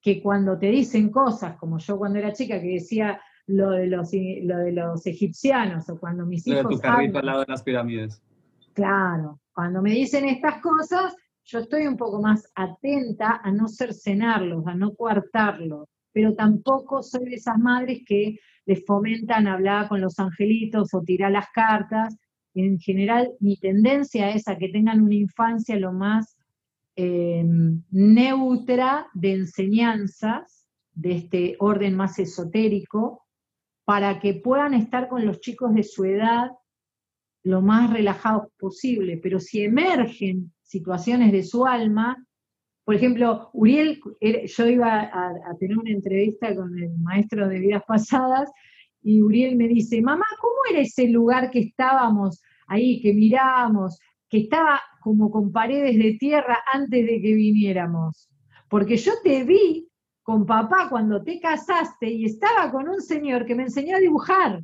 que 0.00 0.22
cuando 0.22 0.58
te 0.58 0.66
dicen 0.66 1.10
cosas, 1.10 1.56
como 1.58 1.78
yo 1.78 1.98
cuando 1.98 2.18
era 2.18 2.32
chica 2.32 2.60
que 2.60 2.68
decía 2.68 3.20
lo 3.46 3.70
de 3.70 3.86
los, 3.86 4.10
lo 4.42 4.58
de 4.58 4.72
los 4.72 5.06
egipcianos, 5.06 5.88
o 5.88 5.98
cuando 5.98 6.24
mis 6.24 6.46
hijos... 6.46 6.62
Lo 6.62 6.68
de 6.70 6.76
tu 6.76 6.80
carrito 6.80 7.18
al 7.18 7.26
lado 7.26 7.40
de 7.40 7.46
las 7.48 7.62
pirámides. 7.62 8.22
Claro, 8.72 9.40
cuando 9.52 9.82
me 9.82 9.90
dicen 9.90 10.26
estas 10.26 10.62
cosas, 10.62 11.14
yo 11.44 11.58
estoy 11.58 11.86
un 11.86 11.96
poco 11.96 12.22
más 12.22 12.50
atenta 12.54 13.40
a 13.42 13.50
no 13.50 13.68
cercenarlos, 13.68 14.66
a 14.66 14.74
no 14.74 14.94
coartarlos, 14.94 15.88
pero 16.12 16.34
tampoco 16.34 17.02
soy 17.02 17.28
de 17.28 17.36
esas 17.36 17.58
madres 17.58 18.02
que 18.06 18.38
les 18.66 18.84
fomentan 18.86 19.46
hablar 19.46 19.88
con 19.88 20.00
los 20.00 20.18
angelitos 20.18 20.94
o 20.94 21.02
tirar 21.02 21.32
las 21.32 21.48
cartas. 21.52 22.16
En 22.64 22.78
general, 22.78 23.32
mi 23.40 23.56
tendencia 23.56 24.30
es 24.30 24.46
a 24.48 24.56
que 24.56 24.68
tengan 24.68 25.00
una 25.00 25.14
infancia 25.14 25.76
lo 25.78 25.92
más 25.92 26.36
eh, 26.96 27.44
neutra 27.90 29.06
de 29.14 29.32
enseñanzas 29.32 30.66
de 30.92 31.12
este 31.12 31.56
orden 31.58 31.96
más 31.96 32.18
esotérico, 32.18 33.24
para 33.84 34.20
que 34.20 34.34
puedan 34.34 34.74
estar 34.74 35.08
con 35.08 35.26
los 35.26 35.40
chicos 35.40 35.74
de 35.74 35.82
su 35.82 36.04
edad 36.04 36.50
lo 37.42 37.62
más 37.62 37.92
relajados 37.92 38.48
posible, 38.58 39.18
pero 39.22 39.40
si 39.40 39.62
emergen 39.62 40.52
situaciones 40.62 41.32
de 41.32 41.42
su 41.42 41.66
alma, 41.66 42.22
por 42.84 42.94
ejemplo, 42.94 43.50
Uriel, 43.52 44.00
yo 44.20 44.66
iba 44.66 45.02
a, 45.02 45.56
tener 45.58 45.78
una 45.78 45.90
entrevista 45.90 46.54
con 46.54 46.78
el 46.78 46.98
maestro 46.98 47.48
de 47.48 47.58
vidas 47.58 47.82
pasadas 47.86 48.50
y 49.02 49.22
Uriel 49.22 49.56
me 49.56 49.68
dice, 49.68 50.02
mamá, 50.02 50.26
¿cómo 50.40 50.56
era 50.70 50.80
ese 50.80 51.08
lugar 51.08 51.50
que 51.50 51.60
estábamos 51.60 52.42
ahí, 52.70 53.02
que 53.02 53.12
mirábamos, 53.12 53.98
que 54.28 54.38
estaba 54.38 54.80
como 55.00 55.30
con 55.30 55.52
paredes 55.52 55.98
de 55.98 56.16
tierra 56.18 56.58
antes 56.72 57.04
de 57.04 57.20
que 57.20 57.34
viniéramos? 57.34 58.30
Porque 58.68 58.96
yo 58.96 59.12
te 59.22 59.44
vi 59.44 59.88
con 60.22 60.46
papá 60.46 60.88
cuando 60.88 61.22
te 61.22 61.40
casaste 61.40 62.08
y 62.08 62.24
estaba 62.26 62.70
con 62.70 62.88
un 62.88 63.02
señor 63.02 63.44
que 63.44 63.56
me 63.56 63.64
enseñó 63.64 63.96
a 63.96 64.00
dibujar. 64.00 64.62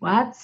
¿What? 0.00 0.34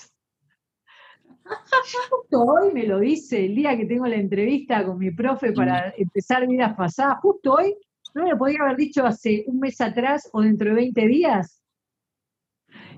Justo 2.11 2.43
hoy 2.43 2.73
me 2.73 2.87
lo 2.87 3.01
dice, 3.01 3.45
el 3.45 3.55
día 3.55 3.77
que 3.77 3.87
tengo 3.87 4.07
la 4.07 4.17
entrevista 4.17 4.85
con 4.85 4.99
mi 4.99 5.11
profe 5.11 5.53
para 5.53 5.93
empezar 5.97 6.47
vidas 6.47 6.77
pasadas, 6.77 7.19
justo 7.21 7.55
hoy, 7.55 7.77
no 8.15 8.25
me 8.25 8.31
lo 8.31 8.39
podía 8.39 8.59
haber 8.63 8.77
dicho 8.77 9.05
hace 9.05 9.45
un 9.47 9.61
mes 9.61 9.81
atrás 9.81 10.29
o 10.33 10.41
dentro 10.41 10.71
de 10.71 10.75
20 10.75 11.07
días. 11.07 11.63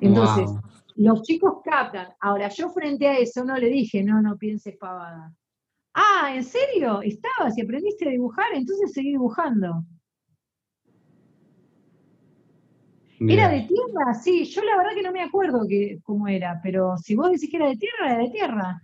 Entonces, 0.00 0.50
los 0.98 1.22
chicos 1.22 1.60
captan. 1.64 2.08
Ahora, 2.20 2.48
yo 2.48 2.70
frente 2.70 3.06
a 3.06 3.18
eso 3.18 3.44
no 3.44 3.56
le 3.56 3.68
dije, 3.68 4.02
no, 4.02 4.20
no 4.20 4.36
pienses 4.36 4.76
pavada. 4.76 5.32
Ah, 5.94 6.32
¿en 6.34 6.42
serio? 6.42 7.02
¿Estabas 7.02 7.56
y 7.56 7.62
aprendiste 7.62 8.08
a 8.08 8.10
dibujar? 8.10 8.46
Entonces 8.52 8.92
seguí 8.92 9.10
dibujando. 9.10 9.84
¿Era 13.20 13.48
de 13.48 13.62
tierra? 13.62 14.14
Sí, 14.14 14.44
yo 14.44 14.62
la 14.62 14.76
verdad 14.76 14.94
que 14.94 15.02
no 15.02 15.12
me 15.12 15.22
acuerdo 15.22 15.66
que, 15.68 15.98
cómo 16.02 16.28
era, 16.28 16.60
pero 16.62 16.96
si 16.98 17.14
vos 17.14 17.30
decís 17.30 17.50
que 17.50 17.56
era 17.56 17.68
de 17.68 17.76
tierra, 17.76 18.12
era 18.12 18.18
de 18.18 18.30
tierra. 18.30 18.82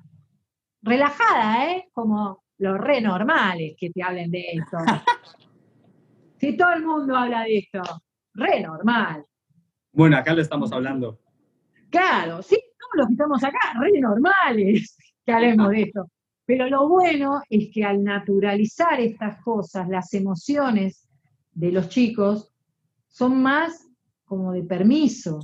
Relajada, 0.83 1.73
¿eh? 1.73 1.89
Como 1.93 2.45
los 2.59 2.79
re 2.79 3.01
normales 3.01 3.75
que 3.79 3.91
te 3.91 4.03
hablen 4.03 4.31
de 4.31 4.45
esto. 4.53 4.77
si 6.39 6.57
todo 6.57 6.73
el 6.73 6.85
mundo 6.85 7.17
habla 7.17 7.43
de 7.43 7.59
esto, 7.59 7.83
re 8.35 8.61
normal. 8.61 9.25
Bueno, 9.93 10.17
acá 10.17 10.33
lo 10.35 10.43
estamos 10.43 10.73
hablando. 10.73 11.24
Claro, 11.95 12.43
sí, 12.43 12.57
todos 12.57 12.93
los 12.97 13.07
que 13.07 13.13
estamos 13.13 13.45
acá, 13.45 13.73
re 13.81 14.01
normales 14.01 14.97
que 15.25 15.33
hablemos 15.33 15.71
de 15.71 15.83
esto. 15.83 16.11
Pero 16.45 16.69
lo 16.69 16.89
bueno 16.89 17.41
es 17.49 17.71
que 17.73 17.85
al 17.85 18.03
naturalizar 18.03 19.01
estas 19.01 19.41
cosas, 19.43 19.89
las 19.89 20.13
emociones 20.13 21.09
de 21.53 21.71
los 21.71 21.89
chicos 21.89 22.53
son 23.07 23.41
más 23.41 23.89
como 24.25 24.53
de 24.53 24.65
permiso, 24.65 25.39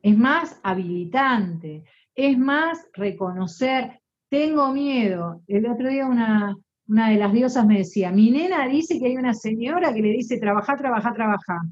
es 0.00 0.16
más 0.16 0.60
habilitante, 0.62 1.82
es 2.14 2.38
más 2.38 2.86
reconocer, 2.92 4.00
tengo 4.28 4.72
miedo. 4.72 5.42
El 5.48 5.66
otro 5.66 5.88
día 5.88 6.06
una, 6.06 6.56
una 6.86 7.10
de 7.10 7.16
las 7.16 7.32
diosas 7.32 7.66
me 7.66 7.78
decía, 7.78 8.12
mi 8.12 8.30
nena 8.30 8.68
dice 8.68 9.00
que 9.00 9.06
hay 9.06 9.16
una 9.16 9.34
señora 9.34 9.92
que 9.92 10.02
le 10.02 10.10
dice, 10.10 10.38
trabaja, 10.38 10.76
trabaja, 10.76 11.12
trabaja. 11.12 11.62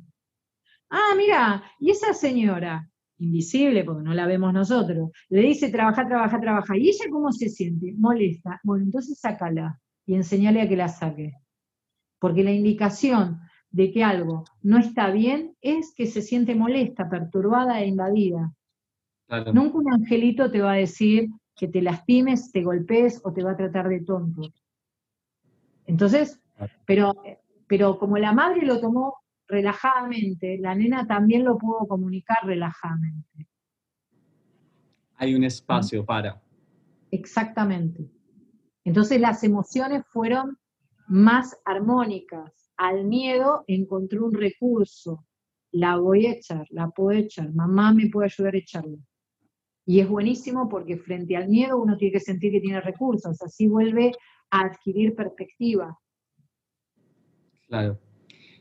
Ah, 0.90 1.14
mira, 1.16 1.62
y 1.78 1.90
esa 1.90 2.12
señora, 2.12 2.90
invisible 3.24 3.84
porque 3.84 4.02
no 4.02 4.14
la 4.14 4.26
vemos 4.26 4.52
nosotros, 4.52 5.10
le 5.28 5.40
dice, 5.40 5.70
trabaja, 5.70 6.06
trabaja, 6.06 6.40
trabaja. 6.40 6.76
¿Y 6.76 6.88
ella 6.88 7.06
cómo 7.10 7.32
se 7.32 7.48
siente? 7.48 7.94
Molesta. 7.96 8.60
Bueno, 8.62 8.84
entonces 8.84 9.18
sácala 9.18 9.80
y 10.06 10.14
enseñale 10.14 10.62
a 10.62 10.68
que 10.68 10.76
la 10.76 10.88
saque. 10.88 11.34
Porque 12.18 12.44
la 12.44 12.52
indicación 12.52 13.40
de 13.70 13.90
que 13.90 14.04
algo 14.04 14.44
no 14.62 14.78
está 14.78 15.10
bien 15.10 15.56
es 15.60 15.92
que 15.96 16.06
se 16.06 16.22
siente 16.22 16.54
molesta, 16.54 17.08
perturbada 17.08 17.80
e 17.80 17.88
invadida. 17.88 18.54
Nunca 19.52 19.78
un 19.78 19.92
angelito 19.92 20.50
te 20.50 20.60
va 20.60 20.72
a 20.72 20.76
decir 20.76 21.28
que 21.56 21.68
te 21.68 21.82
lastimes, 21.82 22.52
te 22.52 22.62
golpees 22.62 23.20
o 23.24 23.32
te 23.32 23.42
va 23.42 23.52
a 23.52 23.56
tratar 23.56 23.88
de 23.88 24.00
tonto. 24.00 24.42
Entonces, 25.86 26.40
pero, 26.86 27.14
pero 27.66 27.98
como 27.98 28.16
la 28.18 28.32
madre 28.32 28.64
lo 28.64 28.80
tomó 28.80 29.16
relajadamente, 29.48 30.58
la 30.58 30.74
nena 30.74 31.06
también 31.06 31.44
lo 31.44 31.58
pudo 31.58 31.86
comunicar 31.86 32.38
relajadamente. 32.44 33.48
Hay 35.16 35.34
un 35.34 35.44
espacio 35.44 36.04
para. 36.04 36.42
Exactamente. 37.10 38.10
Entonces 38.84 39.20
las 39.20 39.44
emociones 39.44 40.02
fueron 40.12 40.58
más 41.06 41.56
armónicas, 41.64 42.70
al 42.76 43.04
miedo 43.04 43.64
encontré 43.66 44.20
un 44.20 44.34
recurso, 44.34 45.24
la 45.70 45.96
voy 45.96 46.26
a 46.26 46.32
echar, 46.32 46.66
la 46.70 46.88
puedo 46.88 47.18
echar, 47.18 47.52
mamá 47.52 47.92
me 47.92 48.08
puede 48.08 48.26
ayudar 48.26 48.54
a 48.54 48.58
echarla. 48.58 48.98
Y 49.86 50.00
es 50.00 50.08
buenísimo 50.08 50.68
porque 50.68 50.96
frente 50.96 51.36
al 51.36 51.48
miedo 51.48 51.80
uno 51.80 51.96
tiene 51.96 52.12
que 52.12 52.20
sentir 52.20 52.52
que 52.52 52.60
tiene 52.60 52.80
recursos, 52.80 53.40
así 53.42 53.68
vuelve 53.68 54.12
a 54.50 54.60
adquirir 54.62 55.14
perspectiva. 55.14 55.98
Claro. 57.66 57.98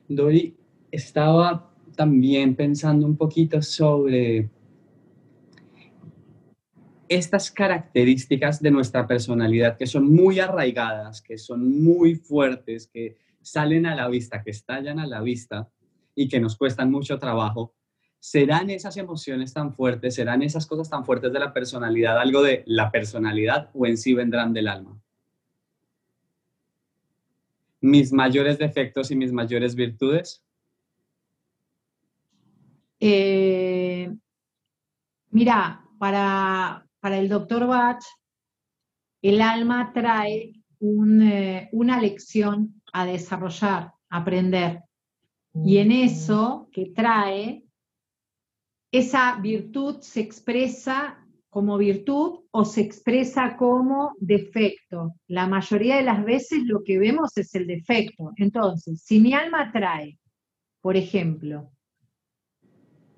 Dori, 0.07 0.57
estaba 0.93 1.73
también 1.95 2.55
pensando 2.55 3.07
un 3.07 3.17
poquito 3.17 3.63
sobre 3.63 4.47
estas 7.09 7.49
características 7.49 8.61
de 8.61 8.69
nuestra 8.69 9.07
personalidad 9.07 9.75
que 9.75 9.87
son 9.87 10.13
muy 10.13 10.39
arraigadas, 10.39 11.23
que 11.23 11.39
son 11.39 11.81
muy 11.81 12.13
fuertes, 12.13 12.87
que 12.87 13.17
salen 13.41 13.87
a 13.87 13.95
la 13.95 14.07
vista, 14.07 14.43
que 14.43 14.51
estallan 14.51 14.99
a 14.99 15.07
la 15.07 15.21
vista 15.21 15.67
y 16.13 16.27
que 16.27 16.39
nos 16.39 16.55
cuestan 16.55 16.91
mucho 16.91 17.17
trabajo, 17.17 17.73
¿serán 18.19 18.69
esas 18.69 18.95
emociones 18.97 19.51
tan 19.51 19.73
fuertes, 19.73 20.13
serán 20.13 20.43
esas 20.43 20.67
cosas 20.67 20.91
tan 20.91 21.05
fuertes 21.05 21.33
de 21.33 21.39
la 21.39 21.53
personalidad 21.53 22.19
algo 22.19 22.43
de 22.43 22.63
la 22.67 22.91
personalidad 22.91 23.71
o 23.73 23.87
en 23.87 23.97
sí 23.97 24.13
vendrán 24.13 24.53
del 24.53 24.67
alma? 24.67 25.01
¿Mis 27.81 28.13
mayores 28.13 28.59
defectos 28.59 29.09
y 29.09 29.15
mis 29.15 29.31
mayores 29.31 29.73
virtudes? 29.73 30.43
Eh, 33.05 34.09
mira, 35.31 35.83
para, 35.99 36.87
para, 37.01 37.17
el 37.17 37.27
doctor 37.27 37.67
Bach, 37.67 38.01
el 39.21 39.41
alma 39.41 39.91
trae 39.93 40.53
eh, 40.79 41.69
una 41.73 41.99
lección 41.99 42.81
a 42.93 43.05
desarrollar, 43.05 43.91
a 44.09 44.17
aprender. 44.17 44.83
Y 45.53 45.79
en 45.79 45.91
eso 45.91 46.69
que 46.71 46.93
trae, 46.95 47.65
esa 48.89 49.35
virtud 49.35 49.99
se 49.99 50.21
expresa 50.21 51.27
como 51.49 51.77
virtud 51.77 52.45
o 52.51 52.63
se 52.63 52.79
expresa 52.79 53.57
como 53.57 54.13
defecto. 54.17 55.15
La 55.27 55.45
mayoría 55.45 55.97
de 55.97 56.03
las 56.03 56.23
veces 56.23 56.63
lo 56.63 56.85
que 56.85 56.97
vemos 56.99 57.37
es 57.37 57.53
el 57.53 57.67
defecto. 57.67 58.31
Entonces, 58.37 59.03
si 59.03 59.19
mi 59.19 59.33
alma 59.33 59.73
trae, 59.73 60.17
por 60.79 60.95
ejemplo, 60.95 61.72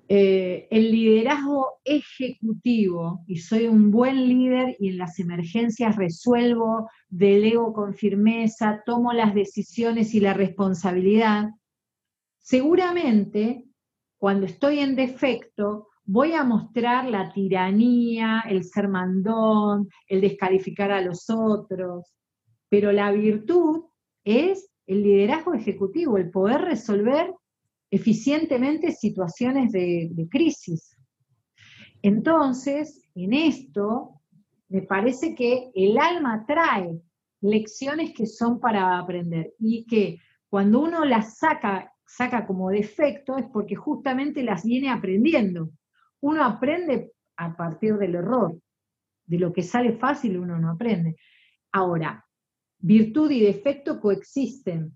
eh, 0.08 0.68
el 0.70 0.92
liderazgo 0.92 1.80
ejecutivo 1.84 3.24
y 3.26 3.38
soy 3.38 3.66
un 3.66 3.90
buen 3.90 4.28
líder 4.28 4.76
y 4.78 4.90
en 4.90 4.98
las 4.98 5.18
emergencias 5.18 5.96
resuelvo, 5.96 6.88
delego 7.08 7.72
con 7.72 7.94
firmeza, 7.94 8.82
tomo 8.86 9.12
las 9.12 9.34
decisiones 9.34 10.14
y 10.14 10.20
la 10.20 10.32
responsabilidad, 10.32 11.50
seguramente 12.38 13.64
cuando 14.16 14.46
estoy 14.46 14.78
en 14.78 14.94
defecto 14.94 15.88
voy 16.04 16.34
a 16.34 16.44
mostrar 16.44 17.10
la 17.10 17.32
tiranía, 17.32 18.44
el 18.48 18.62
ser 18.62 18.88
mandón, 18.88 19.88
el 20.06 20.20
descalificar 20.20 20.92
a 20.92 21.00
los 21.00 21.28
otros, 21.28 22.14
pero 22.68 22.92
la 22.92 23.10
virtud 23.10 23.86
es 24.24 24.70
el 24.86 25.02
liderazgo 25.02 25.52
ejecutivo, 25.54 26.16
el 26.16 26.30
poder 26.30 26.60
resolver 26.60 27.34
eficientemente 27.96 28.92
situaciones 28.92 29.72
de, 29.72 30.28
crisis. 30.30 30.96
Entonces, 32.02 33.08
en 33.14 33.32
esto, 33.32 34.20
me 34.68 34.82
parece 34.82 35.34
que 35.34 35.70
el 35.74 35.98
alma 35.98 36.44
trae 36.46 37.00
lecciones 37.40 38.12
que 38.12 38.26
son 38.26 38.60
para 38.60 38.98
aprender 38.98 39.54
y 39.58 39.86
que 39.86 40.18
cuando 40.48 40.80
uno 40.80 41.04
las 41.04 41.38
saca, 41.38 41.90
saca 42.06 42.46
como 42.46 42.70
defecto 42.70 43.38
es 43.38 43.46
porque 43.52 43.76
justamente 43.76 44.42
las 44.42 44.64
viene 44.64 44.90
aprendiendo. 44.90 45.70
Uno 46.20 46.44
aprende 46.44 47.12
a 47.36 47.56
partir 47.56 47.96
del 47.96 48.16
error, 48.16 48.58
de 49.26 49.38
lo 49.38 49.52
que 49.52 49.62
sale 49.62 49.96
fácil 49.96 50.38
uno 50.38 50.58
no 50.58 50.70
aprende. 50.70 51.16
Ahora, 51.72 52.24
virtud 52.78 53.30
y 53.30 53.40
defecto 53.40 54.00
coexisten 54.00 54.92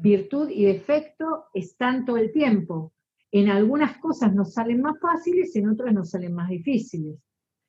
virtud 0.00 0.48
y 0.50 0.64
defecto 0.64 1.44
están 1.54 2.04
todo 2.04 2.16
el 2.16 2.32
tiempo. 2.32 2.92
En 3.30 3.48
algunas 3.48 3.98
cosas 3.98 4.34
nos 4.34 4.54
salen 4.54 4.80
más 4.82 4.98
fáciles, 5.00 5.54
en 5.56 5.68
otras 5.68 5.94
nos 5.94 6.10
salen 6.10 6.34
más 6.34 6.48
difíciles. 6.48 7.18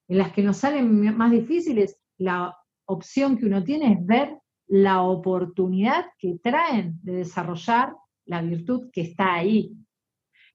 En 0.07 0.17
las 0.17 0.31
que 0.31 0.41
nos 0.41 0.57
salen 0.57 1.15
más 1.15 1.31
difíciles, 1.31 1.97
la 2.17 2.55
opción 2.85 3.37
que 3.37 3.45
uno 3.45 3.63
tiene 3.63 3.93
es 3.93 4.05
ver 4.05 4.37
la 4.67 5.03
oportunidad 5.03 6.05
que 6.17 6.39
traen 6.41 6.99
de 7.03 7.13
desarrollar 7.13 7.93
la 8.25 8.41
virtud 8.41 8.89
que 8.91 9.01
está 9.01 9.33
ahí. 9.35 9.75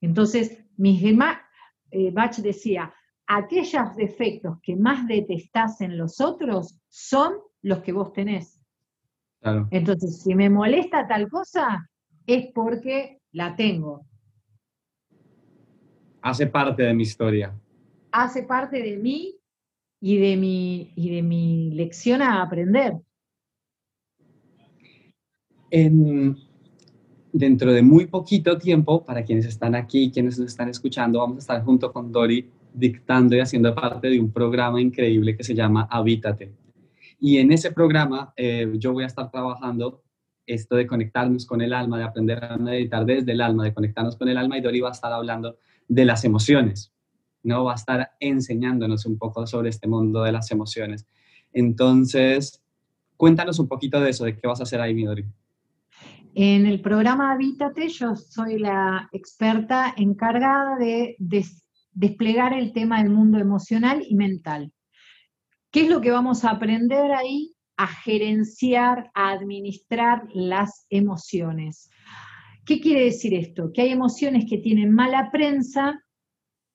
Entonces, 0.00 0.64
mi 0.76 0.98
eh, 1.90 2.10
Bach 2.10 2.36
decía, 2.36 2.94
aquellos 3.26 3.96
defectos 3.96 4.58
que 4.62 4.76
más 4.76 5.06
detestás 5.06 5.80
en 5.80 5.98
los 5.98 6.20
otros 6.20 6.78
son 6.88 7.34
los 7.62 7.80
que 7.80 7.92
vos 7.92 8.12
tenés. 8.12 8.55
Entonces, 9.70 10.22
si 10.22 10.34
me 10.34 10.50
molesta 10.50 11.06
tal 11.06 11.28
cosa, 11.28 11.88
es 12.26 12.46
porque 12.54 13.18
la 13.32 13.54
tengo. 13.54 14.06
Hace 16.22 16.46
parte 16.46 16.82
de 16.82 16.94
mi 16.94 17.04
historia. 17.04 17.54
Hace 18.10 18.42
parte 18.42 18.82
de 18.82 18.96
mí 18.96 19.36
y 20.00 20.18
de 20.18 20.36
mi, 20.36 20.92
y 20.96 21.14
de 21.14 21.22
mi 21.22 21.70
lección 21.70 22.22
a 22.22 22.42
aprender. 22.42 22.94
dentro 27.32 27.70
de 27.72 27.82
muy 27.82 28.06
poquito 28.06 28.56
tiempo, 28.56 29.04
para 29.04 29.22
quienes 29.22 29.44
están 29.44 29.74
aquí, 29.74 30.10
quienes 30.10 30.38
nos 30.38 30.48
están 30.48 30.70
escuchando, 30.70 31.18
vamos 31.18 31.36
a 31.36 31.40
estar 31.40 31.62
junto 31.62 31.92
con 31.92 32.10
Dori 32.10 32.50
dictando 32.72 33.36
y 33.36 33.40
haciendo 33.40 33.74
parte 33.74 34.08
de 34.08 34.18
un 34.18 34.30
programa 34.30 34.80
increíble 34.80 35.36
que 35.36 35.44
se 35.44 35.54
llama 35.54 35.86
Habítate. 35.90 36.65
Y 37.18 37.38
en 37.38 37.52
ese 37.52 37.72
programa 37.72 38.32
eh, 38.36 38.70
yo 38.78 38.92
voy 38.92 39.04
a 39.04 39.06
estar 39.06 39.30
trabajando 39.30 40.02
esto 40.46 40.76
de 40.76 40.86
conectarnos 40.86 41.44
con 41.44 41.60
el 41.60 41.72
alma, 41.72 41.98
de 41.98 42.04
aprender 42.04 42.42
a 42.44 42.56
meditar 42.56 43.04
desde 43.04 43.32
el 43.32 43.40
alma, 43.40 43.64
de 43.64 43.74
conectarnos 43.74 44.16
con 44.16 44.28
el 44.28 44.36
alma 44.36 44.58
y 44.58 44.60
Dori 44.60 44.80
va 44.80 44.90
a 44.90 44.92
estar 44.92 45.12
hablando 45.12 45.58
de 45.88 46.04
las 46.04 46.24
emociones, 46.24 46.92
¿no? 47.42 47.64
Va 47.64 47.72
a 47.72 47.76
estar 47.76 48.10
enseñándonos 48.20 49.06
un 49.06 49.18
poco 49.18 49.46
sobre 49.46 49.70
este 49.70 49.88
mundo 49.88 50.22
de 50.22 50.32
las 50.32 50.50
emociones. 50.50 51.06
Entonces, 51.52 52.62
cuéntanos 53.16 53.58
un 53.58 53.68
poquito 53.68 54.00
de 54.00 54.10
eso, 54.10 54.24
de 54.24 54.36
qué 54.36 54.46
vas 54.46 54.60
a 54.60 54.64
hacer 54.64 54.80
ahí, 54.80 54.94
mi 54.94 55.04
Dori. 55.04 55.24
En 56.38 56.66
el 56.66 56.82
programa 56.82 57.32
Habítate 57.32 57.88
yo 57.88 58.14
soy 58.14 58.58
la 58.58 59.08
experta 59.10 59.94
encargada 59.96 60.76
de, 60.76 61.16
desplegar 61.94 62.52
el 62.52 62.74
tema 62.74 63.02
del 63.02 63.10
mundo 63.10 63.38
emocional 63.38 64.04
y 64.06 64.14
mental. 64.16 64.70
¿Qué 65.70 65.82
es 65.82 65.88
lo 65.90 66.00
que 66.00 66.10
vamos 66.10 66.44
a 66.44 66.50
aprender 66.50 67.12
ahí? 67.12 67.54
A 67.76 67.86
gerenciar, 67.86 69.10
a 69.14 69.30
administrar 69.30 70.22
las 70.32 70.86
emociones. 70.88 71.90
¿Qué 72.64 72.80
quiere 72.80 73.04
decir 73.04 73.34
esto? 73.34 73.70
Que 73.72 73.82
hay 73.82 73.90
emociones 73.90 74.44
que 74.48 74.58
tienen 74.58 74.92
mala 74.92 75.30
prensa, 75.30 76.02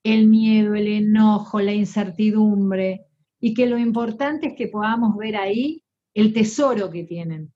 el 0.03 0.27
miedo, 0.27 0.75
el 0.75 0.87
enojo, 0.87 1.59
la 1.59 1.73
incertidumbre, 1.73 3.05
y 3.39 3.53
que 3.53 3.65
lo 3.65 3.77
importante 3.77 4.47
es 4.47 4.53
que 4.55 4.67
podamos 4.67 5.17
ver 5.17 5.35
ahí 5.35 5.83
el 6.13 6.33
tesoro 6.33 6.89
que 6.89 7.03
tienen. 7.03 7.53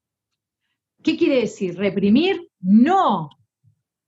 ¿Qué 1.04 1.18
quiere 1.18 1.42
decir? 1.42 1.78
¿Reprimir? 1.78 2.50
No. 2.60 3.30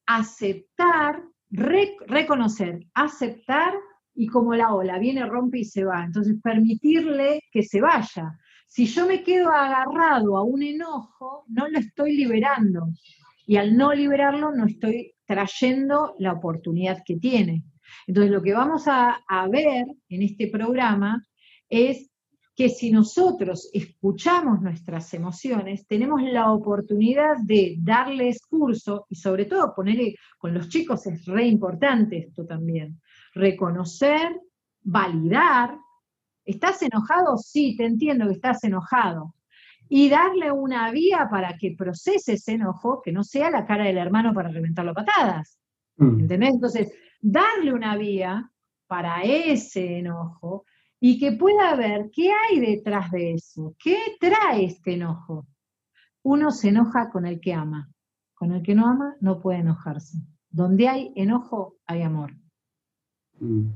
Aceptar, 0.08 1.24
reconocer, 1.50 2.86
aceptar 2.94 3.74
y 4.18 4.26
como 4.28 4.56
la 4.56 4.74
ola 4.74 4.98
viene, 4.98 5.24
rompe 5.26 5.60
y 5.60 5.64
se 5.64 5.86
va. 5.86 6.04
Entonces, 6.04 6.36
permitirle 6.44 7.44
que 7.52 7.62
se 7.62 7.80
vaya. 7.80 8.38
Si 8.66 8.88
yo 8.88 9.06
me 9.06 9.24
quedo 9.24 9.52
agarrado 9.52 10.36
a 10.36 10.44
un 10.44 10.64
enojo, 10.64 11.46
no 11.48 11.70
lo 11.70 11.78
estoy 11.78 12.18
liberando. 12.18 12.88
Y 13.46 13.58
al 13.58 13.78
no 13.78 13.94
liberarlo, 13.94 14.52
no 14.52 14.66
estoy 14.66 15.14
trayendo 15.26 16.16
la 16.18 16.34
oportunidad 16.34 17.04
que 17.06 17.18
tiene. 17.18 17.64
Entonces, 18.08 18.32
lo 18.32 18.42
que 18.42 18.54
vamos 18.54 18.86
a, 18.88 19.20
ver 19.52 19.86
en 20.10 20.22
este 20.24 20.48
programa 20.48 21.24
es 21.70 22.10
que 22.56 22.70
si 22.70 22.90
nosotros 22.90 23.70
escuchamos 23.72 24.62
nuestras 24.62 25.14
emociones, 25.14 25.86
tenemos 25.86 26.24
la 26.24 26.52
oportunidad 26.52 27.36
de 27.44 27.76
darles 27.80 28.42
curso 28.42 29.06
y 29.10 29.16
sobre 29.16 29.46
todo 29.46 29.76
ponerle, 29.76 30.16
con 30.40 30.56
los 30.56 30.70
chicos 30.70 31.06
es 31.06 31.24
re 31.26 31.46
importante 31.46 32.18
esto 32.18 32.48
también, 32.48 33.00
reconocer, 33.38 34.40
validar, 34.82 35.78
¿estás 36.46 36.82
enojado? 36.82 37.38
Sí, 37.38 37.76
te 37.78 37.86
entiendo 37.86 38.28
que 38.28 38.34
estás 38.34 38.64
enojado. 38.64 39.34
Y 39.90 40.10
darle 40.10 40.52
una 40.52 40.92
vía 40.92 41.28
para 41.32 41.58
que 41.58 41.76
procese 41.78 42.34
ese 42.34 42.54
enojo, 42.54 43.02
que 43.02 43.12
no 43.12 43.24
sea 43.24 43.50
la 43.50 43.66
cara 43.66 43.86
del 43.86 43.98
hermano 43.98 44.34
para 44.34 44.50
reventarlo 44.50 44.92
a 44.92 44.96
patadas. 44.96 45.60
Mm. 45.98 46.20
¿Entendés? 46.22 46.54
Entonces, 46.54 46.92
darle 47.22 47.74
una 47.74 47.96
vía 47.96 48.52
para 48.88 49.22
ese 49.22 50.00
enojo 50.00 50.66
y 51.00 51.20
que 51.20 51.34
pueda 51.34 51.76
ver 51.76 52.10
qué 52.12 52.32
hay 52.32 52.60
detrás 52.60 53.12
de 53.12 53.34
eso, 53.34 53.76
qué 53.82 53.98
trae 54.20 54.66
este 54.66 54.94
enojo. 54.94 55.48
Uno 56.24 56.52
se 56.52 56.70
enoja 56.70 57.10
con 57.10 57.26
el 57.26 57.40
que 57.40 57.54
ama, 57.54 57.90
con 58.34 58.52
el 58.52 58.64
que 58.64 58.76
no 58.76 58.88
ama 58.88 59.16
no 59.22 59.40
puede 59.40 59.60
enojarse. 59.60 60.18
Donde 60.50 60.88
hay 60.88 61.14
enojo, 61.16 61.78
hay 61.86 62.02
amor. 62.02 62.34
Mm. 63.40 63.68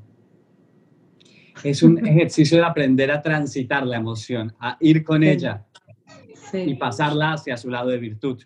Es 1.64 1.84
un 1.84 2.06
ejercicio 2.06 2.58
de 2.58 2.64
aprender 2.64 3.12
a 3.12 3.22
transitar 3.22 3.86
la 3.86 3.98
emoción, 3.98 4.54
a 4.60 4.78
ir 4.80 5.04
con 5.04 5.24
ella 5.24 5.66
y 6.54 6.76
pasarla 6.76 7.34
hacia 7.34 7.58
su 7.58 7.70
lado 7.70 7.90
de 7.90 7.98
virtud. 7.98 8.42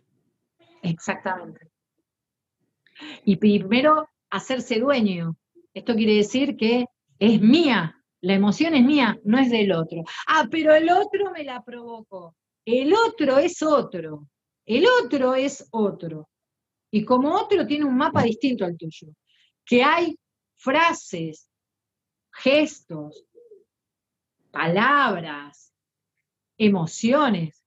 Exactamente. 0.82 1.70
Y 3.24 3.38
primero, 3.38 4.10
hacerse 4.30 4.80
dueño. 4.80 5.36
Esto 5.74 5.96
quiere 5.96 6.16
decir 6.16 6.56
que 6.58 6.86
es 7.20 7.42
mía, 7.42 7.96
la 8.22 8.34
emoción 8.34 8.74
es 8.74 8.84
mía, 8.84 9.20
no 9.24 9.38
es 9.38 9.50
del 9.50 9.72
otro. 9.72 10.04
Ah, 10.28 10.48
pero 10.50 10.74
el 10.74 10.90
otro 10.90 11.32
me 11.32 11.44
la 11.44 11.64
provocó. 11.64 12.36
El 12.66 12.94
otro 12.94 13.38
es 13.38 13.62
otro. 13.62 14.28
El 14.66 14.86
otro 15.04 15.36
es 15.36 15.68
otro. 15.72 16.28
Y 16.92 17.06
como 17.06 17.36
otro 17.36 17.68
tiene 17.68 17.86
un 17.86 17.96
mapa 17.96 18.24
distinto 18.24 18.66
al 18.66 18.78
tuyo. 18.78 19.10
Que 19.64 19.84
hay 19.84 20.16
frases, 20.66 21.48
gestos, 22.34 23.24
palabras, 24.50 25.72
emociones 26.58 27.64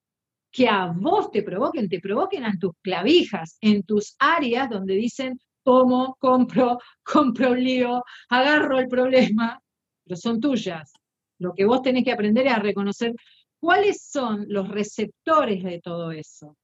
que 0.50 0.68
a 0.68 0.86
vos 0.86 1.30
te 1.30 1.44
provoquen, 1.44 1.88
te 1.88 2.00
provoquen 2.00 2.44
en 2.44 2.58
tus 2.58 2.72
clavijas, 2.82 3.56
en 3.60 3.84
tus 3.84 4.16
áreas 4.18 4.68
donde 4.68 4.94
dicen, 4.94 5.38
tomo, 5.62 6.16
compro, 6.18 6.78
compro 7.04 7.52
un 7.52 7.62
lío, 7.62 8.04
agarro 8.28 8.80
el 8.80 8.88
problema, 8.88 9.62
pero 10.04 10.16
son 10.16 10.40
tuyas. 10.40 10.92
Lo 11.38 11.54
que 11.54 11.66
vos 11.66 11.82
tenés 11.82 12.02
que 12.02 12.12
aprender 12.12 12.48
es 12.48 12.52
a 12.54 12.58
reconocer 12.58 13.14
cuáles 13.60 14.02
son 14.02 14.46
los 14.48 14.68
receptores 14.68 15.62
de 15.62 15.80
todo 15.80 16.10
eso. 16.10 16.56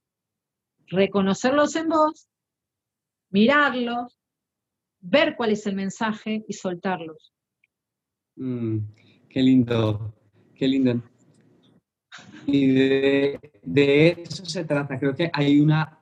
Reconocerlos 0.89 1.76
en 1.76 1.89
vos, 1.89 2.26
mirarlos, 3.30 4.18
ver 5.05 5.37
cuál 5.37 5.51
es 5.51 5.67
el 5.67 5.77
mensaje 5.77 6.45
y 6.49 6.53
soltarlos. 6.55 7.33
Mm, 8.37 8.79
qué 9.29 9.43
lindo, 9.43 10.15
qué 10.55 10.67
lindo. 10.67 11.03
Y 12.47 12.67
de, 12.69 13.41
de, 13.63 14.11
eso 14.23 14.45
se 14.45 14.65
trata. 14.65 14.99
Creo 14.99 15.15
que 15.15 15.31
hay 15.33 15.61
una 15.61 15.99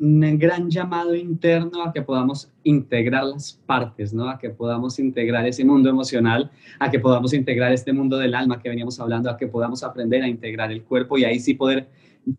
un 0.00 0.36
gran 0.36 0.68
llamado 0.68 1.14
interno 1.14 1.84
a 1.84 1.92
que 1.92 2.02
podamos 2.02 2.50
integrar 2.64 3.22
las 3.22 3.52
partes, 3.52 4.12
¿no? 4.12 4.28
A 4.28 4.36
que 4.36 4.50
podamos 4.50 4.98
integrar 4.98 5.46
ese 5.46 5.64
mundo 5.64 5.88
emocional, 5.88 6.50
a 6.80 6.90
que 6.90 6.98
podamos 6.98 7.32
integrar 7.34 7.72
este 7.72 7.92
mundo 7.92 8.18
del 8.18 8.34
alma 8.34 8.60
que 8.60 8.68
veníamos 8.68 8.98
hablando, 8.98 9.30
a 9.30 9.36
que 9.36 9.46
podamos 9.46 9.84
aprender 9.84 10.24
a 10.24 10.28
integrar 10.28 10.72
el 10.72 10.82
cuerpo 10.82 11.18
y 11.18 11.24
ahí 11.24 11.38
sí 11.38 11.54
poder 11.54 11.88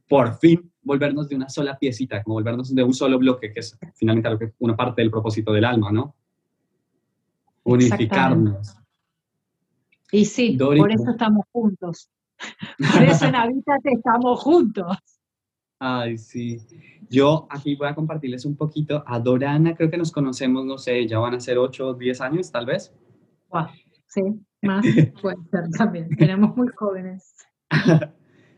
por 0.10 0.38
fin 0.40 0.73
volvernos 0.84 1.30
de 1.30 1.36
una 1.36 1.50
sola 1.50 1.78
piecita, 1.78 2.22
como 2.24 2.36
volvernos 2.36 2.74
de 2.74 2.84
un 2.84 2.94
solo 2.94 3.18
bloque, 3.18 3.52
que 3.52 3.60
es 3.60 3.78
finalmente 3.96 4.30
lo 4.30 4.40
que 4.40 4.54
una 4.60 4.76
parte 4.76 5.02
del 5.02 5.12
propósito 5.12 5.52
del 5.54 5.66
alma, 5.66 5.92
¿no? 5.92 6.16
Unificarnos. 7.64 8.78
Y 10.12 10.26
sí, 10.26 10.58
por 10.58 10.92
eso 10.92 11.12
estamos 11.12 11.46
juntos. 11.52 12.10
Por 12.94 13.04
eso 13.04 13.26
en 13.26 13.36
Habitat 13.36 13.82
estamos 13.84 14.42
juntos. 14.42 14.98
Ay, 15.80 16.18
sí. 16.18 16.60
Yo 17.10 17.48
aquí 17.50 17.76
voy 17.76 17.88
a 17.88 17.96
compartirles 17.96 18.46
un 18.46 18.56
poquito. 18.56 19.04
A 19.06 19.20
Dorana 19.20 19.76
creo 19.76 19.90
que 19.90 19.98
nos 19.98 20.12
conocemos, 20.12 20.66
no 20.66 20.78
sé, 20.78 21.08
ya 21.08 21.20
van 21.20 21.34
a 21.36 21.40
ser 21.40 21.58
8 21.58 21.88
o 21.88 21.94
10 21.94 22.22
años, 22.22 22.52
tal 22.52 22.66
vez. 22.66 22.94
sí, 24.08 24.22
más 24.62 24.86
puede 25.22 25.38
ser 25.52 25.70
también. 25.78 26.08
Éramos 26.20 26.56
muy 26.56 26.68
jóvenes. 26.76 27.36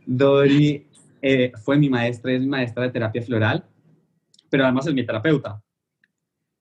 Dori 0.05 0.87
eh, 1.27 1.51
fue 1.55 1.79
mi 1.79 1.89
maestra, 1.89 2.33
es 2.33 2.41
mi 2.41 2.45
maestra 2.45 2.83
de 2.83 2.91
terapia 2.91 3.19
floral, 3.23 3.65
pero 4.47 4.63
además 4.63 4.85
es 4.85 4.93
mi 4.93 5.03
terapeuta. 5.03 5.59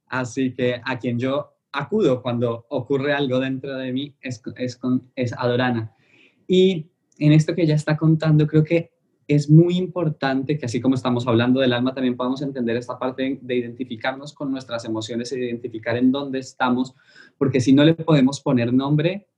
Así 0.06 0.54
que 0.54 0.80
a 0.82 0.98
quien 0.98 1.18
yo 1.18 1.50
acudo 1.70 2.22
cuando 2.22 2.64
ocurre 2.70 3.12
algo 3.12 3.40
dentro 3.40 3.76
de 3.76 3.92
mí 3.92 4.16
es, 4.22 4.40
es, 4.56 4.76
con, 4.76 5.12
es 5.16 5.34
a 5.36 5.46
Dorana. 5.46 5.92
Y 6.48 6.90
en 7.18 7.32
esto 7.32 7.54
que 7.54 7.60
ella 7.60 7.74
está 7.74 7.98
contando, 7.98 8.46
creo 8.46 8.64
que 8.64 8.92
es 9.28 9.50
muy 9.50 9.76
importante 9.76 10.56
que 10.56 10.64
así 10.64 10.80
como 10.80 10.94
estamos 10.94 11.26
hablando 11.26 11.60
del 11.60 11.74
alma, 11.74 11.92
también 11.92 12.16
podamos 12.16 12.40
entender 12.40 12.78
esta 12.78 12.98
parte 12.98 13.38
de 13.42 13.54
identificarnos 13.54 14.32
con 14.32 14.50
nuestras 14.50 14.86
emociones 14.86 15.30
e 15.32 15.40
identificar 15.40 15.98
en 15.98 16.10
dónde 16.10 16.38
estamos, 16.38 16.94
porque 17.36 17.60
si 17.60 17.74
no 17.74 17.84
le 17.84 17.92
podemos 17.92 18.40
poner 18.40 18.72
nombre, 18.72 19.28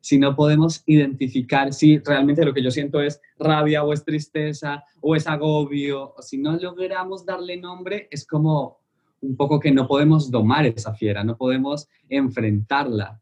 si 0.00 0.18
no 0.18 0.34
podemos 0.34 0.82
identificar 0.86 1.72
si 1.72 1.98
realmente 1.98 2.44
lo 2.44 2.54
que 2.54 2.62
yo 2.62 2.70
siento 2.70 3.00
es 3.00 3.20
rabia 3.38 3.84
o 3.84 3.92
es 3.92 4.04
tristeza 4.04 4.84
o 5.00 5.16
es 5.16 5.26
agobio, 5.26 6.14
o 6.16 6.22
si 6.22 6.38
no 6.38 6.56
logramos 6.56 7.24
darle 7.24 7.56
nombre, 7.56 8.08
es 8.10 8.26
como 8.26 8.78
un 9.20 9.36
poco 9.36 9.58
que 9.58 9.70
no 9.70 9.86
podemos 9.86 10.30
domar 10.30 10.66
esa 10.66 10.94
fiera, 10.94 11.24
no 11.24 11.36
podemos 11.36 11.88
enfrentarla. 12.08 13.20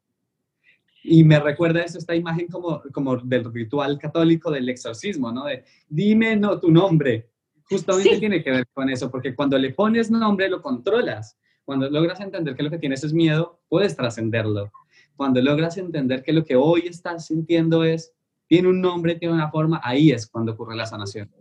Y 1.02 1.22
me 1.22 1.38
recuerda 1.38 1.82
eso, 1.82 1.98
esta 1.98 2.14
imagen 2.14 2.48
como, 2.48 2.82
como 2.92 3.16
del 3.16 3.52
ritual 3.52 3.98
católico 3.98 4.50
del 4.50 4.68
exorcismo, 4.68 5.30
¿no? 5.30 5.44
De 5.44 5.64
dime 5.88 6.36
no, 6.36 6.58
tu 6.58 6.70
nombre. 6.70 7.30
Justamente 7.68 8.18
tiene 8.18 8.42
que 8.42 8.50
ver 8.50 8.66
con 8.72 8.90
eso, 8.90 9.10
porque 9.10 9.34
cuando 9.34 9.56
le 9.58 9.72
pones 9.72 10.10
nombre 10.10 10.48
lo 10.48 10.60
controlas. 10.60 11.38
Cuando 11.64 11.90
logras 11.90 12.20
entender 12.20 12.54
que 12.54 12.62
lo 12.62 12.70
que 12.70 12.78
tienes 12.78 13.02
es 13.02 13.12
miedo, 13.12 13.60
puedes 13.68 13.96
trascenderlo. 13.96 14.70
Cuando 15.16 15.40
logras 15.40 15.78
entender 15.78 16.22
que 16.22 16.32
lo 16.32 16.44
que 16.44 16.56
hoy 16.56 16.82
estás 16.86 17.26
sintiendo 17.26 17.84
es, 17.84 18.12
tiene 18.46 18.68
un 18.68 18.80
nombre, 18.80 19.16
tiene 19.16 19.34
una 19.34 19.50
forma, 19.50 19.80
ahí 19.82 20.10
es 20.10 20.28
cuando 20.28 20.52
ocurre 20.52 20.76
la 20.76 20.86
sanación. 20.86 21.32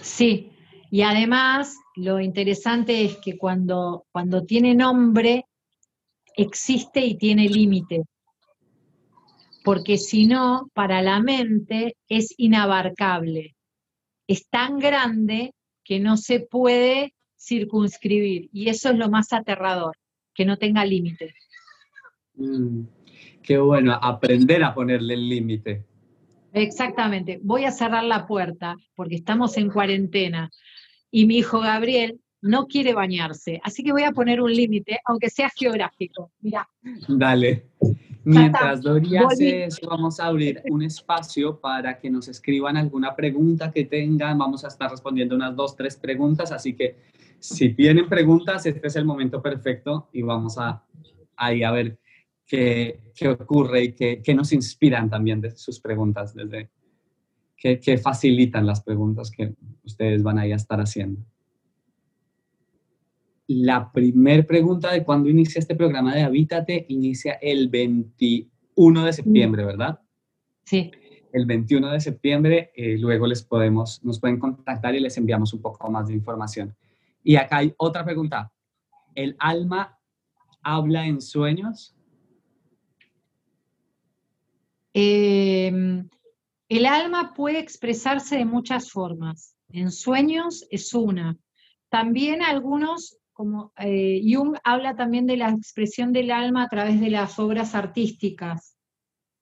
Sí, 0.00 0.52
y 0.90 1.02
además 1.02 1.76
lo 1.96 2.20
interesante 2.20 3.04
es 3.04 3.16
que 3.16 3.38
cuando, 3.38 4.04
cuando 4.12 4.44
tiene 4.44 4.74
nombre, 4.74 5.46
existe 6.36 7.00
y 7.00 7.16
tiene 7.16 7.48
límite. 7.48 8.02
Porque 9.64 9.96
si 9.96 10.26
no, 10.26 10.68
para 10.74 11.02
la 11.02 11.20
mente 11.20 11.96
es 12.08 12.34
inabarcable. 12.36 13.54
Es 14.26 14.48
tan 14.48 14.78
grande 14.78 15.54
que 15.84 16.00
no 16.00 16.16
se 16.16 16.40
puede 16.40 17.14
circunscribir. 17.38 18.48
Y 18.52 18.68
eso 18.68 18.90
es 18.90 18.96
lo 18.96 19.08
más 19.08 19.32
aterrador, 19.32 19.96
que 20.34 20.44
no 20.44 20.56
tenga 20.56 20.84
límite. 20.84 21.34
Mm, 22.34 22.82
qué 23.42 23.58
bueno, 23.58 23.98
aprender 24.00 24.62
a 24.64 24.74
ponerle 24.74 25.14
el 25.14 25.28
límite. 25.28 25.84
Exactamente. 26.52 27.40
Voy 27.42 27.64
a 27.64 27.70
cerrar 27.70 28.04
la 28.04 28.26
puerta 28.26 28.76
porque 28.94 29.16
estamos 29.16 29.56
en 29.56 29.70
cuarentena 29.70 30.50
y 31.10 31.26
mi 31.26 31.38
hijo 31.38 31.60
Gabriel 31.60 32.20
no 32.42 32.66
quiere 32.66 32.92
bañarse, 32.92 33.60
así 33.62 33.84
que 33.84 33.92
voy 33.92 34.02
a 34.02 34.10
poner 34.10 34.40
un 34.40 34.52
límite, 34.52 34.98
aunque 35.04 35.30
sea 35.30 35.48
geográfico. 35.50 36.32
Mira. 36.40 36.68
Dale. 37.08 37.66
Mientras 38.24 38.82
Doria 38.82 39.26
hace 39.26 39.64
eso, 39.64 39.88
vamos 39.88 40.20
a 40.20 40.26
abrir 40.26 40.62
un 40.70 40.82
espacio 40.82 41.58
para 41.58 41.98
que 41.98 42.10
nos 42.10 42.28
escriban 42.28 42.76
alguna 42.76 43.16
pregunta 43.16 43.70
que 43.70 43.84
tengan. 43.84 44.38
Vamos 44.38 44.64
a 44.64 44.68
estar 44.68 44.90
respondiendo 44.90 45.34
unas 45.34 45.56
dos, 45.56 45.76
tres 45.76 45.96
preguntas, 45.96 46.52
así 46.52 46.74
que 46.74 46.96
si 47.38 47.74
tienen 47.74 48.08
preguntas, 48.08 48.64
este 48.66 48.86
es 48.86 48.96
el 48.96 49.04
momento 49.04 49.42
perfecto 49.42 50.08
y 50.12 50.22
vamos 50.22 50.58
a 50.58 50.84
ahí 51.36 51.64
a 51.64 51.72
ver 51.72 51.98
qué, 52.46 53.00
qué 53.14 53.28
ocurre 53.28 53.84
y 53.84 53.92
qué, 53.92 54.20
qué, 54.22 54.34
nos 54.34 54.52
inspiran 54.52 55.08
también 55.08 55.40
de 55.40 55.50
sus 55.52 55.80
preguntas, 55.80 56.34
desde 56.34 56.70
qué, 57.56 57.78
qué 57.80 57.98
facilitan 57.98 58.66
las 58.66 58.82
preguntas 58.82 59.30
que 59.30 59.54
ustedes 59.84 60.22
van 60.22 60.38
ahí 60.38 60.52
a 60.52 60.56
estar 60.56 60.80
haciendo. 60.80 61.20
La 63.48 63.92
primera 63.92 64.42
pregunta 64.44 64.92
de 64.92 65.04
cuándo 65.04 65.28
inicia 65.28 65.58
este 65.58 65.74
programa 65.74 66.14
de 66.14 66.22
Habítate 66.22 66.86
inicia 66.88 67.34
el 67.34 67.68
21 67.68 69.04
de 69.04 69.12
septiembre, 69.12 69.64
¿verdad? 69.64 70.00
Sí. 70.64 70.90
El 71.32 71.46
21 71.46 71.90
de 71.90 72.00
septiembre, 72.00 72.72
eh, 72.76 72.96
luego 72.98 73.26
les 73.26 73.42
podemos, 73.42 74.02
nos 74.04 74.20
pueden 74.20 74.38
contactar 74.38 74.94
y 74.94 75.00
les 75.00 75.16
enviamos 75.16 75.52
un 75.52 75.60
poco 75.60 75.90
más 75.90 76.08
de 76.08 76.14
información. 76.14 76.74
Y 77.24 77.36
acá 77.36 77.58
hay 77.58 77.74
otra 77.78 78.04
pregunta. 78.04 78.52
¿El 79.14 79.36
alma 79.38 79.98
habla 80.62 81.06
en 81.06 81.20
sueños? 81.20 81.94
Em, 84.94 86.08
el 86.68 86.86
alma 86.86 87.34
puede 87.34 87.58
expresarse 87.58 88.36
de 88.36 88.44
muchas 88.44 88.90
formas. 88.90 89.56
En 89.68 89.90
sueños 89.90 90.66
es 90.70 90.92
una. 90.94 91.36
También 91.88 92.42
algunos, 92.42 93.18
como 93.32 93.72
eh, 93.78 94.20
Jung 94.24 94.56
habla 94.64 94.96
también 94.96 95.26
de 95.26 95.36
la 95.36 95.50
expresión 95.50 96.12
del 96.12 96.30
alma 96.30 96.64
a 96.64 96.68
través 96.68 97.00
de 97.00 97.10
las 97.10 97.38
obras 97.38 97.74
artísticas. 97.74 98.76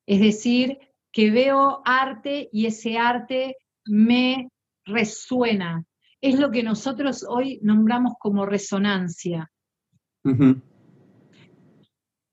Es 0.06 0.20
decir, 0.20 0.78
que 1.12 1.30
veo 1.30 1.82
arte 1.84 2.48
y 2.52 2.66
ese 2.66 2.98
arte 2.98 3.56
me 3.84 4.48
resuena, 4.84 5.84
es 6.20 6.38
lo 6.38 6.50
que 6.50 6.62
nosotros 6.62 7.24
hoy 7.28 7.60
nombramos 7.62 8.14
como 8.18 8.44
resonancia. 8.46 9.50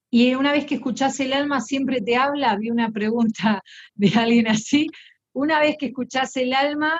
Y 0.09 0.35
una 0.35 0.51
vez 0.51 0.65
que 0.65 0.75
escuchás 0.75 1.19
el 1.19 1.33
alma 1.33 1.61
siempre 1.61 2.01
te 2.01 2.15
habla, 2.15 2.55
vi 2.55 2.69
una 2.69 2.91
pregunta 2.91 3.61
de 3.95 4.11
alguien 4.15 4.47
así, 4.47 4.87
una 5.33 5.59
vez 5.59 5.75
que 5.77 5.87
escuchás 5.87 6.35
el 6.37 6.53
alma, 6.53 6.99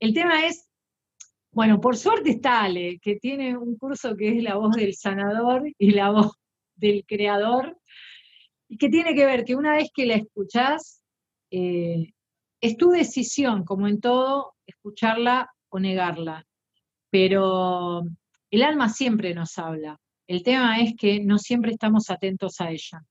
el 0.00 0.12
tema 0.12 0.46
es, 0.46 0.68
bueno, 1.52 1.80
por 1.80 1.96
suerte 1.96 2.30
está 2.30 2.62
Ale, 2.62 2.98
que 3.00 3.16
tiene 3.16 3.56
un 3.56 3.76
curso 3.76 4.16
que 4.16 4.36
es 4.36 4.42
la 4.42 4.56
voz 4.56 4.74
del 4.76 4.94
sanador 4.94 5.70
y 5.78 5.90
la 5.92 6.10
voz 6.10 6.32
del 6.74 7.04
creador, 7.06 7.78
y 8.68 8.78
que 8.78 8.88
tiene 8.88 9.14
que 9.14 9.26
ver 9.26 9.44
que 9.44 9.54
una 9.54 9.76
vez 9.76 9.90
que 9.94 10.06
la 10.06 10.14
escuchás, 10.14 11.02
eh, 11.50 12.12
es 12.60 12.76
tu 12.76 12.90
decisión, 12.90 13.64
como 13.64 13.86
en 13.86 14.00
todo, 14.00 14.54
escucharla 14.66 15.50
o 15.68 15.78
negarla. 15.78 16.46
Pero 17.10 18.02
el 18.50 18.62
alma 18.62 18.88
siempre 18.88 19.34
nos 19.34 19.58
habla. 19.58 20.00
El 20.26 20.42
tema 20.42 20.80
es 20.80 20.94
que 20.96 21.20
no 21.20 21.38
siempre 21.38 21.72
estamos 21.72 22.10
atentos 22.10 22.60
a 22.60 22.70
ella. 22.70 23.02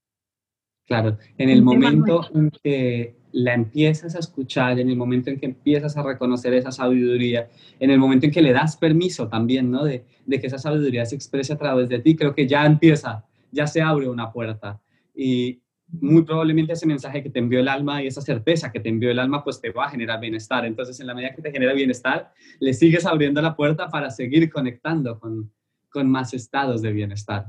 Claro, 0.86 1.18
en 1.38 1.49
el, 1.49 1.62
momento 1.62 2.28
en 2.34 2.49
que 2.49 3.16
la 3.32 3.53
empiezas 3.53 4.16
a 4.16 4.20
escuchar, 4.20 4.80
en 4.80 4.89
el 4.89 4.97
momento 4.97 5.30
en 5.30 5.39
que 5.39 5.45
empiezas 5.45 5.95
a 5.95 6.03
reconocer 6.03 6.53
esa 6.53 6.72
sabiduría, 6.72 7.49
en 7.80 7.91
el 7.91 7.99
momento 7.99 8.26
en 8.26 8.32
que 8.32 8.41
le 8.41 8.51
das 8.51 8.76
permiso 8.76 9.28
también, 9.28 9.72
¿no? 9.72 9.86
De, 9.86 10.03
de 10.26 10.39
que 10.41 10.47
esa 10.47 10.57
sabiduría 10.57 11.05
se 11.05 11.16
exprese 11.16 11.53
a 11.53 11.57
través 11.57 11.88
de 11.88 11.99
ti, 11.99 12.16
creo 12.16 12.36
que 12.36 12.47
ya 12.47 12.66
empieza, 12.66 13.26
ya 13.51 13.68
se 13.68 13.82
abre 13.82 14.09
una 14.09 14.32
puerta. 14.32 14.82
Y, 15.16 15.62
muy 15.99 16.24
probablemente 16.24 16.74
ese 16.74 16.88
mensaje 16.88 17.22
que 17.22 17.30
te 17.30 17.39
envió 17.39 17.59
el 17.59 17.68
alma 17.68 18.01
y 18.01 18.07
esa 18.07 18.22
certeza 18.22 18.72
que 18.72 18.80
te 18.80 18.89
envió 18.89 19.12
el 19.12 19.20
alma, 19.20 19.43
pues 19.43 19.59
te 19.59 19.72
va 19.72 19.86
a 19.86 19.89
generar 19.89 20.20
bienestar. 20.20 20.66
Entonces, 20.66 20.99
en 20.99 21.07
la 21.07 21.14
medida 21.14 21.36
que 21.36 21.41
te 21.41 21.51
genera 21.51 21.74
bienestar, 21.74 22.32
le 22.59 22.74
sigues 22.74 23.05
abriendo 23.05 23.41
la 23.41 23.55
puerta 23.55 23.89
para 23.89 24.09
seguir 24.09 24.49
conectando 24.49 25.20
con, 25.20 25.51
con 25.91 26.09
más 26.09 26.33
estados 26.33 26.81
de 26.81 26.91
bienestar. 26.91 27.45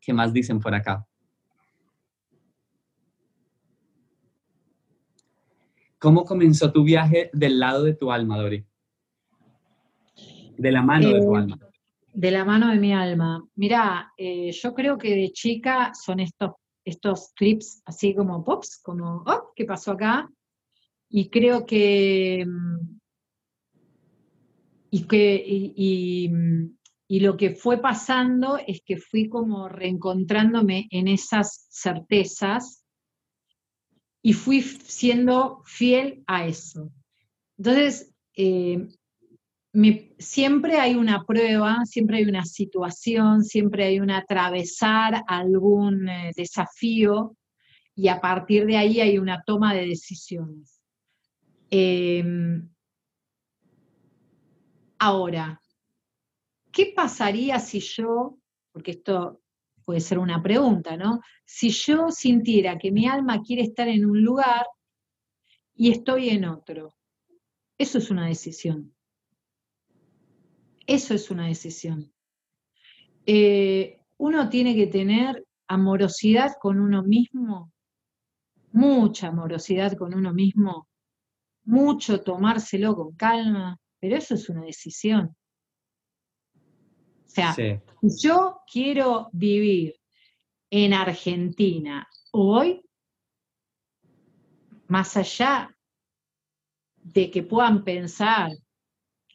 ¿Qué 0.00 0.12
más 0.12 0.32
dicen 0.32 0.60
por 0.60 0.74
acá? 0.74 1.06
¿Cómo 5.98 6.24
comenzó 6.24 6.72
tu 6.72 6.84
viaje 6.84 7.28
del 7.32 7.58
lado 7.58 7.82
de 7.82 7.94
tu 7.94 8.12
alma, 8.12 8.38
Dori? 8.38 8.64
De 10.56 10.72
la 10.72 10.82
mano 10.82 11.08
de 11.08 11.20
tu 11.20 11.34
eh, 11.34 11.38
alma. 11.38 11.58
De 12.14 12.30
la 12.30 12.44
mano 12.44 12.68
de 12.68 12.78
mi 12.78 12.94
alma. 12.94 13.44
Mira, 13.56 14.12
eh, 14.16 14.52
yo 14.52 14.74
creo 14.74 14.96
que 14.96 15.14
de 15.14 15.32
chica 15.32 15.92
son 15.94 16.20
estos 16.20 16.52
estos 16.88 17.34
trips 17.34 17.82
así 17.84 18.14
como 18.14 18.44
pops, 18.44 18.80
como, 18.82 19.22
oh, 19.26 19.52
¿qué 19.54 19.64
pasó 19.64 19.92
acá? 19.92 20.28
Y 21.10 21.28
creo 21.28 21.66
que, 21.66 22.44
mm, 22.46 22.98
y, 24.90 25.06
que 25.06 25.44
y, 25.46 25.74
y, 25.76 26.30
lo 27.08 27.36
que 27.36 27.50
fue 27.50 27.80
pasando 27.80 28.58
es 28.66 28.82
que 28.84 28.98
fui 28.98 29.28
como 29.28 29.68
reencontrándome 29.68 30.88
en 30.90 31.08
esas 31.08 31.66
certezas 31.70 32.84
y 34.22 34.34
fui 34.34 34.60
siendo 34.60 35.62
fiel 35.64 36.22
a 36.26 36.46
eso. 36.46 36.90
Entonces, 37.56 38.12
eh, 38.36 38.88
siempre 40.18 40.78
hay 40.78 40.94
una 40.94 41.24
prueba, 41.24 41.78
siempre 41.84 42.18
hay 42.18 42.24
una 42.24 42.44
situación, 42.44 43.44
siempre 43.44 43.84
hay 43.84 44.00
un 44.00 44.10
atravesar 44.10 45.22
algún 45.26 46.08
eh, 46.08 46.32
desafío 46.36 47.36
y 47.94 48.08
a 48.08 48.20
partir 48.20 48.66
de 48.66 48.76
ahí 48.76 49.00
hay 49.00 49.18
una 49.18 49.42
toma 49.44 49.74
de 49.74 49.86
decisiones. 49.86 50.80
Em, 51.70 52.68
ahora, 54.98 55.60
¿qué 56.78 56.92
pasaría 56.94 57.58
si 57.58 57.80
yo, 57.80 58.38
porque 58.70 58.92
esto 58.92 59.42
puede 59.84 59.98
ser 59.98 60.20
una 60.20 60.40
pregunta, 60.40 60.96
¿no? 60.96 61.20
Si 61.44 61.70
yo 61.70 62.12
sintiera 62.12 62.78
que 62.78 62.92
mi 62.92 63.08
alma 63.08 63.42
quiere 63.42 63.62
estar 63.62 63.88
en 63.88 64.06
un 64.06 64.22
lugar 64.22 64.64
y 65.74 65.90
estoy 65.90 66.28
en 66.28 66.44
otro, 66.44 66.94
eso 67.76 67.98
es 67.98 68.12
una 68.12 68.28
decisión. 68.28 68.94
Eso 70.86 71.14
es 71.14 71.32
una 71.32 71.48
decisión. 71.48 72.12
Eh, 73.26 74.00
uno 74.16 74.48
tiene 74.48 74.76
que 74.76 74.86
tener 74.86 75.44
amorosidad 75.66 76.52
con 76.60 76.78
uno 76.78 77.02
mismo, 77.02 77.72
mucha 78.70 79.26
amorosidad 79.26 79.94
con 79.94 80.14
uno 80.14 80.32
mismo, 80.32 80.86
mucho 81.64 82.20
tomárselo 82.20 82.94
con 82.94 83.16
calma, 83.16 83.80
pero 83.98 84.16
eso 84.16 84.34
es 84.34 84.48
una 84.48 84.62
decisión. 84.62 85.34
O 87.38 87.54
sea, 87.54 87.82
yo 88.02 88.60
quiero 88.70 89.28
vivir 89.32 89.94
en 90.70 90.92
Argentina 90.92 92.06
hoy, 92.32 92.82
más 94.88 95.16
allá 95.16 95.74
de 96.96 97.30
que 97.30 97.42
puedan 97.42 97.84
pensar 97.84 98.52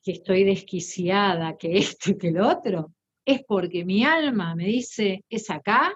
que 0.04 0.12
estoy 0.12 0.44
desquiciada, 0.44 1.58
que 1.58 1.78
esto 1.78 2.12
y 2.12 2.18
que 2.18 2.32
lo 2.32 2.48
otro, 2.48 2.94
es 3.26 3.44
porque 3.48 3.86
mi 3.86 4.04
alma 4.04 4.54
me 4.56 4.66
dice, 4.66 5.24
es 5.30 5.50
acá, 5.50 5.94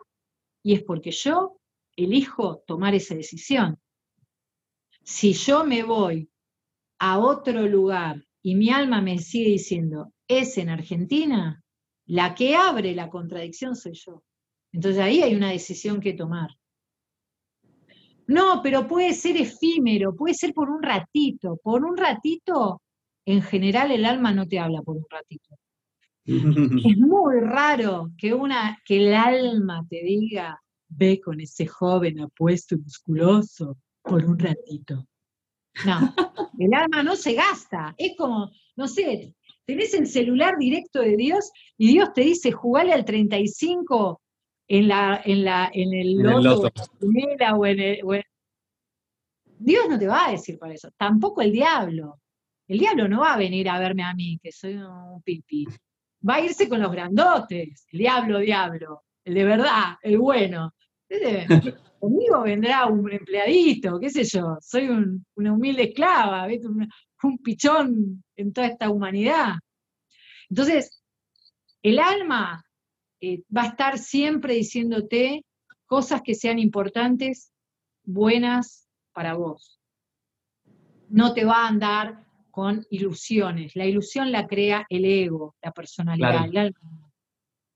y 0.63 0.73
es 0.73 0.83
porque 0.83 1.11
yo 1.11 1.57
elijo 1.95 2.63
tomar 2.65 2.95
esa 2.95 3.15
decisión. 3.15 3.77
Si 5.03 5.33
yo 5.33 5.65
me 5.65 5.83
voy 5.83 6.29
a 6.99 7.19
otro 7.19 7.67
lugar 7.67 8.23
y 8.41 8.55
mi 8.55 8.69
alma 8.69 9.01
me 9.01 9.19
sigue 9.19 9.51
diciendo, 9.51 10.13
es 10.27 10.57
en 10.57 10.69
Argentina, 10.69 11.63
la 12.07 12.33
que 12.33 12.55
abre 12.55 12.95
la 12.95 13.09
contradicción 13.09 13.75
soy 13.75 13.93
yo. 13.93 14.23
Entonces 14.71 15.01
ahí 15.01 15.21
hay 15.21 15.35
una 15.35 15.51
decisión 15.51 15.99
que 15.99 16.13
tomar. 16.13 16.49
No, 18.27 18.61
pero 18.61 18.87
puede 18.87 19.13
ser 19.13 19.37
efímero, 19.37 20.15
puede 20.15 20.33
ser 20.33 20.53
por 20.53 20.69
un 20.69 20.83
ratito. 20.83 21.57
Por 21.63 21.85
un 21.85 21.95
ratito, 21.95 22.81
en 23.25 23.41
general 23.41 23.91
el 23.91 24.05
alma 24.05 24.33
no 24.33 24.47
te 24.47 24.59
habla 24.59 24.81
por 24.81 24.97
un 24.97 25.05
ratito. 25.09 25.55
es 26.25 26.97
muy 26.97 27.39
raro 27.39 28.11
que, 28.17 28.33
una, 28.33 28.77
que 28.85 29.07
el 29.07 29.13
alma 29.13 29.85
te 29.89 30.03
diga, 30.03 30.61
ve 30.89 31.21
con 31.21 31.39
ese 31.39 31.67
joven 31.67 32.19
apuesto 32.19 32.75
y 32.75 32.79
musculoso 32.79 33.77
por 34.01 34.25
un 34.25 34.37
ratito. 34.37 35.07
No, 35.85 36.13
el 36.57 36.73
alma 36.73 37.03
no 37.03 37.15
se 37.15 37.33
gasta. 37.33 37.93
Es 37.97 38.15
como, 38.17 38.51
no 38.75 38.87
sé, 38.87 39.35
tenés 39.67 39.93
el 39.93 40.07
celular 40.07 40.57
directo 40.57 41.01
de 41.01 41.17
Dios 41.17 41.51
y 41.77 41.89
Dios 41.89 42.13
te 42.13 42.21
dice, 42.21 42.51
jugale 42.51 42.93
al 42.93 43.03
35 43.03 44.21
en, 44.69 44.87
la, 44.87 45.21
en, 45.23 45.43
la, 45.43 45.69
en 45.73 45.93
el 45.93 46.15
loto, 46.15 46.71
o 47.55 47.65
en 47.65 47.79
el, 47.79 48.23
Dios 49.59 49.85
no 49.89 49.99
te 49.99 50.07
va 50.07 50.27
a 50.27 50.31
decir 50.31 50.57
por 50.57 50.71
eso, 50.71 50.89
tampoco 50.97 51.41
el 51.41 51.51
diablo. 51.51 52.21
El 52.67 52.79
diablo 52.79 53.07
no 53.07 53.21
va 53.21 53.33
a 53.33 53.37
venir 53.37 53.69
a 53.69 53.79
verme 53.79 54.03
a 54.03 54.13
mí, 54.13 54.39
que 54.41 54.51
soy 54.51 54.75
un 54.75 55.21
pipi. 55.21 55.65
Va 56.27 56.35
a 56.35 56.41
irse 56.41 56.67
con 56.67 56.81
los 56.81 56.91
grandotes, 56.91 57.85
el 57.91 57.99
diablo, 57.99 58.39
diablo, 58.39 59.03
el 59.23 59.33
de 59.33 59.43
verdad, 59.43 59.95
el 60.01 60.17
bueno. 60.17 60.73
Conmigo 61.99 62.41
vendrá 62.43 62.85
un 62.85 63.11
empleadito, 63.11 63.99
qué 63.99 64.09
sé 64.09 64.23
yo, 64.23 64.57
soy 64.61 64.87
una 65.35 65.53
humilde 65.53 65.83
esclava, 65.83 66.47
Un, 67.23 67.37
pichón 67.39 68.23
en 68.35 68.53
toda 68.53 68.67
esta 68.67 68.89
humanidad. 68.89 69.55
Entonces, 70.49 71.03
el 71.81 71.99
alma 71.99 72.63
eh, 73.21 73.43
va 73.55 73.63
a 73.63 73.67
estar 73.67 73.97
siempre 73.97 74.53
diciéndote 74.53 75.43
cosas 75.85 76.21
que 76.21 76.35
sean 76.35 76.59
importantes, 76.59 77.51
buenas 78.03 78.87
para 79.13 79.33
vos. 79.33 79.79
No 81.09 81.33
te 81.33 81.45
va 81.45 81.65
a 81.65 81.67
andar 81.69 82.25
con 82.51 82.85
ilusiones. 82.89 83.75
La 83.75 83.85
ilusión 83.85 84.31
la 84.31 84.47
crea 84.47 84.85
el 84.89 85.05
ego, 85.05 85.55
la 85.61 85.71
personalidad. 85.71 86.45
El 86.45 86.57
alma. 86.57 87.11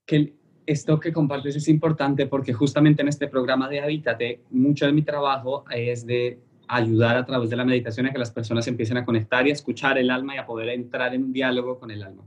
Que 0.04 0.34
esto 0.66 1.00
que 1.00 1.12
compartes 1.12 1.56
es 1.56 1.68
importante 1.68 2.26
porque 2.26 2.52
justamente 2.52 3.02
en 3.02 3.08
este 3.08 3.28
programa 3.28 3.68
de 3.68 3.80
Habítate, 3.80 4.42
mucho 4.50 4.86
de 4.86 4.92
mi 4.92 5.02
trabajo 5.02 5.64
es 5.70 6.06
de 6.06 6.38
ayudar 6.68 7.16
a 7.16 7.24
través 7.24 7.50
de 7.50 7.56
la 7.56 7.64
meditación 7.64 8.06
a 8.06 8.12
que 8.12 8.18
las 8.18 8.30
personas 8.30 8.66
empiecen 8.66 8.96
a 8.96 9.04
conectar 9.04 9.46
y 9.46 9.50
a 9.50 9.52
escuchar 9.52 9.98
el 9.98 10.10
alma 10.10 10.34
y 10.34 10.38
a 10.38 10.46
poder 10.46 10.68
entrar 10.70 11.14
en 11.14 11.32
diálogo 11.32 11.78
con 11.78 11.90
el 11.90 12.02
alma. 12.02 12.24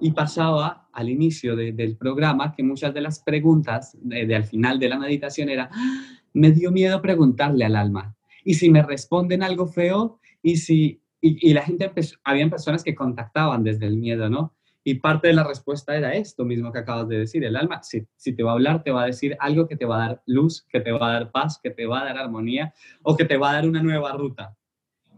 Y 0.00 0.12
pasaba 0.12 0.88
al 0.92 1.08
inicio 1.08 1.56
del 1.56 1.96
programa 1.96 2.54
que 2.54 2.62
muchas 2.62 2.94
de 2.94 3.00
las 3.00 3.20
preguntas 3.20 3.96
de, 4.00 4.34
al 4.34 4.44
final 4.44 4.78
de 4.78 4.88
la 4.88 4.98
meditación 4.98 5.48
era, 5.48 5.70
ah, 5.72 6.02
me 6.32 6.52
dio 6.52 6.70
miedo 6.70 7.02
preguntarle 7.02 7.64
al 7.64 7.76
alma. 7.76 8.16
Y 8.44 8.54
si 8.54 8.70
me 8.70 8.82
responden 8.82 9.42
algo 9.42 9.66
feo, 9.66 10.20
y 10.42 10.56
si, 10.56 11.02
y, 11.20 11.52
la 11.52 11.62
gente, 11.62 11.90
habían 12.24 12.50
personas 12.50 12.84
que 12.84 12.94
contactaban 12.94 13.64
desde 13.64 13.86
el 13.86 13.96
miedo, 13.96 14.30
¿no? 14.30 14.54
Y 14.88 14.94
parte 14.94 15.28
de 15.28 15.34
la 15.34 15.44
respuesta 15.44 15.94
era 15.94 16.14
esto 16.14 16.46
mismo 16.46 16.72
que 16.72 16.78
acabas 16.78 17.06
de 17.08 17.18
decir. 17.18 17.44
El 17.44 17.56
alma, 17.56 17.82
si, 17.82 18.06
si, 18.16 18.32
te 18.32 18.42
va 18.42 18.52
a 18.52 18.54
hablar, 18.54 18.82
te 18.82 18.90
va 18.90 19.02
a 19.02 19.06
decir 19.06 19.36
algo 19.38 19.68
que 19.68 19.76
te 19.76 19.84
va 19.84 19.96
a 19.96 20.08
dar 20.08 20.22
luz, 20.24 20.64
que 20.66 20.80
te 20.80 20.92
va 20.92 21.10
a 21.10 21.12
dar 21.12 21.30
paz, 21.30 21.60
que 21.62 21.68
te 21.68 21.84
va 21.84 22.00
a 22.00 22.04
dar 22.06 22.16
armonía 22.16 22.72
o 23.02 23.14
que 23.14 23.26
te 23.26 23.36
va 23.36 23.50
a 23.50 23.52
dar 23.52 23.68
una 23.68 23.82
nueva 23.82 24.14
ruta. 24.14 24.56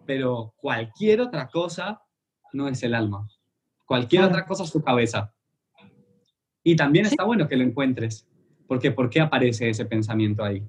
Pero 0.07 0.55
cualquier 0.57 1.21
otra 1.21 1.47
cosa 1.47 2.03
no 2.53 2.67
es 2.67 2.83
el 2.83 2.97
alma. 2.97 3.29
Cualquier 3.87 4.25
otra 4.25 4.45
cosa 4.45 4.65
es 4.65 4.73
tu 4.73 4.83
cabeza. 4.83 5.33
Y 6.65 6.75
también 6.75 7.07
está 7.07 7.23
bueno 7.23 7.47
que 7.47 7.55
lo 7.55 7.63
encuentres, 7.63 8.27
porque 8.67 8.91
¿por 8.91 9.09
qué 9.09 9.21
aparece 9.21 9.71
ese 9.71 9.85
pensamiento 9.85 10.43
ahí? 10.43 10.65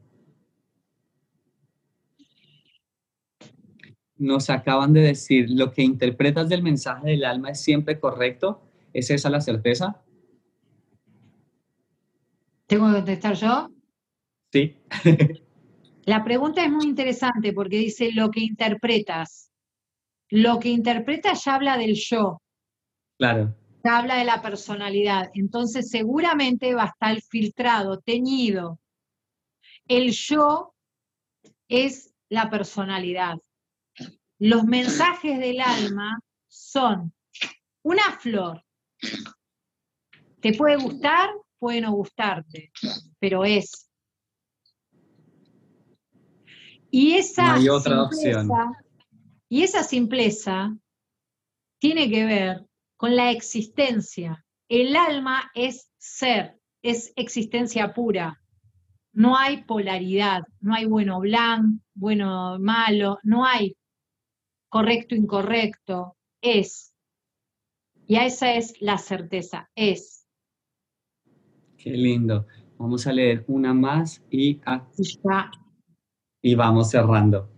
Nos 4.16 4.52
acaban 4.52 4.94
de 4.94 5.02
decir, 5.02 5.50
lo 5.50 5.72
que 5.72 5.82
interpretas 5.82 6.50
del 6.50 6.62
mensaje 6.62 7.10
del 7.10 7.26
alma 7.26 7.50
es 7.50 7.64
siempre 7.64 8.00
correcto 8.00 8.68
¿Es 8.94 9.10
esa 9.10 9.30
la 9.30 9.42
certeza? 9.42 10.04
¿Tengo 12.68 12.88
que 12.88 12.96
contestar 12.96 13.36
yo? 13.36 13.70
Sí. 14.52 14.78
la 16.06 16.24
pregunta 16.24 16.64
es 16.64 16.72
muy 16.72 16.86
interesante 16.86 17.54
porque 17.54 17.78
dice 17.78 18.12
lo 18.14 18.32
que 18.32 18.42
interpretas. 18.42 19.52
Lo 20.30 20.60
que 20.60 20.70
interpretas 20.70 21.44
ya 21.44 21.56
habla 21.56 21.78
del 21.78 21.96
yo. 21.96 22.42
Claro. 23.18 23.56
Ya 23.84 23.98
habla 23.98 24.16
de 24.18 24.26
la 24.26 24.42
personalidad. 24.42 25.32
Entonces 25.34 25.90
seguramente 25.90 26.74
va 26.74 26.84
a 26.84 26.88
estar 26.88 27.22
filtrado, 27.22 28.00
teñido. 28.00 28.80
El 29.88 30.12
yo 30.12 30.74
es 31.68 32.14
la 32.30 32.50
personalidad. 32.50 33.36
Los 34.40 34.64
mensajes 34.64 35.40
del 35.40 35.60
alma 35.60 36.20
son 36.48 37.14
una 37.84 38.18
flor 38.20 38.64
te 40.40 40.54
puede 40.54 40.78
gustar, 40.78 41.30
puede 41.60 41.82
no 41.82 41.92
gustarte, 41.92 42.72
pero 43.20 43.46
es. 43.46 43.90
Y 46.90 47.14
esa 47.14 47.54
hay 47.54 47.70
otra 47.70 48.04
opción. 48.04 48.50
Y 49.48 49.64
esa 49.64 49.84
simpleza 49.84 50.76
tiene 51.80 52.10
que 52.10 52.26
ver 52.26 52.66
con 52.98 53.16
la 53.16 53.32
existencia. 53.32 54.46
El 54.70 54.96
alma 54.96 55.52
es 55.54 55.90
ser, 55.98 56.60
es 56.82 57.14
existencia 57.16 57.94
pura. 57.94 58.42
No 59.14 59.38
hay 59.38 59.64
polaridad, 59.64 60.44
no 60.62 60.74
hay 60.74 60.86
bueno 60.86 61.20
blanco, 61.20 61.84
bueno 61.94 62.58
malo, 62.60 63.20
no 63.24 63.46
hay 63.46 63.76
correcto 64.70 65.16
incorrecto, 65.16 66.16
es. 66.42 66.91
Y 68.12 68.18
esa 68.18 68.54
es 68.56 68.74
la 68.82 68.98
certeza, 68.98 69.70
es. 69.74 70.28
Qué 71.78 71.92
lindo. 71.92 72.46
Vamos 72.78 73.08
a 73.08 73.14
leer 73.14 73.46
una 73.48 73.74
más 73.74 74.22
y, 74.30 74.60
y 76.42 76.56
vamos 76.56 76.90
cerrando. 76.90 77.50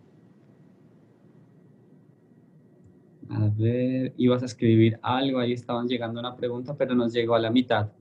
A 3.32 3.49
ver, 3.58 4.14
ibas 4.16 4.43
a 4.43 4.45
escribir 4.45 4.99
algo, 5.01 5.39
ahí 5.39 5.54
estaban 5.54 5.88
llegando 5.88 6.20
una 6.20 6.36
pregunta, 6.36 6.78
pero 6.78 6.93
nos 6.93 7.12
llegó 7.14 7.34
a 7.34 7.39
la 7.39 7.49
mitad. 7.49 7.91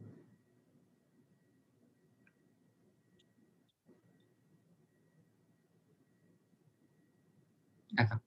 Acá. 7.97 8.21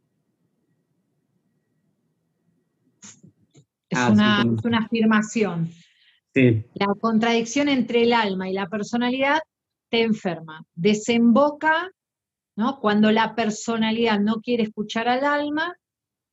Ah, 3.96 4.44
es, 4.46 4.66
una, 4.66 4.80
afirmación. 4.80 5.72
La 6.34 6.94
contradicción 7.00 7.70
entre 7.70 8.04
el 8.04 8.14
alma 8.14 8.50
y 8.50 8.54
la 8.54 8.68
personalidad 8.68 9.40
te 9.90 10.02
enferma. 10.02 10.66
Desemboca, 10.74 11.92
¿no? 12.58 12.80
Cuando 12.82 13.12
la 13.12 13.36
personalidad 13.36 14.20
no 14.20 14.42
quiere 14.42 14.64
escuchar 14.64 15.08
al 15.08 15.24
alma, 15.24 15.78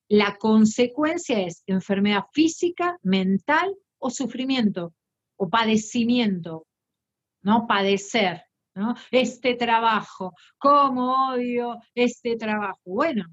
la 0.08 0.36
consecuencia 0.36 1.40
es 1.40 1.62
enfermedad 1.66 2.24
física, 2.32 2.98
mental 3.02 3.74
o 3.98 4.10
sufrimiento 4.10 4.92
o 5.36 5.48
padecimiento, 5.48 6.66
¿no? 7.42 7.66
Padecer, 7.68 8.42
¿no? 8.74 8.94
Este 9.10 9.54
trabajo, 9.54 10.34
¿cómo 10.58 11.30
odio 11.30 11.78
este 11.94 12.36
trabajo? 12.36 12.80
Bueno, 12.84 13.26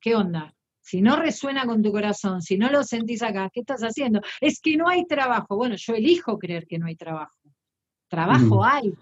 ¿qué 0.00 0.16
onda? 0.16 0.55
Si 0.86 1.02
no 1.02 1.16
resuena 1.16 1.66
con 1.66 1.82
tu 1.82 1.90
corazón, 1.90 2.40
si 2.40 2.56
no 2.56 2.70
lo 2.70 2.84
sentís 2.84 3.20
acá, 3.20 3.50
¿qué 3.52 3.58
estás 3.58 3.80
haciendo? 3.80 4.20
Es 4.40 4.60
que 4.60 4.76
no 4.76 4.88
hay 4.88 5.04
trabajo. 5.04 5.56
Bueno, 5.56 5.74
yo 5.76 5.94
elijo 5.94 6.38
creer 6.38 6.64
que 6.68 6.78
no 6.78 6.86
hay 6.86 6.94
trabajo. 6.94 7.40
Trabajo 8.08 8.64
hay. 8.64 8.94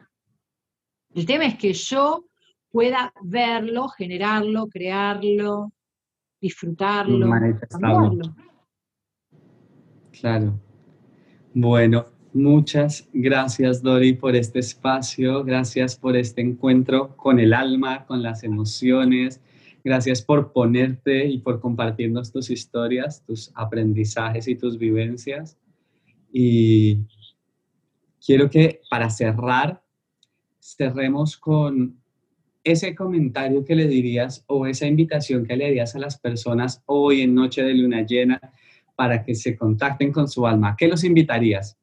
El 1.15 1.27
tema 1.27 1.45
es 1.45 1.59
que 1.59 1.75
yo 1.75 2.25
pueda 2.71 3.13
verlo, 3.23 3.89
generarlo, 3.89 4.67
crearlo, 4.67 5.75
disfrutarlo, 6.41 7.29
Claro. 10.19 10.59
Bueno, 11.53 12.07
muchas 12.33 13.07
gracias 13.13 13.83
Dori 13.83 14.15
por 14.15 14.35
este 14.35 14.61
espacio, 14.61 15.45
gracias 15.45 15.97
por 15.97 16.17
este 16.17 16.41
encuentro 16.41 17.15
con 17.15 17.39
el 17.39 17.53
alma, 17.53 18.07
con 18.07 18.23
las 18.23 18.43
emociones, 18.43 19.43
Gracias 19.85 20.23
por 20.23 20.53
ponerte 20.53 21.27
y 21.27 21.39
por 21.39 21.61
compartirnos 21.61 22.33
tus 22.33 22.49
historias, 22.49 23.23
tus 23.27 23.53
aprendizajes 23.55 24.49
y 24.49 24.57
tus 24.57 24.79
vivencias. 24.79 25.59
Y 26.33 27.01
quiero 28.25 28.49
que 28.49 28.81
para 28.89 29.11
cerrar, 29.11 29.83
cerremos 30.59 31.37
con 31.37 32.01
ese 32.65 32.95
comentario 32.95 33.63
que 33.63 33.77
le 33.77 33.87
dirías 33.87 34.43
o 34.47 34.67
esa 34.67 34.87
invitación 34.87 35.45
que 35.45 35.55
le 35.55 35.67
dirías 35.67 35.95
a 35.95 35.99
las 35.99 36.19
personas 36.19 36.83
hoy 36.87 37.21
en 37.21 37.35
Noche 37.35 37.63
de 37.63 37.75
Luna 37.75 38.07
Llena 38.07 38.41
para 38.97 39.23
que 39.23 39.35
se 39.35 39.55
contacten 39.55 40.13
con 40.13 40.29
su 40.29 40.47
alma. 40.47 40.77
¿Qué 40.79 40.89
los 40.89 41.05
invitarías? 41.05 41.77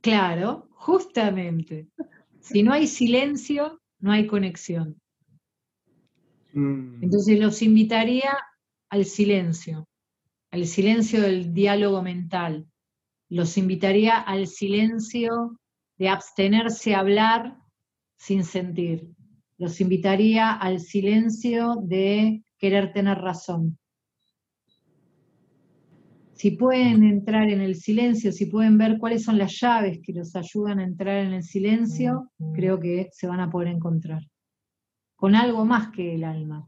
Claro, 0.00 0.68
justamente. 0.72 1.88
Si 2.40 2.62
no 2.62 2.72
hay 2.72 2.86
silencio, 2.86 3.80
no 3.98 4.12
hay 4.12 4.26
conexión. 4.26 5.00
Mm. 6.52 7.04
Entonces 7.04 7.38
los 7.38 7.62
invitaría 7.62 8.36
al 8.88 9.04
silencio, 9.04 9.86
al 10.50 10.66
silencio 10.66 11.20
del 11.20 11.52
diálogo 11.52 12.02
mental. 12.02 12.66
Los 13.28 13.56
invitaría 13.56 14.16
al 14.18 14.46
silencio 14.46 15.58
de 15.98 16.08
abstenerse 16.08 16.94
a 16.94 17.00
hablar 17.00 17.56
sin 18.16 18.44
sentir. 18.44 19.08
Los 19.58 19.80
invitaría 19.80 20.52
al 20.52 20.80
silencio 20.80 21.76
de 21.82 22.42
querer 22.58 22.92
tener 22.92 23.18
razón 23.18 23.78
si 26.40 26.52
pueden 26.52 27.04
entrar 27.04 27.50
en 27.50 27.60
el 27.60 27.74
silencio, 27.74 28.32
si 28.32 28.46
pueden 28.46 28.78
ver 28.78 28.96
cuáles 28.96 29.24
son 29.24 29.36
las 29.36 29.60
llaves 29.60 30.00
que 30.02 30.14
los 30.14 30.34
ayudan 30.34 30.78
a 30.78 30.84
entrar 30.84 31.18
en 31.18 31.34
el 31.34 31.42
silencio, 31.42 32.30
creo 32.54 32.80
que 32.80 33.10
se 33.12 33.26
van 33.26 33.40
a 33.40 33.50
poder 33.50 33.68
encontrar 33.68 34.22
con 35.16 35.34
algo 35.34 35.66
más 35.66 35.90
que 35.90 36.14
el 36.14 36.24
alma. 36.24 36.66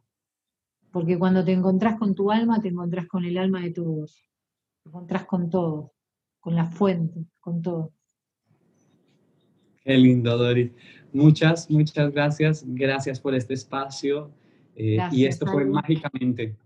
Porque 0.90 1.18
cuando 1.18 1.42
te 1.42 1.52
encontrás 1.52 1.98
con 1.98 2.14
tu 2.14 2.30
alma, 2.30 2.60
te 2.60 2.68
encontrás 2.68 3.06
con 3.08 3.24
el 3.24 3.38
alma 3.38 3.62
de 3.62 3.70
todos. 3.70 4.22
Te 4.82 4.90
encontrás 4.90 5.24
con 5.24 5.48
todo, 5.48 5.94
con 6.38 6.54
la 6.54 6.66
fuente, 6.66 7.24
con 7.40 7.62
todo. 7.62 7.94
Qué 9.82 9.96
lindo, 9.96 10.36
Dori. 10.36 10.70
Muchas, 11.14 11.70
muchas 11.70 12.12
gracias. 12.12 12.62
Gracias 12.66 13.18
por 13.18 13.34
este 13.34 13.54
espacio. 13.54 14.30
Eh, 14.76 14.98
y 15.12 15.24
esto 15.24 15.46
fue 15.46 15.64
mágicamente. 15.64 16.58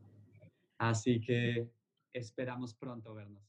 Así 0.77 1.21
que 1.21 1.69
Esperamos 2.17 2.75
pronto 2.75 3.13
vernos. 3.13 3.46